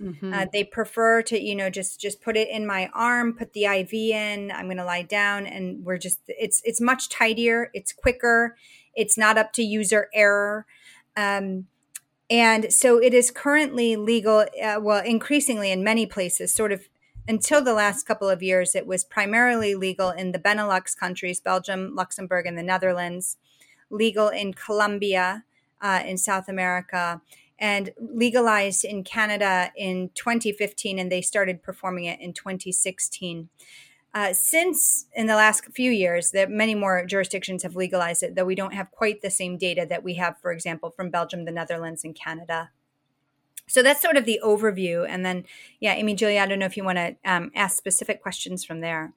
Mm-hmm. 0.00 0.32
Uh, 0.32 0.46
they 0.52 0.62
prefer 0.62 1.22
to, 1.22 1.40
you 1.40 1.54
know, 1.54 1.70
just 1.70 2.00
just 2.00 2.20
put 2.20 2.36
it 2.36 2.48
in 2.48 2.66
my 2.66 2.90
arm, 2.92 3.32
put 3.32 3.52
the 3.52 3.64
IV 3.64 3.92
in. 3.94 4.50
I'm 4.50 4.66
going 4.66 4.76
to 4.76 4.84
lie 4.84 5.02
down, 5.02 5.46
and 5.46 5.84
we're 5.84 5.98
just 5.98 6.20
it's 6.26 6.60
it's 6.64 6.80
much 6.80 7.08
tidier, 7.08 7.70
it's 7.72 7.92
quicker, 7.92 8.56
it's 8.94 9.16
not 9.16 9.38
up 9.38 9.52
to 9.54 9.62
user 9.62 10.08
error, 10.12 10.66
um, 11.16 11.66
and 12.28 12.72
so 12.72 12.98
it 12.98 13.14
is 13.14 13.30
currently 13.30 13.96
legal. 13.96 14.46
Uh, 14.62 14.78
well, 14.80 15.02
increasingly 15.02 15.70
in 15.72 15.82
many 15.82 16.04
places, 16.04 16.54
sort 16.54 16.72
of 16.72 16.88
until 17.26 17.62
the 17.62 17.74
last 17.74 18.06
couple 18.06 18.28
of 18.28 18.42
years, 18.42 18.74
it 18.74 18.86
was 18.86 19.02
primarily 19.02 19.74
legal 19.74 20.10
in 20.10 20.32
the 20.32 20.38
Benelux 20.38 20.96
countries, 20.96 21.40
Belgium, 21.40 21.94
Luxembourg, 21.94 22.46
and 22.46 22.58
the 22.58 22.62
Netherlands. 22.62 23.36
Legal 23.88 24.28
in 24.28 24.52
Colombia, 24.52 25.44
uh, 25.80 26.02
in 26.04 26.18
South 26.18 26.48
America 26.48 27.20
and 27.58 27.90
legalized 27.98 28.84
in 28.84 29.04
Canada 29.04 29.72
in 29.76 30.10
2015, 30.14 30.98
and 30.98 31.10
they 31.10 31.22
started 31.22 31.62
performing 31.62 32.04
it 32.04 32.20
in 32.20 32.32
2016. 32.32 33.48
Uh, 34.14 34.32
since 34.32 35.06
in 35.14 35.26
the 35.26 35.34
last 35.34 35.64
few 35.74 35.90
years, 35.90 36.30
that 36.30 36.50
many 36.50 36.74
more 36.74 37.04
jurisdictions 37.04 37.62
have 37.62 37.76
legalized 37.76 38.22
it, 38.22 38.34
though 38.34 38.44
we 38.44 38.54
don't 38.54 38.74
have 38.74 38.90
quite 38.90 39.20
the 39.20 39.30
same 39.30 39.58
data 39.58 39.86
that 39.88 40.02
we 40.02 40.14
have, 40.14 40.38
for 40.40 40.52
example, 40.52 40.90
from 40.90 41.10
Belgium, 41.10 41.44
the 41.44 41.52
Netherlands, 41.52 42.02
and 42.02 42.14
Canada. 42.14 42.70
So 43.68 43.82
that's 43.82 44.00
sort 44.00 44.16
of 44.16 44.24
the 44.24 44.40
overview, 44.42 45.06
and 45.08 45.24
then, 45.24 45.44
yeah, 45.80 45.92
Amy, 45.94 46.14
Julia, 46.14 46.40
I 46.40 46.46
don't 46.46 46.58
know 46.58 46.66
if 46.66 46.76
you 46.76 46.84
want 46.84 46.98
to 46.98 47.16
um, 47.24 47.50
ask 47.54 47.76
specific 47.76 48.22
questions 48.22 48.64
from 48.64 48.80
there. 48.80 49.12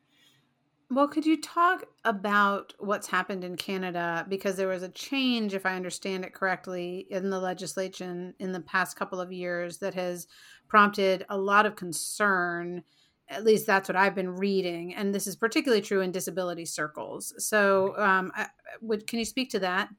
Well, 0.92 1.08
could 1.08 1.26
you 1.26 1.40
talk 1.40 1.86
about 2.04 2.74
what's 2.80 3.08
happened 3.08 3.44
in 3.44 3.58
Canada? 3.58 4.26
Because 4.28 4.56
there 4.56 4.68
was 4.68 4.82
a 4.82 4.90
change, 4.90 5.54
if 5.54 5.66
I 5.66 5.76
understand 5.76 6.26
it 6.26 6.34
correctly, 6.34 7.06
in 7.12 7.30
the 7.30 7.40
legislation 7.40 8.34
in 8.40 8.54
the 8.54 8.62
past 8.62 8.98
couple 8.98 9.22
of 9.22 9.32
years 9.32 9.78
that 9.80 9.94
has 9.94 10.26
prompted 10.68 11.26
a 11.30 11.38
lot 11.38 11.68
of 11.68 11.76
concern. 11.76 12.84
At 13.28 13.44
least 13.44 13.68
that's 13.68 13.88
what 13.88 13.96
I've 13.96 14.16
been 14.16 14.36
reading. 14.36 14.96
And 14.96 15.14
this 15.14 15.28
is 15.28 15.36
particularly 15.36 15.84
true 15.84 16.02
in 16.02 16.12
disability 16.12 16.66
circles. 16.66 17.36
So, 17.38 17.96
um, 17.96 18.32
I, 18.36 18.48
would, 18.82 19.06
can 19.06 19.20
you 19.20 19.26
speak 19.26 19.52
to 19.52 19.60
that? 19.60 19.90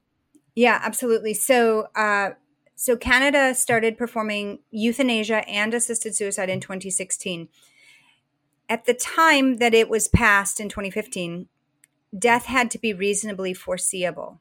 Yeah, 0.57 0.81
absolutely. 0.83 1.35
So, 1.35 1.87
uh, 1.95 2.31
so 2.75 2.97
Canada 2.97 3.55
started 3.55 3.97
performing 3.97 4.61
euthanasia 4.73 5.49
and 5.49 5.73
assisted 5.73 6.17
suicide 6.17 6.51
in 6.51 6.59
2016 6.59 7.49
at 8.71 8.85
the 8.85 8.95
time 8.95 9.57
that 9.57 9.75
it 9.75 9.91
was 9.91 10.07
passed 10.07 10.61
in 10.61 10.69
2015, 10.69 11.49
death 12.17 12.47
had 12.47 12.71
to 12.71 12.79
be 12.79 12.95
reasonably 12.95 13.53
foreseeable. 13.53 14.41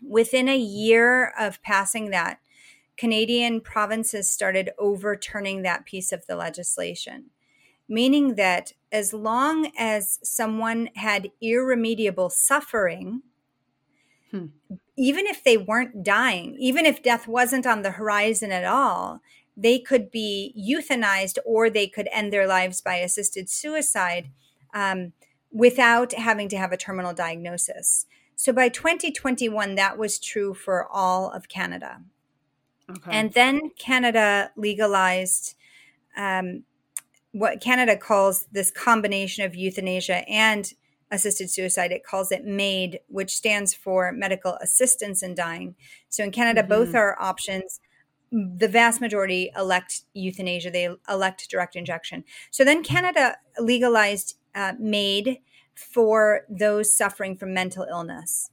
Within 0.00 0.48
a 0.48 0.56
year 0.56 1.32
of 1.38 1.60
passing 1.62 2.10
that, 2.10 2.38
Canadian 2.96 3.60
provinces 3.60 4.30
started 4.30 4.70
overturning 4.78 5.62
that 5.62 5.84
piece 5.84 6.12
of 6.12 6.24
the 6.26 6.36
legislation, 6.36 7.26
meaning 7.88 8.36
that 8.36 8.74
as 8.92 9.12
long 9.12 9.72
as 9.76 10.20
someone 10.22 10.90
had 10.94 11.32
irremediable 11.40 12.30
suffering, 12.30 13.22
hmm. 14.30 14.46
even 14.96 15.26
if 15.26 15.42
they 15.42 15.56
weren't 15.56 16.04
dying, 16.04 16.54
even 16.60 16.86
if 16.86 17.02
death 17.02 17.26
wasn't 17.26 17.66
on 17.66 17.82
the 17.82 17.92
horizon 17.92 18.52
at 18.52 18.64
all, 18.64 19.20
they 19.56 19.78
could 19.78 20.10
be 20.10 20.54
euthanized 20.58 21.38
or 21.44 21.68
they 21.68 21.86
could 21.86 22.08
end 22.12 22.32
their 22.32 22.46
lives 22.46 22.80
by 22.80 22.96
assisted 22.96 23.48
suicide 23.48 24.30
um, 24.74 25.12
without 25.50 26.12
having 26.12 26.48
to 26.48 26.56
have 26.56 26.72
a 26.72 26.76
terminal 26.76 27.12
diagnosis. 27.12 28.06
So 28.36 28.52
by 28.52 28.68
2021, 28.68 29.74
that 29.74 29.98
was 29.98 30.18
true 30.18 30.54
for 30.54 30.88
all 30.90 31.30
of 31.30 31.48
Canada. 31.48 32.00
Okay. 32.90 33.10
And 33.10 33.32
then 33.32 33.70
Canada 33.78 34.50
legalized 34.56 35.54
um, 36.16 36.64
what 37.32 37.60
Canada 37.60 37.96
calls 37.96 38.46
this 38.52 38.70
combination 38.70 39.44
of 39.44 39.54
euthanasia 39.54 40.28
and 40.28 40.72
assisted 41.10 41.50
suicide. 41.50 41.92
It 41.92 42.04
calls 42.04 42.32
it 42.32 42.44
MAID, 42.44 43.00
which 43.08 43.34
stands 43.36 43.74
for 43.74 44.12
medical 44.12 44.54
assistance 44.60 45.22
in 45.22 45.34
dying. 45.34 45.74
So 46.08 46.24
in 46.24 46.30
Canada, 46.30 46.62
mm-hmm. 46.62 46.70
both 46.70 46.94
are 46.94 47.20
options 47.20 47.80
the 48.32 48.68
vast 48.68 49.00
majority 49.00 49.50
elect 49.56 50.02
euthanasia. 50.14 50.70
They 50.70 50.88
elect 51.08 51.48
direct 51.50 51.76
injection. 51.76 52.24
So 52.50 52.64
then 52.64 52.82
Canada 52.82 53.36
legalized 53.58 54.36
uh, 54.54 54.72
MAID 54.78 55.38
for 55.74 56.42
those 56.48 56.96
suffering 56.96 57.36
from 57.36 57.54
mental 57.54 57.86
illness. 57.90 58.50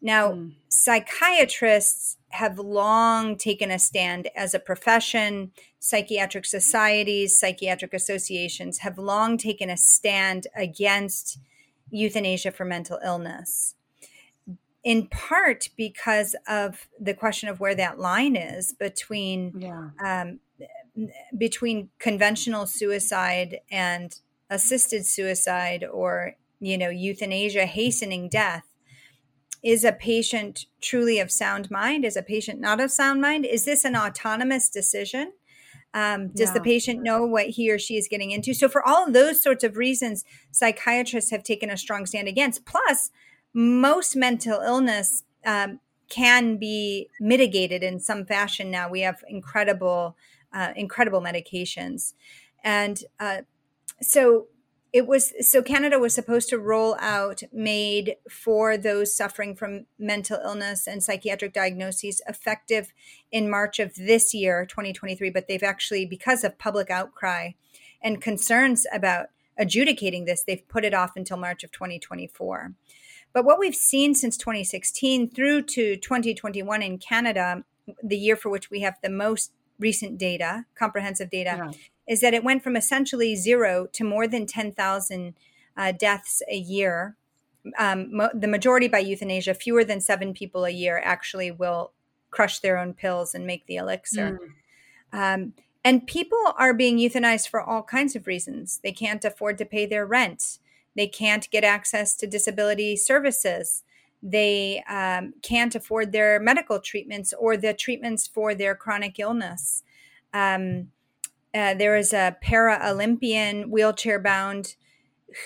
Now, 0.00 0.32
mm. 0.32 0.54
psychiatrists 0.68 2.16
have 2.30 2.58
long 2.58 3.36
taken 3.36 3.70
a 3.70 3.78
stand 3.78 4.28
as 4.36 4.54
a 4.54 4.60
profession. 4.60 5.50
Psychiatric 5.80 6.46
societies, 6.46 7.38
psychiatric 7.38 7.94
associations 7.94 8.78
have 8.78 8.98
long 8.98 9.36
taken 9.36 9.70
a 9.70 9.76
stand 9.76 10.46
against 10.54 11.38
euthanasia 11.90 12.52
for 12.52 12.64
mental 12.64 12.98
illness 13.04 13.74
in 14.84 15.06
part 15.08 15.68
because 15.76 16.36
of 16.46 16.88
the 17.00 17.14
question 17.14 17.48
of 17.48 17.60
where 17.60 17.74
that 17.74 17.98
line 17.98 18.36
is 18.36 18.72
between 18.72 19.52
yeah. 19.58 19.90
um, 20.02 20.40
between 21.36 21.90
conventional 21.98 22.66
suicide 22.66 23.60
and 23.70 24.20
assisted 24.50 25.06
suicide 25.06 25.84
or 25.84 26.34
you 26.60 26.78
know 26.78 26.90
euthanasia 26.90 27.66
hastening 27.66 28.28
death. 28.28 28.64
Is 29.60 29.82
a 29.82 29.90
patient 29.90 30.66
truly 30.80 31.18
of 31.18 31.32
sound 31.32 31.68
mind? 31.68 32.04
Is 32.04 32.16
a 32.16 32.22
patient 32.22 32.60
not 32.60 32.80
of 32.80 32.92
sound 32.92 33.20
mind? 33.20 33.44
Is 33.44 33.64
this 33.64 33.84
an 33.84 33.96
autonomous 33.96 34.68
decision? 34.68 35.32
Um, 35.94 36.28
does 36.28 36.50
yeah. 36.50 36.54
the 36.54 36.60
patient 36.60 37.02
know 37.02 37.26
what 37.26 37.46
he 37.46 37.68
or 37.70 37.78
she 37.78 37.96
is 37.96 38.06
getting 38.08 38.30
into? 38.30 38.54
So 38.54 38.68
for 38.68 38.86
all 38.86 39.06
of 39.06 39.14
those 39.14 39.42
sorts 39.42 39.64
of 39.64 39.76
reasons 39.76 40.24
psychiatrists 40.52 41.32
have 41.32 41.42
taken 41.42 41.70
a 41.70 41.76
strong 41.76 42.06
stand 42.06 42.28
against. 42.28 42.64
Plus 42.66 43.10
most 43.54 44.16
mental 44.16 44.60
illness 44.60 45.24
um, 45.44 45.80
can 46.08 46.56
be 46.56 47.08
mitigated 47.20 47.82
in 47.82 48.00
some 48.00 48.24
fashion 48.24 48.70
now. 48.70 48.88
We 48.88 49.00
have 49.00 49.22
incredible, 49.28 50.16
uh, 50.52 50.72
incredible 50.76 51.20
medications. 51.20 52.14
And 52.64 53.00
uh, 53.20 53.42
so 54.00 54.46
it 54.92 55.06
was 55.06 55.34
so 55.46 55.62
Canada 55.62 55.98
was 55.98 56.14
supposed 56.14 56.48
to 56.48 56.58
roll 56.58 56.96
out 56.98 57.42
MAID 57.52 58.16
for 58.30 58.76
those 58.76 59.14
suffering 59.14 59.54
from 59.54 59.86
mental 59.98 60.38
illness 60.42 60.86
and 60.86 61.02
psychiatric 61.02 61.52
diagnoses 61.52 62.22
effective 62.26 62.92
in 63.30 63.50
March 63.50 63.78
of 63.78 63.94
this 63.96 64.32
year 64.32 64.64
2023 64.64 65.28
but 65.30 65.46
they've 65.46 65.62
actually 65.62 66.06
because 66.06 66.42
of 66.42 66.58
public 66.58 66.90
outcry 66.90 67.50
and 68.00 68.22
concerns 68.22 68.86
about 68.90 69.26
adjudicating 69.58 70.24
this 70.24 70.42
they've 70.42 70.66
put 70.68 70.84
it 70.84 70.94
off 70.94 71.16
until 71.16 71.36
March 71.36 71.62
of 71.62 71.70
2024 71.70 72.72
but 73.32 73.44
what 73.44 73.58
we've 73.58 73.74
seen 73.74 74.14
since 74.14 74.36
2016 74.36 75.30
through 75.30 75.62
to 75.62 75.96
2021 75.96 76.82
in 76.82 76.98
Canada, 76.98 77.64
the 78.02 78.16
year 78.16 78.36
for 78.36 78.48
which 78.48 78.70
we 78.70 78.80
have 78.80 78.96
the 79.02 79.10
most 79.10 79.52
recent 79.78 80.18
data, 80.18 80.64
comprehensive 80.74 81.30
data, 81.30 81.54
yeah. 81.56 81.72
is 82.08 82.20
that 82.20 82.34
it 82.34 82.44
went 82.44 82.62
from 82.62 82.76
essentially 82.76 83.36
zero 83.36 83.86
to 83.92 84.04
more 84.04 84.26
than 84.26 84.46
10,000 84.46 85.34
uh, 85.76 85.92
deaths 85.92 86.42
a 86.50 86.56
year. 86.56 87.16
Um, 87.78 88.16
mo- 88.16 88.30
the 88.34 88.48
majority 88.48 88.88
by 88.88 88.98
euthanasia, 88.98 89.54
fewer 89.54 89.84
than 89.84 90.00
seven 90.00 90.32
people 90.32 90.64
a 90.64 90.70
year 90.70 91.00
actually 91.04 91.50
will 91.50 91.92
crush 92.30 92.58
their 92.60 92.78
own 92.78 92.94
pills 92.94 93.34
and 93.34 93.46
make 93.46 93.66
the 93.66 93.76
elixir. 93.76 94.40
Mm. 95.12 95.34
Um, 95.34 95.52
and 95.84 96.06
people 96.06 96.52
are 96.58 96.74
being 96.74 96.98
euthanized 96.98 97.48
for 97.48 97.62
all 97.62 97.82
kinds 97.82 98.16
of 98.16 98.26
reasons. 98.26 98.80
They 98.82 98.92
can't 98.92 99.24
afford 99.24 99.58
to 99.58 99.64
pay 99.64 99.86
their 99.86 100.04
rent. 100.04 100.58
They 100.96 101.06
can't 101.06 101.48
get 101.50 101.64
access 101.64 102.16
to 102.16 102.26
disability 102.26 102.96
services. 102.96 103.84
They 104.22 104.82
um, 104.88 105.34
can't 105.42 105.74
afford 105.74 106.12
their 106.12 106.40
medical 106.40 106.80
treatments 106.80 107.32
or 107.38 107.56
the 107.56 107.72
treatments 107.72 108.26
for 108.26 108.54
their 108.54 108.74
chronic 108.74 109.18
illness. 109.18 109.82
Um, 110.34 110.88
uh, 111.54 111.74
there 111.74 111.96
is 111.96 112.12
a 112.12 112.36
para 112.42 112.80
Olympian 112.84 113.70
wheelchair 113.70 114.18
bound 114.18 114.76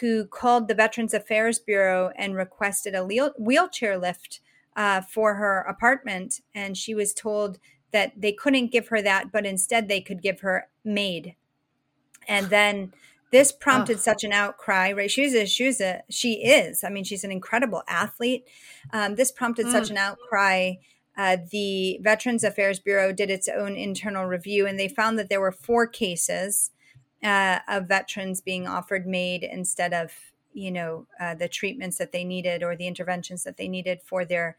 who 0.01 0.24
called 0.24 0.68
the 0.68 0.74
Veterans 0.74 1.14
Affairs 1.14 1.59
Bureau 1.59 2.12
and 2.16 2.34
requested 2.34 2.95
a 2.95 3.05
wheelchair 3.05 3.99
lift 3.99 4.40
uh, 4.76 5.01
for 5.03 5.34
her 5.34 5.61
apartment. 5.61 6.40
And 6.55 6.76
she 6.76 6.95
was 6.95 7.12
told 7.12 7.59
that 7.93 8.12
they 8.16 8.32
couldn't 8.32 8.72
give 8.72 8.88
her 8.88 9.03
that, 9.03 9.30
but 9.32 9.45
instead 9.45 9.88
they 9.88 10.01
could 10.01 10.22
give 10.22 10.40
her 10.40 10.68
MAID. 10.84 11.34
And 12.28 12.47
then 12.49 12.93
this 13.33 13.51
prompted 13.51 13.97
oh. 13.97 14.01
such 14.01 14.22
an 14.22 14.33
outcry 14.33 14.93
right 14.93 15.11
she's 15.11 15.35
a 15.35 15.45
she's 15.45 15.80
a 15.80 16.03
she 16.09 16.35
is 16.45 16.85
i 16.85 16.89
mean 16.89 17.03
she's 17.03 17.24
an 17.24 17.33
incredible 17.33 17.83
athlete 17.89 18.47
um, 18.93 19.16
this 19.16 19.33
prompted 19.33 19.66
mm. 19.66 19.72
such 19.72 19.91
an 19.91 19.97
outcry 19.97 20.74
uh, 21.18 21.37
the 21.51 21.99
veterans 22.03 22.45
affairs 22.45 22.78
bureau 22.78 23.12
did 23.12 23.30
its 23.30 23.49
own 23.49 23.76
internal 23.76 24.24
review 24.24 24.66
and 24.66 24.78
they 24.78 24.89
found 24.89 25.18
that 25.18 25.28
there 25.28 25.41
were 25.41 25.53
four 25.53 25.87
cases 25.87 26.70
uh, 27.24 27.61
of 27.68 27.89
veterans 27.89 28.41
being 28.41 28.66
offered 28.66 29.07
MAID 29.07 29.43
instead 29.45 29.93
of 29.93 30.12
you 30.53 30.70
know 30.70 31.07
uh, 31.20 31.35
the 31.35 31.49
treatments 31.49 31.99
that 31.99 32.12
they 32.12 32.24
needed 32.24 32.62
or 32.62 32.76
the 32.76 32.87
interventions 32.87 33.45
that 33.45 33.57
they 33.57 33.68
needed 33.68 34.01
for 34.05 34.24
their 34.24 34.57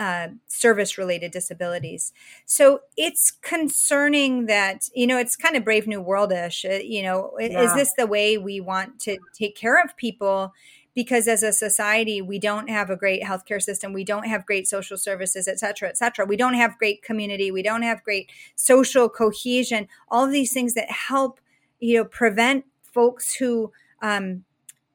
uh, 0.00 0.28
service 0.46 0.96
related 0.96 1.30
disabilities. 1.30 2.12
So 2.46 2.80
it's 2.96 3.30
concerning 3.30 4.46
that, 4.46 4.88
you 4.94 5.06
know, 5.06 5.18
it's 5.18 5.36
kind 5.36 5.56
of 5.56 5.64
Brave 5.64 5.86
New 5.86 6.02
Worldish. 6.02 6.64
Uh, 6.64 6.82
you 6.82 7.02
know, 7.02 7.36
yeah. 7.38 7.62
is 7.62 7.74
this 7.74 7.92
the 7.98 8.06
way 8.06 8.38
we 8.38 8.60
want 8.60 8.98
to 9.00 9.18
take 9.34 9.54
care 9.54 9.78
of 9.84 9.96
people? 9.98 10.52
Because 10.94 11.28
as 11.28 11.42
a 11.42 11.52
society, 11.52 12.22
we 12.22 12.38
don't 12.38 12.70
have 12.70 12.90
a 12.90 12.96
great 12.96 13.22
healthcare 13.22 13.62
system. 13.62 13.92
We 13.92 14.04
don't 14.04 14.26
have 14.26 14.46
great 14.46 14.66
social 14.66 14.96
services, 14.96 15.46
et 15.46 15.58
cetera, 15.60 15.88
et 15.88 15.98
cetera. 15.98 16.24
We 16.24 16.36
don't 16.36 16.54
have 16.54 16.78
great 16.78 17.02
community. 17.02 17.50
We 17.50 17.62
don't 17.62 17.82
have 17.82 18.02
great 18.02 18.30
social 18.56 19.08
cohesion. 19.08 19.86
All 20.08 20.24
of 20.24 20.32
these 20.32 20.52
things 20.52 20.74
that 20.74 20.90
help, 20.90 21.40
you 21.78 21.98
know, 21.98 22.04
prevent 22.04 22.64
folks 22.82 23.34
who, 23.34 23.70
um, 24.02 24.44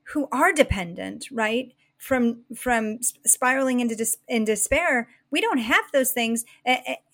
who 0.03 0.27
are 0.31 0.51
dependent, 0.51 1.27
right? 1.31 1.73
From 2.05 2.43
from 2.55 2.99
spiraling 3.01 3.79
into 3.79 3.95
dis- 3.95 4.17
in 4.27 4.45
despair, 4.45 5.09
we 5.31 5.41
don't 5.41 5.57
have 5.57 5.85
those 5.91 6.11
things. 6.11 6.45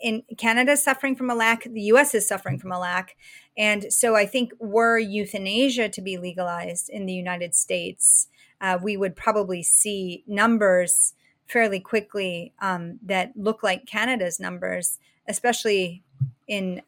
In 0.01 0.23
Canada, 0.37 0.75
suffering 0.75 1.15
from 1.15 1.29
a 1.29 1.35
lack. 1.35 1.63
The 1.63 1.81
U.S. 1.93 2.13
is 2.13 2.27
suffering 2.27 2.59
from 2.59 2.73
a 2.73 2.79
lack, 2.79 3.15
and 3.57 3.93
so 3.93 4.17
I 4.17 4.25
think 4.25 4.51
were 4.59 4.99
euthanasia 4.99 5.87
to 5.87 6.01
be 6.01 6.17
legalized 6.17 6.89
in 6.89 7.05
the 7.05 7.13
United 7.13 7.55
States, 7.55 8.27
uh, 8.59 8.79
we 8.83 8.97
would 8.97 9.15
probably 9.15 9.63
see 9.63 10.25
numbers 10.27 11.13
fairly 11.47 11.79
quickly 11.79 12.51
um, 12.59 12.99
that 13.01 13.31
look 13.37 13.63
like 13.63 13.85
Canada's 13.85 14.41
numbers, 14.41 14.99
especially 15.25 16.03
in 16.49 16.81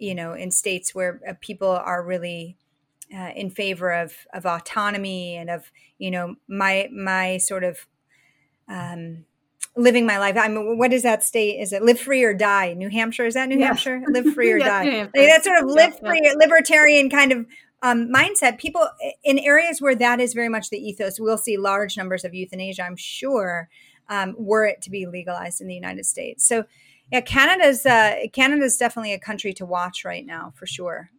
you 0.00 0.16
know 0.16 0.32
in 0.32 0.50
states 0.50 0.96
where 0.96 1.20
uh, 1.28 1.34
people 1.40 1.70
are 1.70 2.02
really 2.02 2.56
uh, 3.14 3.30
in 3.34 3.50
favor 3.50 3.92
of 3.92 4.12
of 4.32 4.46
autonomy 4.46 5.36
and 5.36 5.50
of 5.50 5.70
you 5.98 6.10
know 6.10 6.36
my 6.48 6.88
my 6.92 7.38
sort 7.38 7.64
of 7.64 7.86
um, 8.68 9.24
living 9.76 10.06
my 10.06 10.18
life. 10.18 10.36
I 10.36 10.48
mean, 10.48 10.78
what 10.78 10.92
is 10.92 11.02
that 11.02 11.22
state? 11.22 11.60
Is 11.60 11.72
it 11.72 11.82
live 11.82 12.00
free 12.00 12.24
or 12.24 12.34
die? 12.34 12.72
New 12.72 12.88
Hampshire 12.88 13.26
is 13.26 13.34
that 13.34 13.48
New 13.48 13.58
yeah. 13.58 13.66
Hampshire? 13.66 14.02
Live 14.08 14.34
free 14.34 14.52
or 14.52 14.58
die? 14.60 15.02
Like 15.02 15.12
that 15.14 15.44
sort 15.44 15.62
of 15.62 15.66
live 15.66 15.98
free 15.98 16.20
yeah. 16.24 16.32
libertarian 16.36 17.10
kind 17.10 17.32
of 17.32 17.46
um, 17.82 18.08
mindset. 18.12 18.58
People 18.58 18.88
in 19.22 19.38
areas 19.38 19.80
where 19.80 19.94
that 19.94 20.20
is 20.20 20.34
very 20.34 20.48
much 20.48 20.70
the 20.70 20.78
ethos, 20.78 21.20
we'll 21.20 21.38
see 21.38 21.56
large 21.56 21.96
numbers 21.96 22.24
of 22.24 22.34
euthanasia. 22.34 22.82
I'm 22.82 22.96
sure 22.96 23.68
um, 24.08 24.34
were 24.38 24.66
it 24.66 24.82
to 24.82 24.90
be 24.90 25.06
legalized 25.06 25.60
in 25.60 25.68
the 25.68 25.74
United 25.74 26.06
States. 26.06 26.46
So. 26.46 26.64
Yeah, 27.12 27.20
Canada's 27.20 27.86
uh, 27.86 28.16
Canada's 28.32 28.76
definitely 28.78 29.12
a 29.12 29.20
country 29.20 29.52
to 29.52 29.64
watch 29.64 30.04
right 30.04 30.26
now 30.26 30.52
for 30.56 30.66
sure. 30.66 31.12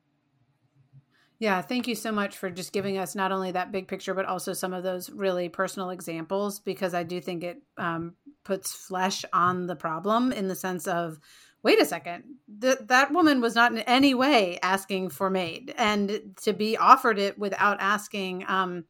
Yeah, 1.39 1.61
thank 1.61 1.87
you 1.87 1.93
so 1.93 2.11
much 2.11 2.35
for 2.35 2.49
just 2.49 2.73
giving 2.73 2.97
us 2.97 3.13
not 3.13 3.31
only 3.31 3.51
that 3.51 3.71
big 3.71 3.87
picture, 3.87 4.15
but 4.15 4.25
also 4.25 4.53
some 4.53 4.73
of 4.73 4.83
those 4.83 5.11
really 5.11 5.49
personal 5.49 5.91
examples, 5.91 6.59
because 6.59 6.95
I 6.95 7.03
do 7.03 7.21
think 7.21 7.43
it 7.43 7.61
um, 7.77 8.15
puts 8.43 8.73
flesh 8.73 9.23
on 9.31 9.67
the 9.67 9.75
problem 9.75 10.31
in 10.31 10.47
the 10.47 10.55
sense 10.55 10.87
of, 10.87 11.19
wait 11.61 11.79
a 11.79 11.85
second, 11.85 12.23
th- 12.59 12.79
that 12.87 13.11
woman 13.11 13.39
was 13.39 13.53
not 13.53 13.71
in 13.71 13.79
any 13.79 14.15
way 14.15 14.57
asking 14.63 15.09
for 15.09 15.29
MAID, 15.29 15.75
and 15.77 16.35
to 16.41 16.53
be 16.53 16.75
offered 16.75 17.19
it 17.19 17.37
without 17.37 17.79
asking. 17.79 18.43
Um, 18.47 18.85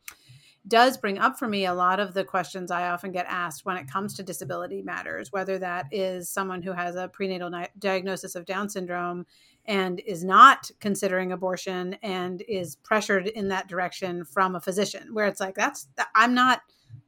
does 0.67 0.97
bring 0.97 1.17
up 1.17 1.39
for 1.39 1.47
me 1.47 1.65
a 1.65 1.73
lot 1.73 2.01
of 2.01 2.13
the 2.13 2.25
questions 2.25 2.71
I 2.71 2.89
often 2.89 3.13
get 3.13 3.25
asked 3.29 3.65
when 3.65 3.77
it 3.77 3.89
comes 3.89 4.13
to 4.15 4.23
disability 4.23 4.81
matters, 4.81 5.31
whether 5.31 5.57
that 5.59 5.85
is 5.91 6.29
someone 6.29 6.61
who 6.61 6.73
has 6.73 6.97
a 6.97 7.07
prenatal 7.07 7.49
ni- 7.49 7.67
diagnosis 7.79 8.35
of 8.35 8.45
Down 8.45 8.67
syndrome 8.67 9.25
and 9.68 9.99
is 10.01 10.24
not 10.24 10.72
considering 10.80 11.32
abortion 11.32 11.95
and 12.01 12.41
is 12.47 12.76
pressured 12.78 13.28
in 13.28 13.49
that 13.49 13.68
direction 13.68 14.24
from 14.24 14.55
a 14.55 14.61
physician 14.61 15.13
where 15.13 15.28
it's 15.28 15.39
like 15.39 15.55
that's 15.55 15.88
i'm 16.15 16.34
not 16.34 16.61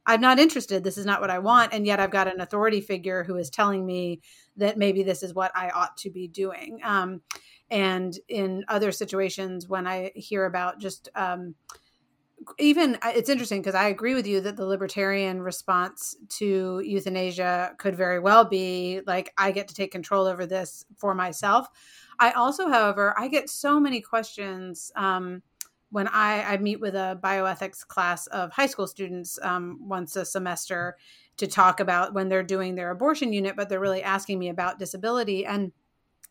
i'm 0.06 0.20
not 0.20 0.38
interested. 0.38 0.84
This 0.84 0.98
is 0.98 1.06
not 1.06 1.20
what 1.20 1.30
i 1.30 1.38
want. 1.38 1.72
And 1.72 1.86
yet 1.86 2.00
i've 2.00 2.10
got 2.10 2.32
an 2.32 2.40
authority 2.40 2.80
figure 2.80 3.24
who 3.24 3.36
is 3.36 3.50
telling 3.50 3.84
me 3.86 4.20
that 4.56 4.78
maybe 4.78 5.02
this 5.02 5.22
is 5.22 5.34
what 5.34 5.52
i 5.54 5.70
ought 5.70 5.96
to 5.98 6.10
be 6.10 6.28
doing. 6.28 6.80
Um, 6.84 7.22
and 7.70 8.18
in 8.28 8.64
other 8.68 8.92
situations 8.92 9.68
when 9.68 9.86
i 9.86 10.10
hear 10.14 10.44
about 10.44 10.80
just 10.80 11.08
um, 11.14 11.54
even 12.58 12.98
it's 13.04 13.28
interesting 13.28 13.60
because 13.60 13.74
I 13.74 13.88
agree 13.88 14.14
with 14.14 14.26
you 14.26 14.40
that 14.40 14.56
the 14.56 14.64
libertarian 14.64 15.42
response 15.42 16.16
to 16.30 16.80
euthanasia 16.84 17.74
could 17.78 17.96
very 17.96 18.18
well 18.18 18.44
be 18.44 19.00
like, 19.06 19.32
I 19.36 19.50
get 19.50 19.68
to 19.68 19.74
take 19.74 19.92
control 19.92 20.26
over 20.26 20.46
this 20.46 20.84
for 20.96 21.14
myself. 21.14 21.68
I 22.20 22.32
also, 22.32 22.68
however, 22.68 23.14
I 23.18 23.28
get 23.28 23.48
so 23.48 23.80
many 23.80 24.02
questions 24.02 24.92
um, 24.94 25.42
when 25.90 26.06
I, 26.06 26.42
I, 26.42 26.56
meet 26.58 26.78
with 26.78 26.94
a 26.94 27.18
bioethics 27.22 27.86
class 27.86 28.26
of 28.28 28.52
high 28.52 28.66
school 28.66 28.86
students 28.86 29.38
um, 29.42 29.78
once 29.80 30.14
a 30.16 30.24
semester 30.26 30.96
to 31.38 31.46
talk 31.46 31.80
about 31.80 32.12
when 32.12 32.28
they're 32.28 32.42
doing 32.42 32.74
their 32.74 32.90
abortion 32.90 33.32
unit, 33.32 33.56
but 33.56 33.68
they're 33.70 33.80
really 33.80 34.02
asking 34.02 34.38
me 34.38 34.50
about 34.50 34.78
disability. 34.78 35.46
And 35.46 35.72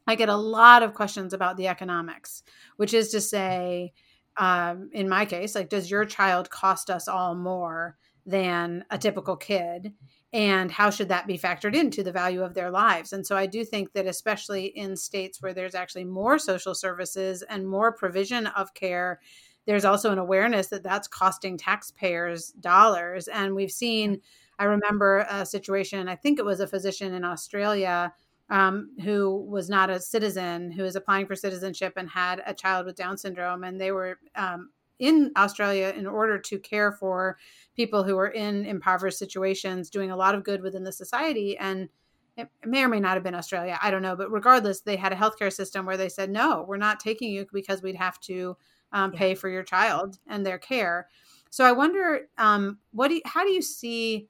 I 0.06 0.14
get 0.14 0.30
a 0.30 0.36
lot 0.36 0.84
of 0.84 0.94
questions 0.94 1.34
about 1.34 1.58
the 1.58 1.68
economics, 1.68 2.44
which 2.78 2.94
is 2.94 3.10
to 3.10 3.20
say, 3.20 3.92
um, 4.38 4.90
in 4.94 5.10
my 5.10 5.26
case, 5.26 5.56
like, 5.56 5.70
does 5.70 5.90
your 5.90 6.06
child 6.06 6.50
cost 6.52 6.90
us 6.90 7.08
all 7.08 7.36
more 7.36 7.98
than 8.26 8.86
a 8.92 8.98
typical 8.98 9.36
kid? 9.36 9.94
And 10.32 10.72
how 10.72 10.90
should 10.90 11.10
that 11.10 11.26
be 11.26 11.38
factored 11.38 11.76
into 11.76 12.04
the 12.04 12.12
value 12.12 12.44
of 12.44 12.54
their 12.54 12.70
lives? 12.72 13.14
And 13.14 13.26
so 13.26 13.36
i 13.36 13.46
do 13.46 13.66
think 13.66 13.94
that 13.94 14.06
especially 14.06 14.66
in 14.66 14.96
states 14.96 15.42
where 15.42 15.54
there's 15.54 15.76
actually 15.76 16.06
more 16.06 16.38
social 16.38 16.76
services 16.76 17.42
and 17.44 17.68
more 17.68 17.92
provision 17.92 18.48
of 18.48 18.74
care 18.74 19.20
there's 19.66 19.86
also 19.86 20.12
an 20.12 20.18
awareness 20.18 20.68
that 20.68 20.82
that's 20.82 21.08
costing 21.08 21.56
taxpayers 21.56 22.54
dollars. 22.54 23.28
And 23.28 23.54
we've 23.54 23.72
seen 23.72 24.22
i 24.58 24.66
remember 24.66 25.26
a 25.30 25.46
situation 25.46 26.10
i 26.10 26.16
think 26.16 26.40
it 26.40 26.46
was 26.46 26.60
a 26.60 26.68
physician 26.68 27.14
in 27.14 27.24
australia 27.24 28.12
um, 28.50 28.90
who 29.04 29.46
was 29.48 29.70
not 29.70 29.92
a 29.92 30.00
citizen 30.00 30.72
who 30.72 30.82
was 30.84 30.96
applying 30.96 31.28
for 31.28 31.36
citizenship 31.36 31.94
and 31.98 32.10
had 32.10 32.42
a 32.48 32.54
child 32.54 32.88
with 32.88 32.96
down 32.96 33.18
syndrome 33.18 33.64
and 33.64 33.80
they 33.80 33.92
were 33.92 34.18
um, 34.36 34.70
in 35.00 35.32
australia 35.36 35.94
in 35.96 36.06
order 36.06 36.38
to 36.38 36.60
care 36.60 36.92
for 36.92 37.38
people 37.76 38.04
who 38.04 38.18
are 38.18 38.28
in 38.28 38.66
impoverished 38.66 39.18
situations 39.18 39.90
doing 39.90 40.12
a 40.12 40.16
lot 40.16 40.36
of 40.36 40.44
good 40.44 40.62
within 40.62 40.84
the 40.84 40.92
society 40.92 41.58
and 41.58 41.90
it 42.38 42.48
may 42.66 42.84
or 42.84 42.88
may 42.88 43.00
not 43.00 43.16
have 43.16 43.24
been 43.24 43.36
australia 43.36 43.78
i 43.82 43.90
don't 43.90 44.02
know 44.02 44.16
but 44.16 44.32
regardless 44.32 44.82
they 44.82 44.96
had 44.96 45.14
a 45.14 45.16
healthcare 45.16 45.52
system 45.52 45.86
where 45.86 45.98
they 45.98 46.10
said 46.10 46.30
no 46.30 46.66
we're 46.68 46.78
not 46.78 47.00
taking 47.00 47.32
you 47.32 47.46
because 47.52 47.82
we'd 47.82 47.96
have 47.96 48.20
to 48.20 48.56
um, 48.92 49.12
pay 49.12 49.36
for 49.36 49.50
your 49.50 49.64
child 49.64 50.18
and 50.28 50.46
their 50.46 50.58
care. 50.58 51.08
So 51.50 51.66
i 51.66 51.72
wonder 51.72 52.28
um, 52.38 52.80
what 52.92 53.10
do 53.10 53.16
you, 53.16 53.22
how 53.26 53.44
do 53.44 53.52
you 53.52 53.62
see 53.62 54.28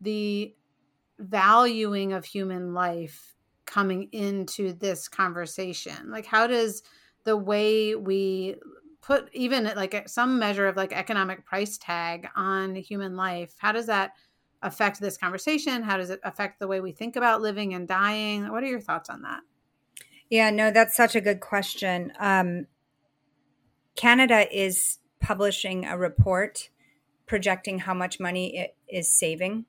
the 0.00 0.54
valuing 1.18 2.12
of 2.12 2.24
human 2.24 2.74
life 2.74 3.34
coming 3.64 4.08
into 4.12 4.72
this 4.72 5.08
conversation? 5.08 6.10
Like 6.10 6.26
how 6.26 6.46
does 6.46 6.82
the 7.24 7.36
way 7.36 7.94
we 7.94 8.56
put 9.08 9.30
even 9.32 9.64
like 9.74 10.06
some 10.06 10.38
measure 10.38 10.68
of 10.68 10.76
like 10.76 10.92
economic 10.92 11.46
price 11.46 11.78
tag 11.78 12.28
on 12.36 12.76
human 12.76 13.16
life 13.16 13.54
how 13.56 13.72
does 13.72 13.86
that 13.86 14.12
affect 14.62 15.00
this 15.00 15.16
conversation? 15.16 15.82
How 15.82 15.96
does 15.96 16.10
it 16.10 16.20
affect 16.24 16.58
the 16.58 16.66
way 16.66 16.80
we 16.80 16.92
think 16.92 17.14
about 17.14 17.40
living 17.40 17.74
and 17.74 17.86
dying? 17.86 18.50
What 18.50 18.62
are 18.62 18.66
your 18.66 18.80
thoughts 18.80 19.08
on 19.08 19.22
that? 19.22 19.40
Yeah 20.28 20.50
no 20.50 20.70
that's 20.70 20.94
such 20.94 21.16
a 21.16 21.20
good 21.22 21.40
question. 21.40 22.12
Um, 22.18 22.66
canada 23.96 24.46
is 24.54 24.98
publishing 25.20 25.86
a 25.86 25.96
report 25.96 26.68
projecting 27.26 27.78
how 27.80 27.94
much 27.94 28.20
money 28.20 28.58
it 28.58 28.76
is 28.88 29.08
saving 29.08 29.64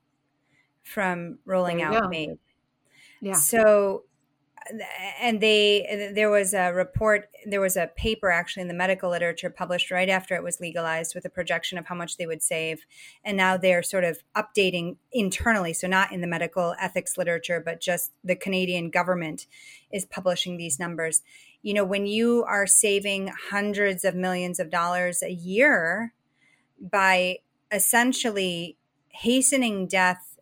from 0.84 1.40
rolling 1.46 1.82
out 1.82 2.10
MAID 2.10 2.40
yeah. 3.22 3.34
So 3.34 4.04
and 5.22 5.42
they 5.42 6.12
there 6.14 6.30
was 6.30 6.54
a 6.54 6.72
report 6.72 7.30
there 7.46 7.62
was 7.62 7.78
a 7.78 7.88
paper 7.96 8.30
actually 8.30 8.62
in 8.62 8.68
the 8.68 8.74
medical 8.74 9.10
literature 9.10 9.50
published 9.50 9.92
right 9.92 10.10
after 10.10 10.36
it 10.36 10.44
was 10.44 10.60
legalized 10.60 11.16
with 11.16 11.26
a 11.26 11.30
projection 11.30 11.78
of 11.78 11.86
how 11.88 11.96
much 11.96 12.18
they 12.18 12.26
would 12.26 12.44
save. 12.44 12.86
And 13.24 13.38
now 13.38 13.58
they're 13.58 13.84
sort 13.84 14.04
of 14.04 14.20
updating 14.36 14.98
internally 15.12 15.74
so 15.74 15.88
not 15.88 16.12
in 16.12 16.22
the 16.22 16.28
medical 16.28 16.76
ethics 16.80 17.18
literature 17.18 17.62
but 17.64 17.82
just 17.82 18.12
the 18.24 18.36
canadian 18.36 18.90
government 18.90 19.48
is 19.92 20.06
publishing 20.06 20.58
these 20.58 20.80
numbers. 20.80 21.22
You 21.62 21.74
know 21.74 21.86
when 21.86 22.06
you 22.06 22.44
are 22.48 22.68
saving 22.68 23.32
hundreds 23.50 24.04
of 24.04 24.16
millions 24.16 24.60
of 24.60 24.70
dollars 24.70 25.24
a 25.24 25.32
year 25.32 26.14
by 26.80 27.40
essentially 27.72 28.78
hastening 29.10 29.88
death 29.88 30.40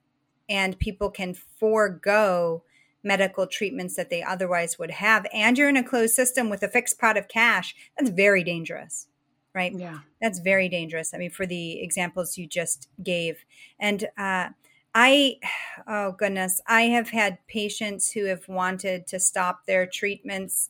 and 0.49 0.79
people 0.79 1.09
can 1.09 1.33
forego 1.33 2.63
medical 3.07 3.47
treatments 3.47 3.95
that 3.95 4.09
they 4.09 4.21
otherwise 4.21 4.77
would 4.77 4.91
have 4.91 5.25
and 5.33 5.57
you're 5.57 5.69
in 5.69 5.77
a 5.77 5.83
closed 5.83 6.13
system 6.13 6.49
with 6.49 6.61
a 6.61 6.67
fixed 6.67 6.99
pot 6.99 7.17
of 7.17 7.27
cash 7.27 7.73
that's 7.97 8.11
very 8.11 8.43
dangerous 8.43 9.07
right? 9.57 9.73
Yeah. 9.73 9.99
That's 10.21 10.37
very 10.37 10.69
dangerous. 10.69 11.15
I 11.15 11.17
mean 11.17 11.31
for 11.31 11.47
the 11.47 11.81
examples 11.81 12.37
you 12.37 12.45
just 12.45 12.89
gave. 13.03 13.43
And 13.79 14.07
uh, 14.15 14.49
i 14.97 15.35
oh 15.87 16.11
goodness 16.13 16.61
i 16.67 16.83
have 16.83 17.09
had 17.09 17.37
patients 17.47 18.11
who 18.11 18.25
have 18.25 18.47
wanted 18.47 19.05
to 19.07 19.19
stop 19.19 19.65
their 19.65 19.85
treatments 19.85 20.69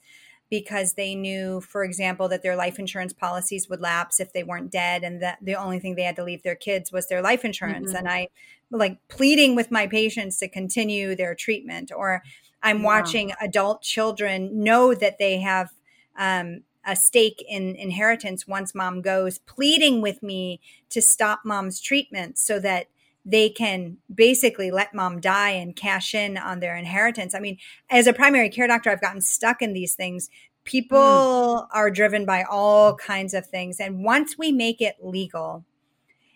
because 0.50 0.93
they 0.93 1.14
knew, 1.16 1.62
for 1.62 1.84
example, 1.84 2.30
that 2.30 2.41
their 2.43 2.56
life 2.56 2.80
insurance 2.80 3.14
policies 3.14 3.68
would 3.70 3.82
lapse 3.82 4.20
if 4.20 4.32
they 4.34 4.43
weren't 4.43 4.72
dead, 4.72 5.04
and 5.04 5.22
that 5.22 5.38
the 5.41 5.56
only 5.56 5.80
thing 5.80 5.95
they 5.95 6.04
had 6.04 6.16
to 6.16 6.24
leave 6.24 6.43
their 6.43 6.56
kids 6.56 6.91
was 6.91 7.08
their 7.08 7.22
life 7.22 7.43
insurance. 7.43 7.89
Mm-hmm. 7.89 7.98
And 7.98 8.10
I 8.10 8.30
like 8.72 8.98
pleading 9.08 9.56
with 9.56 9.72
my 9.72 9.88
patients 9.88 10.38
to 10.39 10.48
continue 10.48 11.16
their 11.16 11.36
treatment, 11.36 11.91
or 11.95 12.24
I'm 12.64 12.84
watching 12.84 13.34
adult 13.39 13.82
children 13.82 14.64
know 14.64 14.93
that 14.93 15.20
they 15.20 15.39
have 15.39 15.70
um, 16.18 16.64
a 16.86 16.95
stake 16.95 17.43
in 17.48 17.76
inheritance 17.76 18.48
once 18.48 18.74
mom 18.74 19.02
goes, 19.02 19.38
pleading 19.39 20.02
with 20.02 20.24
me 20.24 20.60
to 20.89 21.02
stop 21.02 21.41
mom's 21.43 21.80
treatment 21.82 22.38
so 22.38 22.60
that 22.60 22.88
they 23.28 23.49
can 23.49 23.97
basically 24.13 24.71
let 24.71 24.93
mom 24.93 25.19
die 25.19 25.49
and 25.49 25.75
cash 25.75 26.15
in 26.15 26.38
on 26.38 26.61
their 26.61 26.78
inheritance. 26.78 27.36
I 27.36 27.39
mean, 27.39 27.57
as 27.89 28.07
a 28.07 28.13
primary 28.13 28.49
care 28.49 28.67
doctor, 28.67 28.89
I've 28.89 29.01
gotten 29.01 29.19
stuck 29.19 29.61
in 29.61 29.73
these 29.73 29.95
things. 29.95 30.30
People 30.63 30.97
mm. 30.97 31.67
are 31.73 31.91
driven 31.91 32.25
by 32.25 32.43
all 32.49 32.95
kinds 32.95 33.34
of 33.34 33.45
things. 33.45 33.82
And 33.82 34.01
once 34.01 34.38
we 34.38 34.53
make 34.53 34.80
it 34.80 34.95
legal 35.01 35.65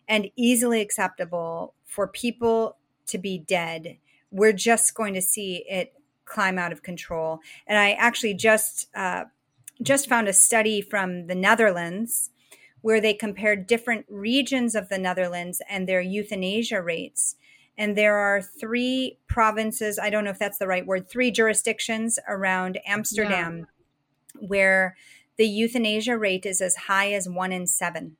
and 0.10 0.30
easily 0.36 0.82
acceptable 0.82 1.76
for 1.86 2.10
people 2.10 2.76
to 3.08 3.18
be 3.18 3.38
dead, 3.38 3.98
we're 4.30 4.52
just 4.52 4.94
going 4.94 5.14
to 5.14 5.22
see 5.22 5.64
it 5.70 5.94
climb 6.26 6.60
out 6.60 6.74
of 6.74 6.84
control. 6.84 7.40
And 7.68 7.78
I 7.78 7.94
actually 7.94 8.34
just 8.34 8.90
uh, 8.94 9.26
just 9.82 10.10
found 10.10 10.28
a 10.28 10.34
study 10.34 10.82
from 10.82 11.28
the 11.28 11.36
Netherlands 11.36 12.32
where 12.82 13.02
they 13.02 13.14
compared 13.14 13.68
different 13.68 14.06
regions 14.10 14.76
of 14.76 14.90
the 14.90 14.98
Netherlands 14.98 15.62
and 15.70 15.88
their 15.88 16.02
euthanasia 16.02 16.82
rates. 16.82 17.36
And 17.78 17.96
there 17.96 18.18
are 18.18 18.42
three 18.42 19.18
provinces, 19.28 19.98
I 19.98 20.10
don't 20.10 20.24
know 20.24 20.32
if 20.32 20.40
that's 20.40 20.58
the 20.58 20.68
right 20.68 20.86
word, 20.86 21.10
three 21.10 21.32
jurisdictions 21.32 22.20
around 22.28 22.80
Amsterdam 22.86 23.68
yeah. 24.36 24.48
where 24.48 24.96
the 25.38 25.48
euthanasia 25.48 26.18
rate 26.18 26.46
is 26.46 26.62
as 26.62 26.76
high 26.76 27.14
as 27.14 27.28
one 27.28 27.52
in 27.52 27.66
seven. 27.66 28.18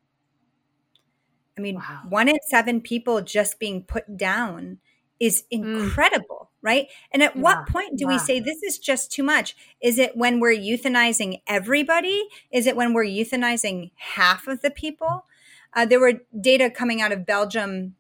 I 1.58 1.62
mean, 1.62 1.76
wow. 1.76 2.02
one 2.08 2.28
in 2.28 2.38
seven 2.50 2.82
people 2.82 3.22
just 3.22 3.60
being 3.60 3.84
put 3.84 4.18
down 4.18 4.80
is 5.20 5.44
mm. 5.44 5.84
incredible, 5.84 6.50
mm. 6.50 6.51
Right? 6.62 6.88
And 7.12 7.24
at 7.24 7.36
yeah. 7.36 7.42
what 7.42 7.68
point 7.68 7.98
do 7.98 8.06
wow. 8.06 8.14
we 8.14 8.20
say 8.20 8.40
this 8.40 8.64
is 8.64 8.78
just 8.78 9.12
too 9.12 9.24
much? 9.24 9.56
Is 9.82 9.98
it 9.98 10.16
when 10.16 10.40
we're 10.40 10.56
euthanizing 10.56 11.42
everybody? 11.48 12.28
Is 12.52 12.68
it 12.68 12.76
when 12.76 12.94
we're 12.94 13.06
euthanizing 13.06 13.92
half 13.96 14.48
of 14.48 14.62
the 14.62 14.72
people? 14.72 15.26
Uh, 15.74 15.86
there 15.86 16.00
were 16.00 16.22
data 16.40 16.70
coming 16.70 17.02
out 17.02 17.12
of 17.12 17.26
Belgium 17.26 17.96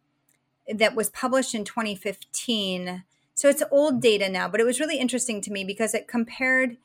that 0.73 0.95
was 0.95 1.09
published 1.09 1.55
in 1.55 1.63
2015. 1.63 3.03
So 3.33 3.49
it's 3.49 3.63
old 3.71 4.01
data 4.01 4.29
now, 4.29 4.47
but 4.47 4.59
it 4.59 4.65
was 4.65 4.79
really 4.79 4.99
interesting 4.99 5.41
to 5.41 5.51
me 5.51 5.63
because 5.63 5.93
it 5.93 6.07
compared 6.07 6.77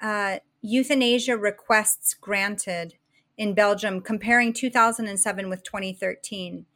uh, 0.00 0.38
euthanasia 0.62 1.36
requests 1.36 2.14
granted 2.14 2.94
in 3.36 3.54
Belgium, 3.54 4.00
comparing 4.00 4.52
2007 4.52 5.48
with 5.48 5.62
2013. 5.62 6.66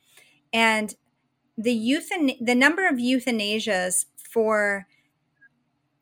And 0.53 0.95
the 1.57 1.77
euthan- 1.77 2.39
the 2.41 2.55
number 2.55 2.87
of 2.87 2.97
euthanasias 2.97 4.07
for 4.31 4.87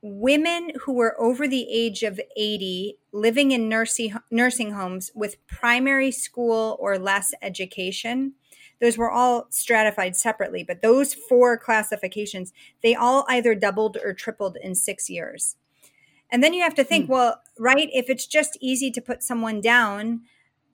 women 0.01 0.71
who 0.83 0.93
were 0.93 1.21
over 1.21 1.49
the 1.49 1.67
age 1.69 2.03
of 2.03 2.21
80 2.37 2.99
living 3.13 3.51
in 3.51 3.69
nursing 3.69 4.15
nursing 4.31 4.73
homes 4.73 5.11
with 5.15 5.45
primary 5.49 6.13
school 6.13 6.77
or 6.79 6.99
less 6.99 7.35
education 7.43 8.35
those 8.81 8.97
were 8.97 9.11
all 9.11 9.47
stratified 9.51 10.15
separately 10.15 10.63
but 10.63 10.83
those 10.83 11.15
four 11.15 11.59
classifications 11.59 12.53
they 12.81 12.95
all 12.95 13.27
either 13.29 13.57
doubled 13.57 13.97
or 14.05 14.15
tripled 14.15 14.57
in 14.63 14.75
6 14.75 15.11
years 15.11 15.57
and 16.31 16.45
then 16.45 16.55
you 16.55 16.63
have 16.63 16.77
to 16.77 16.85
think 16.85 17.07
hmm. 17.07 17.13
well 17.13 17.43
right 17.59 17.91
if 17.93 18.09
it's 18.09 18.27
just 18.27 18.57
easy 18.61 18.93
to 18.93 19.01
put 19.01 19.25
someone 19.25 19.61
down 19.61 20.21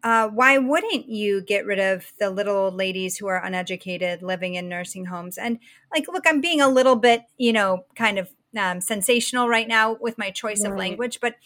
uh, 0.05 0.28
why 0.28 0.59
wouldn't 0.59 1.09
you 1.09 1.40
get 1.40 1.64
rid 1.64 1.80
of 1.80 2.12
the 2.20 2.28
little 2.28 2.55
old 2.55 2.74
ladies 2.74 3.16
who 3.16 3.26
are 3.26 3.42
uneducated 3.42 4.22
living 4.22 4.55
in 4.55 4.68
nursing 4.68 5.07
homes? 5.07 5.38
And 5.38 5.59
like, 5.92 6.07
look, 6.09 6.24
I'm 6.26 6.42
being 6.42 6.61
a 6.61 6.68
little 6.68 6.94
bit, 6.94 7.22
you 7.38 7.55
know, 7.55 7.86
kind 7.96 8.18
of 8.18 8.28
um, 8.57 8.82
sensational 8.82 9.48
right 9.48 9.66
now 9.66 9.96
with 9.98 10.18
my 10.18 10.30
choice 10.30 10.62
right. 10.62 10.70
of 10.70 10.78
language, 10.78 11.20
but 11.20 11.36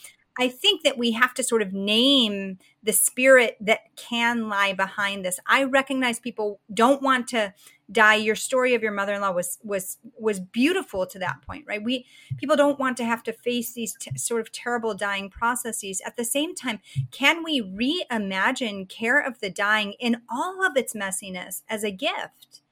I 0.40 0.48
think 0.48 0.82
that 0.82 0.98
we 0.98 1.12
have 1.12 1.34
to 1.34 1.42
sort 1.42 1.62
of 1.62 1.72
name 1.72 2.59
the 2.82 2.92
spirit 2.92 3.56
that 3.61 3.80
can 3.96 4.48
lie 4.48 4.72
behind 4.72 5.24
this. 5.24 5.38
I 5.46 5.64
recognize 5.64 6.20
people 6.20 6.61
don't 6.72 7.02
want 7.02 7.28
to 7.28 7.54
die. 7.91 8.16
Your 8.16 8.34
story 8.34 8.74
of 8.74 8.82
your 8.82 8.93
mother-in-law 8.93 9.32
was 9.32 9.59
was 9.62 9.99
was 10.18 10.41
beautiful 10.41 11.07
to 11.07 11.18
that 11.18 11.43
point, 11.43 11.64
right? 11.66 11.82
We 11.82 12.07
people 12.36 12.57
don't 12.57 12.78
want 12.78 12.97
to 12.99 13.05
have 13.05 13.22
to 13.24 13.32
face 13.32 13.72
these 13.72 13.95
t- 13.99 14.16
sort 14.16 14.41
of 14.41 14.53
terrible 14.53 14.95
dying 14.95 15.30
processes. 15.30 16.03
At 16.05 16.16
the 16.16 16.24
same 16.24 16.55
time, 16.55 16.80
can 17.11 17.43
we 17.43 17.62
reimagine 17.62 18.89
care 18.89 19.20
of 19.20 19.41
the 19.41 19.51
dying 19.51 19.95
in 19.99 20.22
all 20.30 20.64
of 20.64 20.76
its 20.76 20.95
messiness 20.95 21.62
as 21.68 21.84
a 21.84 21.91
gift? 21.91 22.62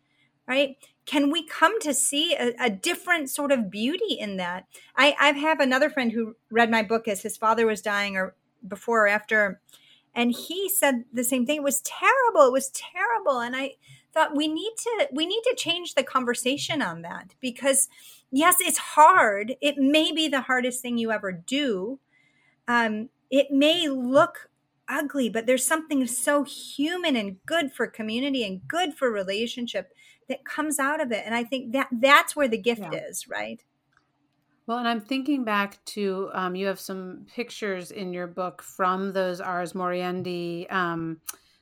Right? 0.46 0.76
can 1.06 1.30
we 1.30 1.46
come 1.46 1.80
to 1.80 1.94
see 1.94 2.34
a, 2.34 2.52
a, 2.60 2.68
different 2.68 3.30
sort 3.30 3.52
of 3.52 3.70
beauty 3.70 4.14
in 4.14 4.36
that? 4.36 4.66
I, 4.96 5.14
I 5.20 5.30
have 5.30 5.60
another 5.60 5.88
friend 5.88 6.12
who 6.12 6.34
read 6.50 6.70
my 6.70 6.82
book 6.82 7.08
as 7.08 7.22
his 7.22 7.36
father 7.36 7.64
was 7.64 7.80
dying 7.80 8.16
or 8.16 8.34
before 8.66 9.04
or 9.04 9.08
after, 9.08 9.60
and 10.14 10.32
he 10.32 10.68
said 10.68 11.04
the 11.12 11.24
same 11.24 11.46
thing. 11.46 11.56
It 11.56 11.62
was 11.62 11.80
terrible. 11.82 12.46
It 12.46 12.52
was 12.52 12.70
terrible. 12.70 13.38
And 13.38 13.54
I 13.54 13.74
thought 14.16 14.36
we 14.36 14.48
need 14.48 14.72
to 14.78 15.08
we 15.12 15.26
need 15.26 15.42
to 15.42 15.54
change 15.56 15.94
the 15.94 16.02
conversation 16.02 16.80
on 16.80 17.02
that 17.02 17.34
because 17.40 17.88
yes, 18.30 18.56
it's 18.60 18.78
hard. 18.78 19.54
It 19.60 19.76
may 19.78 20.12
be 20.12 20.28
the 20.28 20.42
hardest 20.42 20.80
thing 20.80 20.98
you 20.98 21.12
ever 21.12 21.32
do. 21.32 21.98
Um, 22.66 23.10
it 23.30 23.50
may 23.50 23.88
look 23.88 24.48
ugly, 24.88 25.28
but 25.28 25.46
there's 25.46 25.66
something 25.66 26.06
so 26.06 26.44
human 26.44 27.16
and 27.16 27.44
good 27.44 27.72
for 27.72 27.86
community 27.86 28.44
and 28.44 28.66
good 28.66 28.94
for 28.94 29.10
relationship 29.10 29.92
that 30.28 30.44
comes 30.44 30.78
out 30.78 31.00
of 31.00 31.12
it 31.12 31.22
and 31.24 31.34
i 31.34 31.44
think 31.44 31.72
that 31.72 31.88
that's 31.92 32.34
where 32.34 32.48
the 32.48 32.58
gift 32.58 32.82
yeah. 32.82 33.00
is 33.08 33.28
right 33.28 33.64
well 34.66 34.78
and 34.78 34.88
i'm 34.88 35.00
thinking 35.00 35.44
back 35.44 35.82
to 35.84 36.30
um, 36.32 36.54
you 36.54 36.66
have 36.66 36.80
some 36.80 37.26
pictures 37.32 37.90
in 37.90 38.12
your 38.12 38.26
book 38.26 38.62
from 38.62 39.12
those 39.12 39.40
ars 39.40 39.72
moriendi 39.72 40.70
um, 40.72 41.20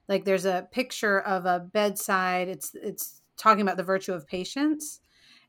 like 0.08 0.24
there's 0.24 0.44
a 0.44 0.68
picture 0.70 1.20
of 1.20 1.46
a 1.46 1.60
bedside 1.60 2.48
it's 2.48 2.74
it's 2.74 3.22
talking 3.36 3.62
about 3.62 3.76
the 3.76 3.82
virtue 3.82 4.12
of 4.12 4.26
patience 4.26 5.00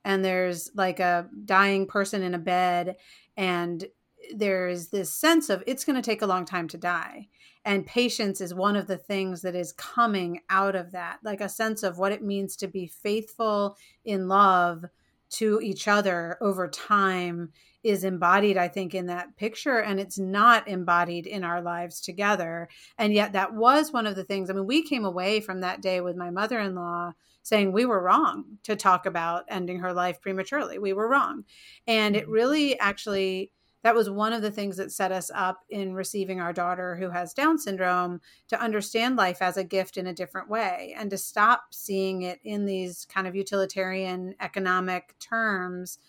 and 0.04 0.24
there's 0.24 0.70
like 0.76 1.00
a 1.00 1.28
dying 1.46 1.88
person 1.88 2.22
in 2.22 2.36
a 2.36 2.40
bed 2.40 2.96
and 3.38 3.86
there's 4.34 4.88
this 4.88 5.14
sense 5.14 5.50
of 5.50 5.64
it's 5.68 5.84
going 5.84 5.96
to 5.96 6.02
take 6.02 6.22
a 6.22 6.28
long 6.28 6.46
time 6.46 6.68
to 6.70 6.78
die. 6.78 7.28
And 7.64 7.86
patience 7.86 8.42
is 8.42 8.54
one 8.54 8.76
of 8.76 8.88
the 8.88 8.98
things 8.98 9.42
that 9.42 9.56
is 9.56 9.74
coming 9.74 10.42
out 10.50 10.76
of 10.76 10.92
that 10.92 11.18
like 11.24 11.42
a 11.42 11.50
sense 11.50 11.82
of 11.84 11.98
what 11.98 12.12
it 12.12 12.24
means 12.24 12.56
to 12.58 12.68
be 12.68 12.86
faithful 12.86 13.78
in 14.04 14.28
love 14.28 14.86
to 15.32 15.60
each 15.62 15.88
other 15.88 16.38
over 16.42 16.68
time 16.68 17.52
is 17.86 18.04
embodied 18.04 18.58
i 18.58 18.68
think 18.68 18.96
in 18.96 19.06
that 19.06 19.36
picture 19.38 19.80
and 19.80 20.00
it's 20.00 20.18
not 20.18 20.68
embodied 20.68 21.28
in 21.28 21.44
our 21.44 21.62
lives 21.62 22.02
together 22.02 22.68
and 22.98 23.14
yet 23.14 23.34
that 23.34 23.54
was 23.54 23.94
one 23.94 24.08
of 24.08 24.16
the 24.16 24.24
things 24.24 24.50
i 24.50 24.54
mean 24.54 24.66
we 24.66 24.82
came 24.82 25.06
away 25.06 25.40
from 25.40 25.62
that 25.62 25.82
day 25.82 26.02
with 26.02 26.16
my 26.16 26.32
mother-in-law 26.32 27.12
saying 27.44 27.72
we 27.72 27.86
were 27.86 28.02
wrong 28.02 28.44
to 28.64 28.76
talk 28.76 29.06
about 29.06 29.46
ending 29.50 29.80
her 29.80 29.94
life 29.94 30.20
prematurely 30.20 30.80
we 30.80 30.94
were 30.94 31.08
wrong 31.08 31.44
and 31.86 32.16
it 32.16 32.24
mm-hmm. 32.24 32.32
really 32.32 32.80
actually 32.80 33.52
that 33.86 33.94
was 33.94 34.10
one 34.10 34.34
of 34.34 34.42
the 34.42 34.50
things 34.50 34.78
that 34.78 34.92
set 34.92 35.12
us 35.12 35.30
up 35.36 35.60
in 35.70 35.94
receiving 35.94 36.42
our 36.42 36.52
daughter 36.52 36.96
who 36.96 37.12
has 37.12 37.36
Down 37.36 37.60
syndrome 37.60 38.20
to 38.48 38.60
understand 38.60 39.16
life 39.16 39.44
as 39.44 39.58
a 39.58 39.64
gift 39.64 39.96
in 39.96 40.08
a 40.08 40.14
different 40.14 40.50
way 40.50 40.96
and 40.98 41.12
to 41.12 41.20
stop 41.20 41.66
seeing 41.70 42.24
it 42.24 42.40
in 42.44 42.66
these 42.66 43.06
kind 43.06 43.28
of 43.28 43.36
utilitarian 43.36 44.34
economic 44.42 45.14
terms. 45.20 46.00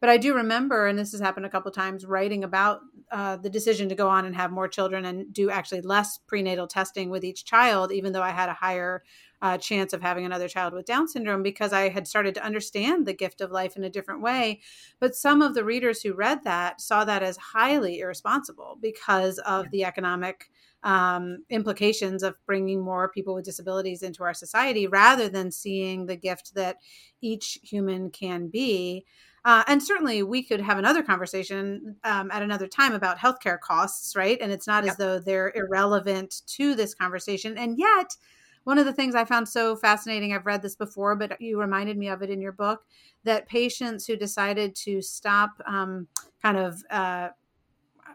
But 0.00 0.10
I 0.10 0.18
do 0.18 0.34
remember, 0.34 0.86
and 0.86 0.98
this 0.98 1.12
has 1.12 1.20
happened 1.20 1.46
a 1.46 1.50
couple 1.50 1.70
times, 1.70 2.04
writing 2.04 2.44
about 2.44 2.80
uh, 3.10 3.36
the 3.36 3.48
decision 3.48 3.88
to 3.88 3.94
go 3.94 4.08
on 4.08 4.26
and 4.26 4.36
have 4.36 4.50
more 4.50 4.68
children 4.68 5.04
and 5.04 5.32
do 5.32 5.50
actually 5.50 5.80
less 5.80 6.18
prenatal 6.18 6.66
testing 6.66 7.08
with 7.08 7.24
each 7.24 7.44
child, 7.44 7.92
even 7.92 8.12
though 8.12 8.22
I 8.22 8.30
had 8.30 8.48
a 8.48 8.54
higher 8.54 9.04
uh, 9.42 9.58
chance 9.58 9.92
of 9.92 10.02
having 10.02 10.24
another 10.24 10.48
child 10.48 10.72
with 10.72 10.86
Down 10.86 11.08
syndrome 11.08 11.42
because 11.42 11.72
I 11.72 11.88
had 11.88 12.06
started 12.06 12.34
to 12.34 12.44
understand 12.44 13.06
the 13.06 13.12
gift 13.12 13.40
of 13.40 13.50
life 13.50 13.76
in 13.76 13.84
a 13.84 13.90
different 13.90 14.22
way. 14.22 14.60
But 14.98 15.14
some 15.14 15.40
of 15.42 15.54
the 15.54 15.64
readers 15.64 16.02
who 16.02 16.14
read 16.14 16.44
that 16.44 16.80
saw 16.80 17.04
that 17.04 17.22
as 17.22 17.36
highly 17.36 18.00
irresponsible 18.00 18.78
because 18.80 19.38
of 19.40 19.70
the 19.70 19.84
economic 19.84 20.50
um, 20.82 21.44
implications 21.50 22.22
of 22.22 22.36
bringing 22.46 22.80
more 22.80 23.08
people 23.08 23.34
with 23.34 23.44
disabilities 23.44 24.02
into 24.02 24.22
our 24.22 24.34
society 24.34 24.86
rather 24.86 25.28
than 25.28 25.50
seeing 25.50 26.06
the 26.06 26.16
gift 26.16 26.54
that 26.54 26.76
each 27.20 27.58
human 27.62 28.10
can 28.10 28.48
be. 28.48 29.04
Uh, 29.46 29.62
and 29.68 29.80
certainly 29.80 30.24
we 30.24 30.42
could 30.42 30.60
have 30.60 30.76
another 30.76 31.04
conversation 31.04 31.94
um, 32.02 32.32
at 32.32 32.42
another 32.42 32.66
time 32.66 32.92
about 32.92 33.16
healthcare 33.16 33.60
costs, 33.60 34.16
right? 34.16 34.38
And 34.40 34.50
it's 34.50 34.66
not 34.66 34.82
yep. 34.82 34.90
as 34.90 34.96
though 34.98 35.20
they're 35.20 35.52
irrelevant 35.54 36.42
to 36.48 36.74
this 36.74 36.94
conversation. 36.96 37.56
And 37.56 37.78
yet, 37.78 38.16
one 38.64 38.76
of 38.76 38.86
the 38.86 38.92
things 38.92 39.14
I 39.14 39.24
found 39.24 39.48
so 39.48 39.76
fascinating, 39.76 40.34
I've 40.34 40.46
read 40.46 40.62
this 40.62 40.74
before, 40.74 41.14
but 41.14 41.40
you 41.40 41.60
reminded 41.60 41.96
me 41.96 42.08
of 42.08 42.22
it 42.22 42.30
in 42.30 42.40
your 42.40 42.50
book, 42.50 42.84
that 43.22 43.46
patients 43.46 44.04
who 44.04 44.16
decided 44.16 44.74
to 44.74 45.00
stop 45.00 45.50
um, 45.64 46.08
kind 46.42 46.56
of, 46.56 46.82
uh, 46.90 47.28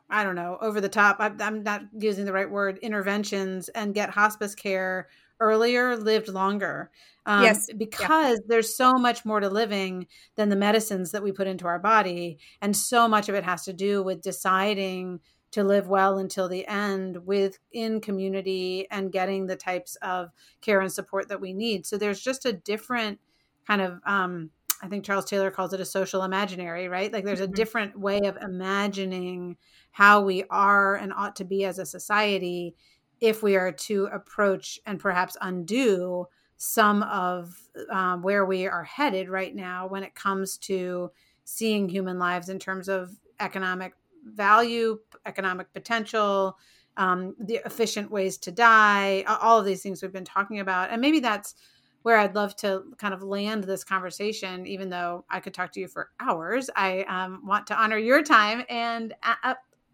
I 0.10 0.24
don't 0.26 0.36
know, 0.36 0.58
over 0.60 0.82
the 0.82 0.90
top, 0.90 1.22
I, 1.22 1.32
I'm 1.40 1.64
not 1.64 1.84
using 1.98 2.26
the 2.26 2.34
right 2.34 2.52
word, 2.52 2.78
interventions 2.80 3.70
and 3.70 3.94
get 3.94 4.10
hospice 4.10 4.54
care 4.54 5.08
earlier 5.42 5.98
lived 5.98 6.30
longer. 6.30 6.92
Um, 7.26 7.44
yes. 7.44 7.70
Because 7.76 8.38
yeah. 8.38 8.46
there's 8.48 8.76
so 8.76 8.94
much 8.94 9.26
more 9.26 9.40
to 9.40 9.50
living 9.50 10.08
than 10.36 10.50
the 10.50 10.56
medicines 10.56 11.12
that 11.12 11.24
we 11.24 11.32
put 11.32 11.48
into 11.48 11.68
our 11.68 11.80
body. 11.80 12.40
And 12.62 12.76
so 12.76 13.08
much 13.08 13.28
of 13.28 13.36
it 13.36 13.44
has 13.44 13.66
to 13.66 13.74
do 13.74 14.02
with 14.02 14.22
deciding 14.22 15.20
to 15.52 15.64
live 15.64 15.88
well 15.88 16.18
until 16.18 16.48
the 16.48 16.66
end 16.66 17.26
within 17.26 18.00
community 18.00 18.88
and 18.90 19.12
getting 19.12 19.48
the 19.48 19.58
types 19.58 19.98
of 20.02 20.30
care 20.62 20.80
and 20.80 20.92
support 20.92 21.28
that 21.28 21.42
we 21.42 21.54
need. 21.54 21.86
So 21.86 21.98
there's 21.98 22.22
just 22.22 22.46
a 22.46 22.54
different 22.54 23.20
kind 23.68 23.82
of 23.82 24.00
um, 24.06 24.50
I 24.82 24.88
think 24.88 25.06
Charles 25.06 25.26
Taylor 25.26 25.52
calls 25.52 25.74
it 25.74 25.80
a 25.80 25.86
social 25.86 26.24
imaginary, 26.24 26.88
right? 26.88 27.14
Like 27.14 27.24
there's 27.24 27.40
a 27.40 27.46
mm-hmm. 27.46 27.54
different 27.54 28.00
way 28.00 28.20
of 28.22 28.38
imagining 28.38 29.58
how 29.92 30.22
we 30.22 30.44
are 30.50 30.96
and 30.96 31.14
ought 31.14 31.36
to 31.36 31.44
be 31.44 31.66
as 31.66 31.78
a 31.78 31.86
society 31.86 32.76
if 33.22 33.44
we 33.44 33.56
are 33.56 33.72
to 33.72 34.06
approach 34.08 34.80
and 34.86 35.00
perhaps 35.00 35.38
undo 35.42 36.26
some 36.58 37.04
of 37.04 37.56
um, 37.90 38.22
where 38.22 38.46
we 38.46 38.68
are 38.68 38.84
headed 38.84 39.30
right 39.30 39.56
now 39.56 39.88
when 39.88 40.04
it 40.04 40.14
comes 40.14 40.58
to 40.58 41.10
seeing 41.44 41.88
human 41.88 42.20
lives 42.20 42.50
in 42.50 42.60
terms 42.60 42.88
of 42.88 43.12
economic 43.40 43.94
value, 44.26 45.00
economic 45.26 45.72
potential, 45.74 46.58
um, 46.98 47.36
the 47.40 47.60
efficient 47.66 48.12
ways 48.12 48.38
to 48.38 48.52
die, 48.52 49.24
all 49.28 49.60
of 49.60 49.66
these 49.66 49.82
things 49.82 50.02
we've 50.02 50.14
been 50.14 50.26
talking 50.26 50.60
about. 50.60 50.90
And 50.92 51.02
maybe 51.02 51.20
that's 51.20 51.56
where 52.04 52.18
I'd 52.18 52.36
love 52.36 52.56
to 52.58 52.84
kind 52.98 53.14
of 53.14 53.24
land 53.24 53.64
this 53.64 53.84
conversation, 53.84 54.66
even 54.66 54.90
though 54.90 55.26
I 55.30 55.40
could 55.40 55.54
talk 55.54 55.72
to 55.74 55.80
you 55.80 55.88
for 55.88 56.10
hours. 56.20 56.70
I 56.76 57.04
um, 57.04 57.46
want 57.46 57.68
to 57.68 57.80
honor 57.80 57.98
your 57.98 58.24
time 58.24 58.64
and 58.70 59.14
uh, 59.24 59.54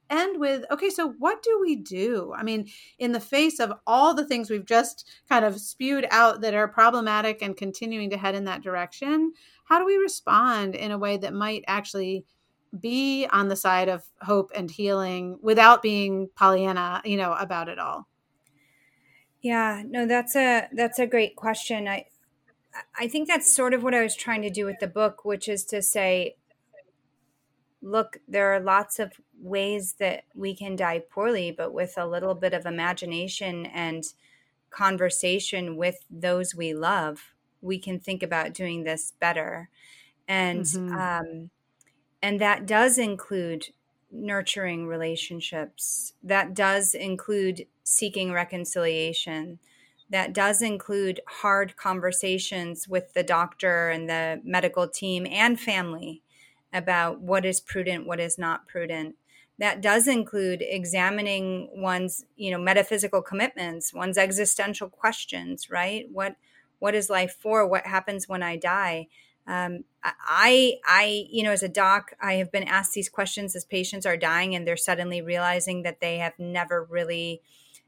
end 0.09 0.39
with 0.39 0.65
okay, 0.71 0.89
so 0.89 1.09
what 1.19 1.43
do 1.43 1.59
we 1.61 1.75
do? 1.75 2.33
I 2.35 2.43
mean, 2.43 2.69
in 2.99 3.11
the 3.11 3.19
face 3.19 3.59
of 3.59 3.73
all 3.85 4.13
the 4.13 4.25
things 4.25 4.49
we've 4.49 4.65
just 4.65 5.07
kind 5.29 5.45
of 5.45 5.59
spewed 5.59 6.07
out 6.11 6.41
that 6.41 6.53
are 6.53 6.67
problematic 6.67 7.41
and 7.41 7.55
continuing 7.55 8.09
to 8.11 8.17
head 8.17 8.35
in 8.35 8.45
that 8.45 8.63
direction, 8.63 9.33
how 9.65 9.79
do 9.79 9.85
we 9.85 9.97
respond 9.97 10.75
in 10.75 10.91
a 10.91 10.97
way 10.97 11.17
that 11.17 11.33
might 11.33 11.63
actually 11.67 12.25
be 12.77 13.27
on 13.31 13.47
the 13.47 13.55
side 13.55 13.89
of 13.89 14.03
hope 14.21 14.51
and 14.55 14.69
healing 14.69 15.39
without 15.41 15.81
being 15.81 16.29
Pollyanna, 16.35 17.01
you 17.05 17.17
know, 17.17 17.33
about 17.33 17.69
it 17.69 17.79
all? 17.79 18.07
Yeah, 19.41 19.83
no, 19.85 20.05
that's 20.05 20.35
a 20.35 20.67
that's 20.73 20.99
a 20.99 21.07
great 21.07 21.35
question. 21.35 21.87
I 21.87 22.05
I 22.97 23.07
think 23.07 23.27
that's 23.27 23.53
sort 23.53 23.73
of 23.73 23.83
what 23.83 23.95
I 23.95 24.03
was 24.03 24.15
trying 24.15 24.41
to 24.41 24.49
do 24.49 24.65
with 24.65 24.79
the 24.79 24.87
book, 24.87 25.23
which 25.25 25.47
is 25.47 25.63
to 25.65 25.81
say, 25.81 26.35
look, 27.81 28.17
there 28.27 28.53
are 28.53 28.59
lots 28.59 28.99
of 28.99 29.13
ways 29.39 29.95
that 29.99 30.23
we 30.35 30.55
can 30.55 30.75
die 30.75 30.99
poorly, 30.99 31.51
but 31.51 31.73
with 31.73 31.93
a 31.97 32.07
little 32.07 32.35
bit 32.35 32.53
of 32.53 32.65
imagination 32.65 33.65
and 33.67 34.03
conversation 34.69 35.77
with 35.77 35.99
those 36.09 36.55
we 36.55 36.73
love, 36.73 37.33
we 37.61 37.79
can 37.79 37.99
think 37.99 38.23
about 38.23 38.53
doing 38.53 38.83
this 38.83 39.13
better. 39.19 39.69
And 40.27 40.63
mm-hmm. 40.63 40.95
um, 40.95 41.49
and 42.21 42.41
that 42.41 42.65
does 42.65 42.97
include 42.97 43.67
nurturing 44.11 44.87
relationships. 44.87 46.13
That 46.23 46.53
does 46.53 46.93
include 46.93 47.67
seeking 47.83 48.31
reconciliation. 48.31 49.59
That 50.09 50.33
does 50.33 50.61
include 50.61 51.19
hard 51.27 51.75
conversations 51.75 52.87
with 52.87 53.13
the 53.13 53.23
doctor 53.23 53.89
and 53.89 54.09
the 54.09 54.41
medical 54.43 54.87
team 54.87 55.27
and 55.29 55.59
family 55.59 56.23
about 56.73 57.19
what 57.21 57.45
is 57.45 57.59
prudent, 57.59 58.07
what 58.07 58.19
is 58.19 58.37
not 58.37 58.67
prudent. 58.67 59.15
That 59.59 59.81
does 59.81 60.07
include 60.07 60.61
examining 60.61 61.69
one's, 61.73 62.25
you 62.35 62.51
know, 62.51 62.59
metaphysical 62.59 63.21
commitments, 63.21 63.93
one's 63.93 64.17
existential 64.17 64.89
questions, 64.89 65.69
right? 65.69 66.05
What 66.11 66.35
what 66.79 66.93
is 66.93 67.09
life 67.09 67.35
for? 67.39 67.67
What 67.67 67.87
happens 67.87 68.29
when 68.29 68.43
I 68.43 68.55
die? 68.55 69.07
um, 69.47 69.85
I, 70.03 70.75
I, 70.85 71.25
you 71.29 71.41
know, 71.43 71.51
as 71.51 71.63
a 71.63 71.69
doc, 71.69 72.11
I 72.21 72.33
have 72.33 72.51
been 72.51 72.67
asked 72.67 72.93
these 72.93 73.09
questions 73.09 73.55
as 73.55 73.63
patients 73.63 74.05
are 74.05 74.17
dying 74.17 74.53
and 74.53 74.67
they're 74.67 74.77
suddenly 74.77 75.21
realizing 75.21 75.83
that 75.83 76.01
they 76.01 76.17
have 76.17 76.37
never 76.37 76.83
really 76.83 77.41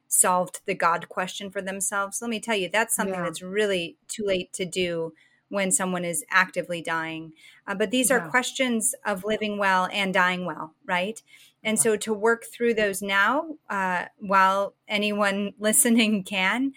solved 0.07 0.61
the 0.65 0.73
God 0.73 1.09
question 1.09 1.51
for 1.51 1.61
themselves. 1.61 2.21
Let 2.21 2.31
me 2.31 2.39
tell 2.39 2.55
you, 2.55 2.69
that's 2.69 2.95
something 2.95 3.15
yeah. 3.15 3.23
that's 3.23 3.41
really 3.41 3.97
too 4.07 4.23
late 4.25 4.53
to 4.53 4.65
do 4.65 5.13
when 5.49 5.71
someone 5.71 6.05
is 6.05 6.23
actively 6.31 6.81
dying. 6.81 7.33
Uh, 7.67 7.75
but 7.75 7.91
these 7.91 8.09
yeah. 8.09 8.17
are 8.17 8.29
questions 8.29 8.95
of 9.05 9.25
living 9.25 9.57
well 9.57 9.89
and 9.91 10.13
dying 10.13 10.45
well, 10.45 10.75
right? 10.85 11.21
And 11.63 11.79
so 11.79 11.97
to 11.97 12.13
work 12.13 12.45
through 12.45 12.75
those 12.75 13.01
now, 13.01 13.55
uh, 13.69 14.05
while 14.19 14.75
anyone 14.87 15.53
listening 15.59 16.23
can, 16.23 16.73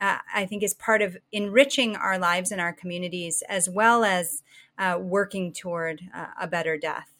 uh, 0.00 0.18
I 0.34 0.44
think 0.46 0.62
is 0.62 0.74
part 0.74 1.02
of 1.02 1.16
enriching 1.32 1.96
our 1.96 2.18
lives 2.18 2.52
and 2.52 2.60
our 2.60 2.72
communities, 2.72 3.42
as 3.48 3.68
well 3.68 4.04
as 4.04 4.42
uh, 4.78 4.98
working 5.00 5.52
toward 5.52 6.02
uh, 6.14 6.26
a 6.40 6.46
better 6.46 6.76
death. 6.76 7.16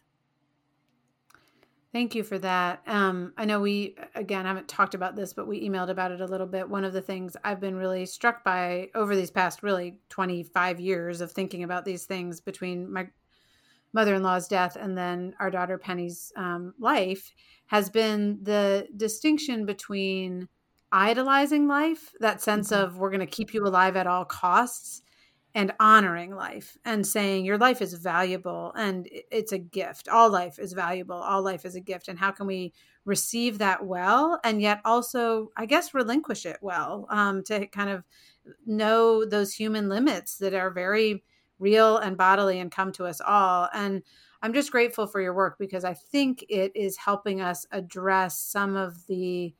Thank 1.96 2.14
you 2.14 2.24
for 2.24 2.38
that. 2.40 2.82
Um, 2.86 3.32
I 3.38 3.46
know 3.46 3.60
we, 3.60 3.96
again, 4.14 4.44
haven't 4.44 4.68
talked 4.68 4.94
about 4.94 5.16
this, 5.16 5.32
but 5.32 5.46
we 5.46 5.66
emailed 5.66 5.88
about 5.88 6.12
it 6.12 6.20
a 6.20 6.26
little 6.26 6.46
bit. 6.46 6.68
One 6.68 6.84
of 6.84 6.92
the 6.92 7.00
things 7.00 7.38
I've 7.42 7.58
been 7.58 7.74
really 7.74 8.04
struck 8.04 8.44
by 8.44 8.90
over 8.94 9.16
these 9.16 9.30
past 9.30 9.62
really 9.62 9.96
25 10.10 10.78
years 10.78 11.22
of 11.22 11.32
thinking 11.32 11.62
about 11.62 11.86
these 11.86 12.04
things 12.04 12.42
between 12.42 12.92
my 12.92 13.08
mother 13.96 14.14
in 14.14 14.22
law's 14.22 14.46
death 14.46 14.76
and 14.76 14.96
then 14.96 15.34
our 15.40 15.50
daughter 15.50 15.78
Penny's 15.78 16.32
um, 16.36 16.74
life 16.78 17.32
has 17.66 17.90
been 17.90 18.38
the 18.42 18.86
distinction 18.96 19.66
between 19.66 20.48
idolizing 20.92 21.66
life, 21.66 22.12
that 22.20 22.40
sense 22.40 22.70
mm-hmm. 22.70 22.84
of 22.84 22.98
we're 22.98 23.10
going 23.10 23.20
to 23.20 23.26
keep 23.26 23.52
you 23.52 23.66
alive 23.66 23.96
at 23.96 24.06
all 24.06 24.24
costs, 24.24 25.02
and 25.56 25.72
honoring 25.80 26.34
life 26.34 26.76
and 26.84 27.06
saying 27.06 27.46
your 27.46 27.56
life 27.56 27.80
is 27.80 27.94
valuable 27.94 28.74
and 28.76 29.08
it's 29.10 29.52
a 29.52 29.58
gift. 29.58 30.06
All 30.06 30.30
life 30.30 30.58
is 30.58 30.74
valuable. 30.74 31.16
All 31.16 31.42
life 31.42 31.64
is 31.64 31.74
a 31.74 31.80
gift. 31.80 32.08
And 32.08 32.18
how 32.18 32.30
can 32.30 32.46
we 32.46 32.74
receive 33.06 33.56
that 33.56 33.86
well 33.86 34.38
and 34.44 34.60
yet 34.60 34.82
also, 34.84 35.50
I 35.56 35.64
guess, 35.64 35.94
relinquish 35.94 36.44
it 36.44 36.58
well 36.60 37.06
um, 37.08 37.42
to 37.44 37.66
kind 37.68 37.88
of 37.88 38.04
know 38.66 39.24
those 39.24 39.54
human 39.54 39.88
limits 39.88 40.36
that 40.38 40.52
are 40.52 40.70
very 40.70 41.24
real 41.58 41.98
and 41.98 42.16
bodily 42.16 42.60
and 42.60 42.70
come 42.70 42.92
to 42.92 43.04
us 43.06 43.20
all. 43.20 43.68
And 43.72 44.02
I'm 44.42 44.52
just 44.52 44.70
grateful 44.70 45.06
for 45.06 45.20
your 45.20 45.34
work 45.34 45.56
because 45.58 45.84
I 45.84 45.94
think 45.94 46.44
it 46.48 46.72
is 46.74 46.96
helping 46.96 47.40
us 47.40 47.66
address 47.72 48.38
some 48.38 48.76
of 48.76 49.06
the 49.06 49.54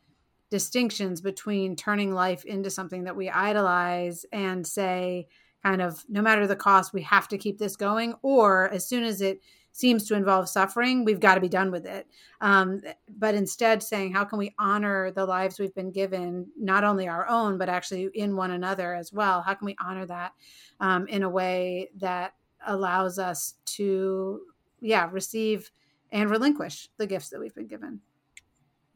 distinctions 0.51 1.21
between 1.21 1.75
turning 1.75 2.13
life 2.13 2.45
into 2.45 2.71
something 2.71 3.05
that 3.05 3.17
we 3.17 3.29
idolize 3.29 4.25
and 4.33 4.67
say, 4.67 5.27
kind 5.63 5.83
of, 5.83 6.05
no 6.09 6.23
matter 6.23 6.47
the 6.47 6.55
cost, 6.55 6.93
we 6.93 7.03
have 7.03 7.27
to 7.29 7.39
keep 7.39 7.59
this 7.59 7.77
going, 7.77 8.15
or 8.23 8.69
as 8.71 8.87
soon 8.87 9.03
as 9.03 9.21
it 9.21 9.41
seems 9.77 10.05
to 10.05 10.15
involve 10.15 10.49
suffering, 10.49 11.05
we've 11.05 11.21
got 11.21 11.35
to 11.35 11.41
be 11.41 11.51
done 11.51 11.71
with 11.71 11.85
it. 11.85 12.07
Um, 12.41 12.81
but 13.19 13.35
instead, 13.35 13.83
saying, 13.83 14.15
how 14.15 14.25
can 14.25 14.39
we 14.39 14.55
honor 14.59 15.11
the 15.11 15.27
lives 15.27 15.59
we've 15.59 15.75
been 15.75 15.91
given, 15.91 16.47
not 16.59 16.83
only 16.83 17.09
our 17.09 17.29
own, 17.29 17.59
but 17.59 17.69
actually 17.69 18.09
in 18.15 18.37
one 18.37 18.53
another 18.53 18.95
as 18.95 19.13
well? 19.13 19.43
How 19.43 19.53
can 19.53 19.67
we 19.67 19.77
honor 19.79 20.07
that 20.07 20.33
um, 20.81 21.07
in 21.09 21.25
a 21.25 21.29
way 21.29 21.91
that 21.99 22.33
allows 22.67 23.19
us 23.19 23.57
to, 23.67 24.41
yeah, 24.81 25.11
receive 25.13 25.71
and 26.11 26.31
relinquish 26.31 26.89
the 26.97 27.07
gifts 27.07 27.29
that 27.29 27.39
we've 27.39 27.55
been 27.55 27.67
given? 27.67 28.01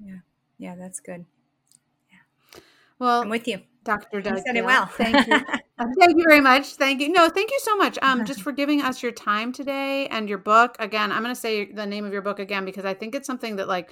Yeah. 0.02 0.20
Yeah, 0.56 0.76
that's 0.76 1.00
good. 1.00 1.26
Yeah. 2.10 2.60
Well, 2.98 3.20
I'm 3.20 3.28
with 3.28 3.46
you. 3.46 3.60
Dr. 3.84 4.20
Doug. 4.20 4.36
You 4.36 4.42
said 4.46 4.56
it 4.56 4.64
well. 4.64 4.86
Thank 4.86 5.26
you. 5.26 5.38
thank 5.98 6.16
you 6.16 6.24
very 6.28 6.40
much. 6.40 6.74
Thank 6.74 7.00
you. 7.00 7.08
No, 7.08 7.28
thank 7.28 7.50
you 7.50 7.58
so 7.62 7.76
much. 7.76 7.98
Um, 8.02 8.24
just 8.24 8.42
for 8.42 8.52
giving 8.52 8.82
us 8.82 9.02
your 9.02 9.12
time 9.12 9.52
today 9.52 10.06
and 10.08 10.28
your 10.28 10.38
book. 10.38 10.76
Again, 10.78 11.10
I'm 11.12 11.22
going 11.22 11.34
to 11.34 11.40
say 11.40 11.72
the 11.72 11.86
name 11.86 12.04
of 12.04 12.12
your 12.12 12.22
book 12.22 12.38
again 12.38 12.64
because 12.64 12.84
I 12.84 12.94
think 12.94 13.14
it's 13.14 13.26
something 13.26 13.56
that 13.56 13.68
like 13.68 13.90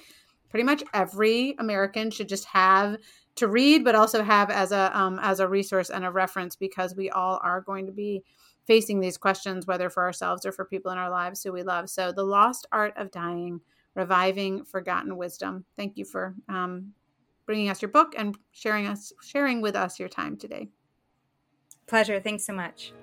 pretty 0.49 0.63
much 0.63 0.83
every 0.93 1.55
American 1.59 2.11
should 2.11 2.29
just 2.29 2.45
have 2.45 2.97
to 3.35 3.47
read, 3.47 3.83
but 3.83 3.95
also 3.95 4.23
have 4.23 4.49
as 4.49 4.71
a 4.71 4.95
um, 4.97 5.19
as 5.21 5.39
a 5.39 5.47
resource 5.47 5.89
and 5.89 6.05
a 6.05 6.11
reference 6.11 6.55
because 6.55 6.95
we 6.95 7.09
all 7.09 7.39
are 7.43 7.61
going 7.61 7.85
to 7.85 7.91
be 7.91 8.23
facing 8.67 8.99
these 8.99 9.17
questions, 9.17 9.65
whether 9.65 9.89
for 9.89 10.03
ourselves 10.03 10.45
or 10.45 10.51
for 10.51 10.65
people 10.65 10.91
in 10.91 10.97
our 10.97 11.09
lives 11.09 11.43
who 11.43 11.51
we 11.51 11.63
love. 11.63 11.89
So, 11.89 12.11
the 12.11 12.23
lost 12.23 12.67
art 12.71 12.93
of 12.97 13.11
dying, 13.11 13.61
reviving 13.95 14.65
forgotten 14.65 15.17
wisdom. 15.17 15.65
Thank 15.75 15.97
you 15.97 16.05
for 16.05 16.35
um, 16.47 16.93
bringing 17.49 17.69
us 17.69 17.81
your 17.81 17.89
book 17.89 18.13
and 18.15 18.37
sharing 18.51 18.85
us 18.85 19.11
sharing 19.23 19.59
with 19.59 19.75
us 19.75 19.99
your 19.99 20.07
time 20.07 20.37
today. 20.37 20.69
Pleasure. 21.87 22.19
Thanks 22.19 22.45
so 22.45 22.53
much. 22.53 22.93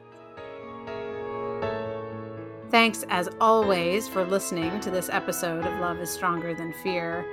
Thanks, 2.71 3.05
as 3.09 3.29
always, 3.41 4.07
for 4.07 4.25
listening 4.25 4.79
to 4.83 4.91
this 4.93 5.09
episode 5.09 5.67
of 5.67 5.81
Love 5.81 5.99
is 5.99 6.11
Stronger 6.11 6.55
Than 6.55 6.73
Fear. 6.85 7.27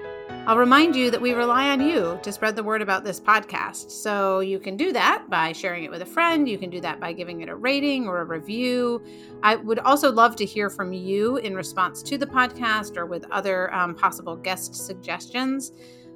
I'll 0.47 0.57
remind 0.57 0.95
you 0.95 1.11
that 1.11 1.21
we 1.21 1.33
rely 1.33 1.69
on 1.69 1.81
you 1.81 2.19
to 2.23 2.31
spread 2.31 2.55
the 2.55 2.63
word 2.63 2.81
about 2.81 3.03
this 3.03 3.19
podcast. 3.19 3.91
So 3.91 4.39
you 4.39 4.57
can 4.57 4.75
do 4.75 4.91
that 4.93 5.29
by 5.29 5.51
sharing 5.51 5.83
it 5.83 5.91
with 5.91 6.01
a 6.01 6.07
friend. 6.07 6.49
You 6.49 6.57
can 6.57 6.71
do 6.71 6.81
that 6.81 6.99
by 6.99 7.13
giving 7.13 7.41
it 7.41 7.47
a 7.47 7.55
rating 7.55 8.07
or 8.07 8.21
a 8.21 8.25
review. 8.25 9.03
I 9.43 9.57
would 9.57 9.77
also 9.77 10.11
love 10.11 10.35
to 10.37 10.45
hear 10.45 10.67
from 10.67 10.91
you 10.93 11.37
in 11.37 11.53
response 11.53 12.01
to 12.03 12.17
the 12.17 12.25
podcast 12.25 12.97
or 12.97 13.05
with 13.05 13.29
other 13.29 13.71
um, 13.71 13.93
possible 13.93 14.35
guest 14.35 14.73
suggestions. 14.73 15.73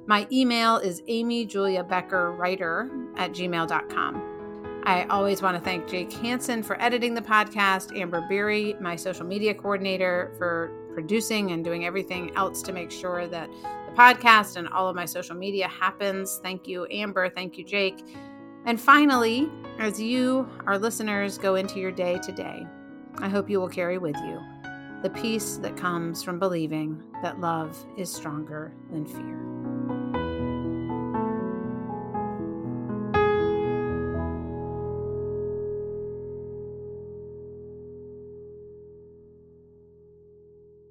My 0.08 0.26
email 0.32 0.78
is 0.78 1.02
amyjuliabeckerwriter 1.02 3.18
at 3.18 3.32
gmail.com. 3.32 4.80
I 4.84 5.04
always 5.04 5.42
want 5.42 5.58
to 5.58 5.62
thank 5.62 5.86
Jake 5.86 6.10
Hansen 6.10 6.62
for 6.62 6.80
editing 6.80 7.12
the 7.12 7.20
podcast, 7.20 7.94
Amber 7.94 8.24
Beery, 8.26 8.74
my 8.80 8.96
social 8.96 9.26
media 9.26 9.52
coordinator, 9.52 10.32
for 10.38 10.72
producing 10.94 11.50
and 11.50 11.62
doing 11.62 11.84
everything 11.84 12.34
else 12.36 12.62
to 12.62 12.72
make 12.72 12.90
sure 12.90 13.26
that 13.26 13.50
the 13.50 13.92
podcast 13.94 14.56
and 14.56 14.66
all 14.68 14.88
of 14.88 14.96
my 14.96 15.04
social 15.04 15.36
media 15.36 15.68
happens. 15.68 16.40
Thank 16.42 16.66
you, 16.66 16.86
Amber. 16.90 17.28
Thank 17.28 17.58
you, 17.58 17.64
Jake. 17.64 18.02
And 18.64 18.80
finally, 18.80 19.50
as 19.78 20.00
you, 20.00 20.48
our 20.66 20.78
listeners, 20.78 21.36
go 21.36 21.56
into 21.56 21.80
your 21.80 21.92
day 21.92 22.18
today, 22.24 22.66
I 23.18 23.28
hope 23.28 23.50
you 23.50 23.60
will 23.60 23.68
carry 23.68 23.98
with 23.98 24.16
you 24.16 24.40
the 25.02 25.10
peace 25.10 25.58
that 25.58 25.76
comes 25.76 26.24
from 26.24 26.38
believing 26.38 27.02
that 27.22 27.40
love 27.40 27.86
is 27.96 28.12
stronger 28.12 28.72
than 28.90 29.06
fear. 29.06 29.57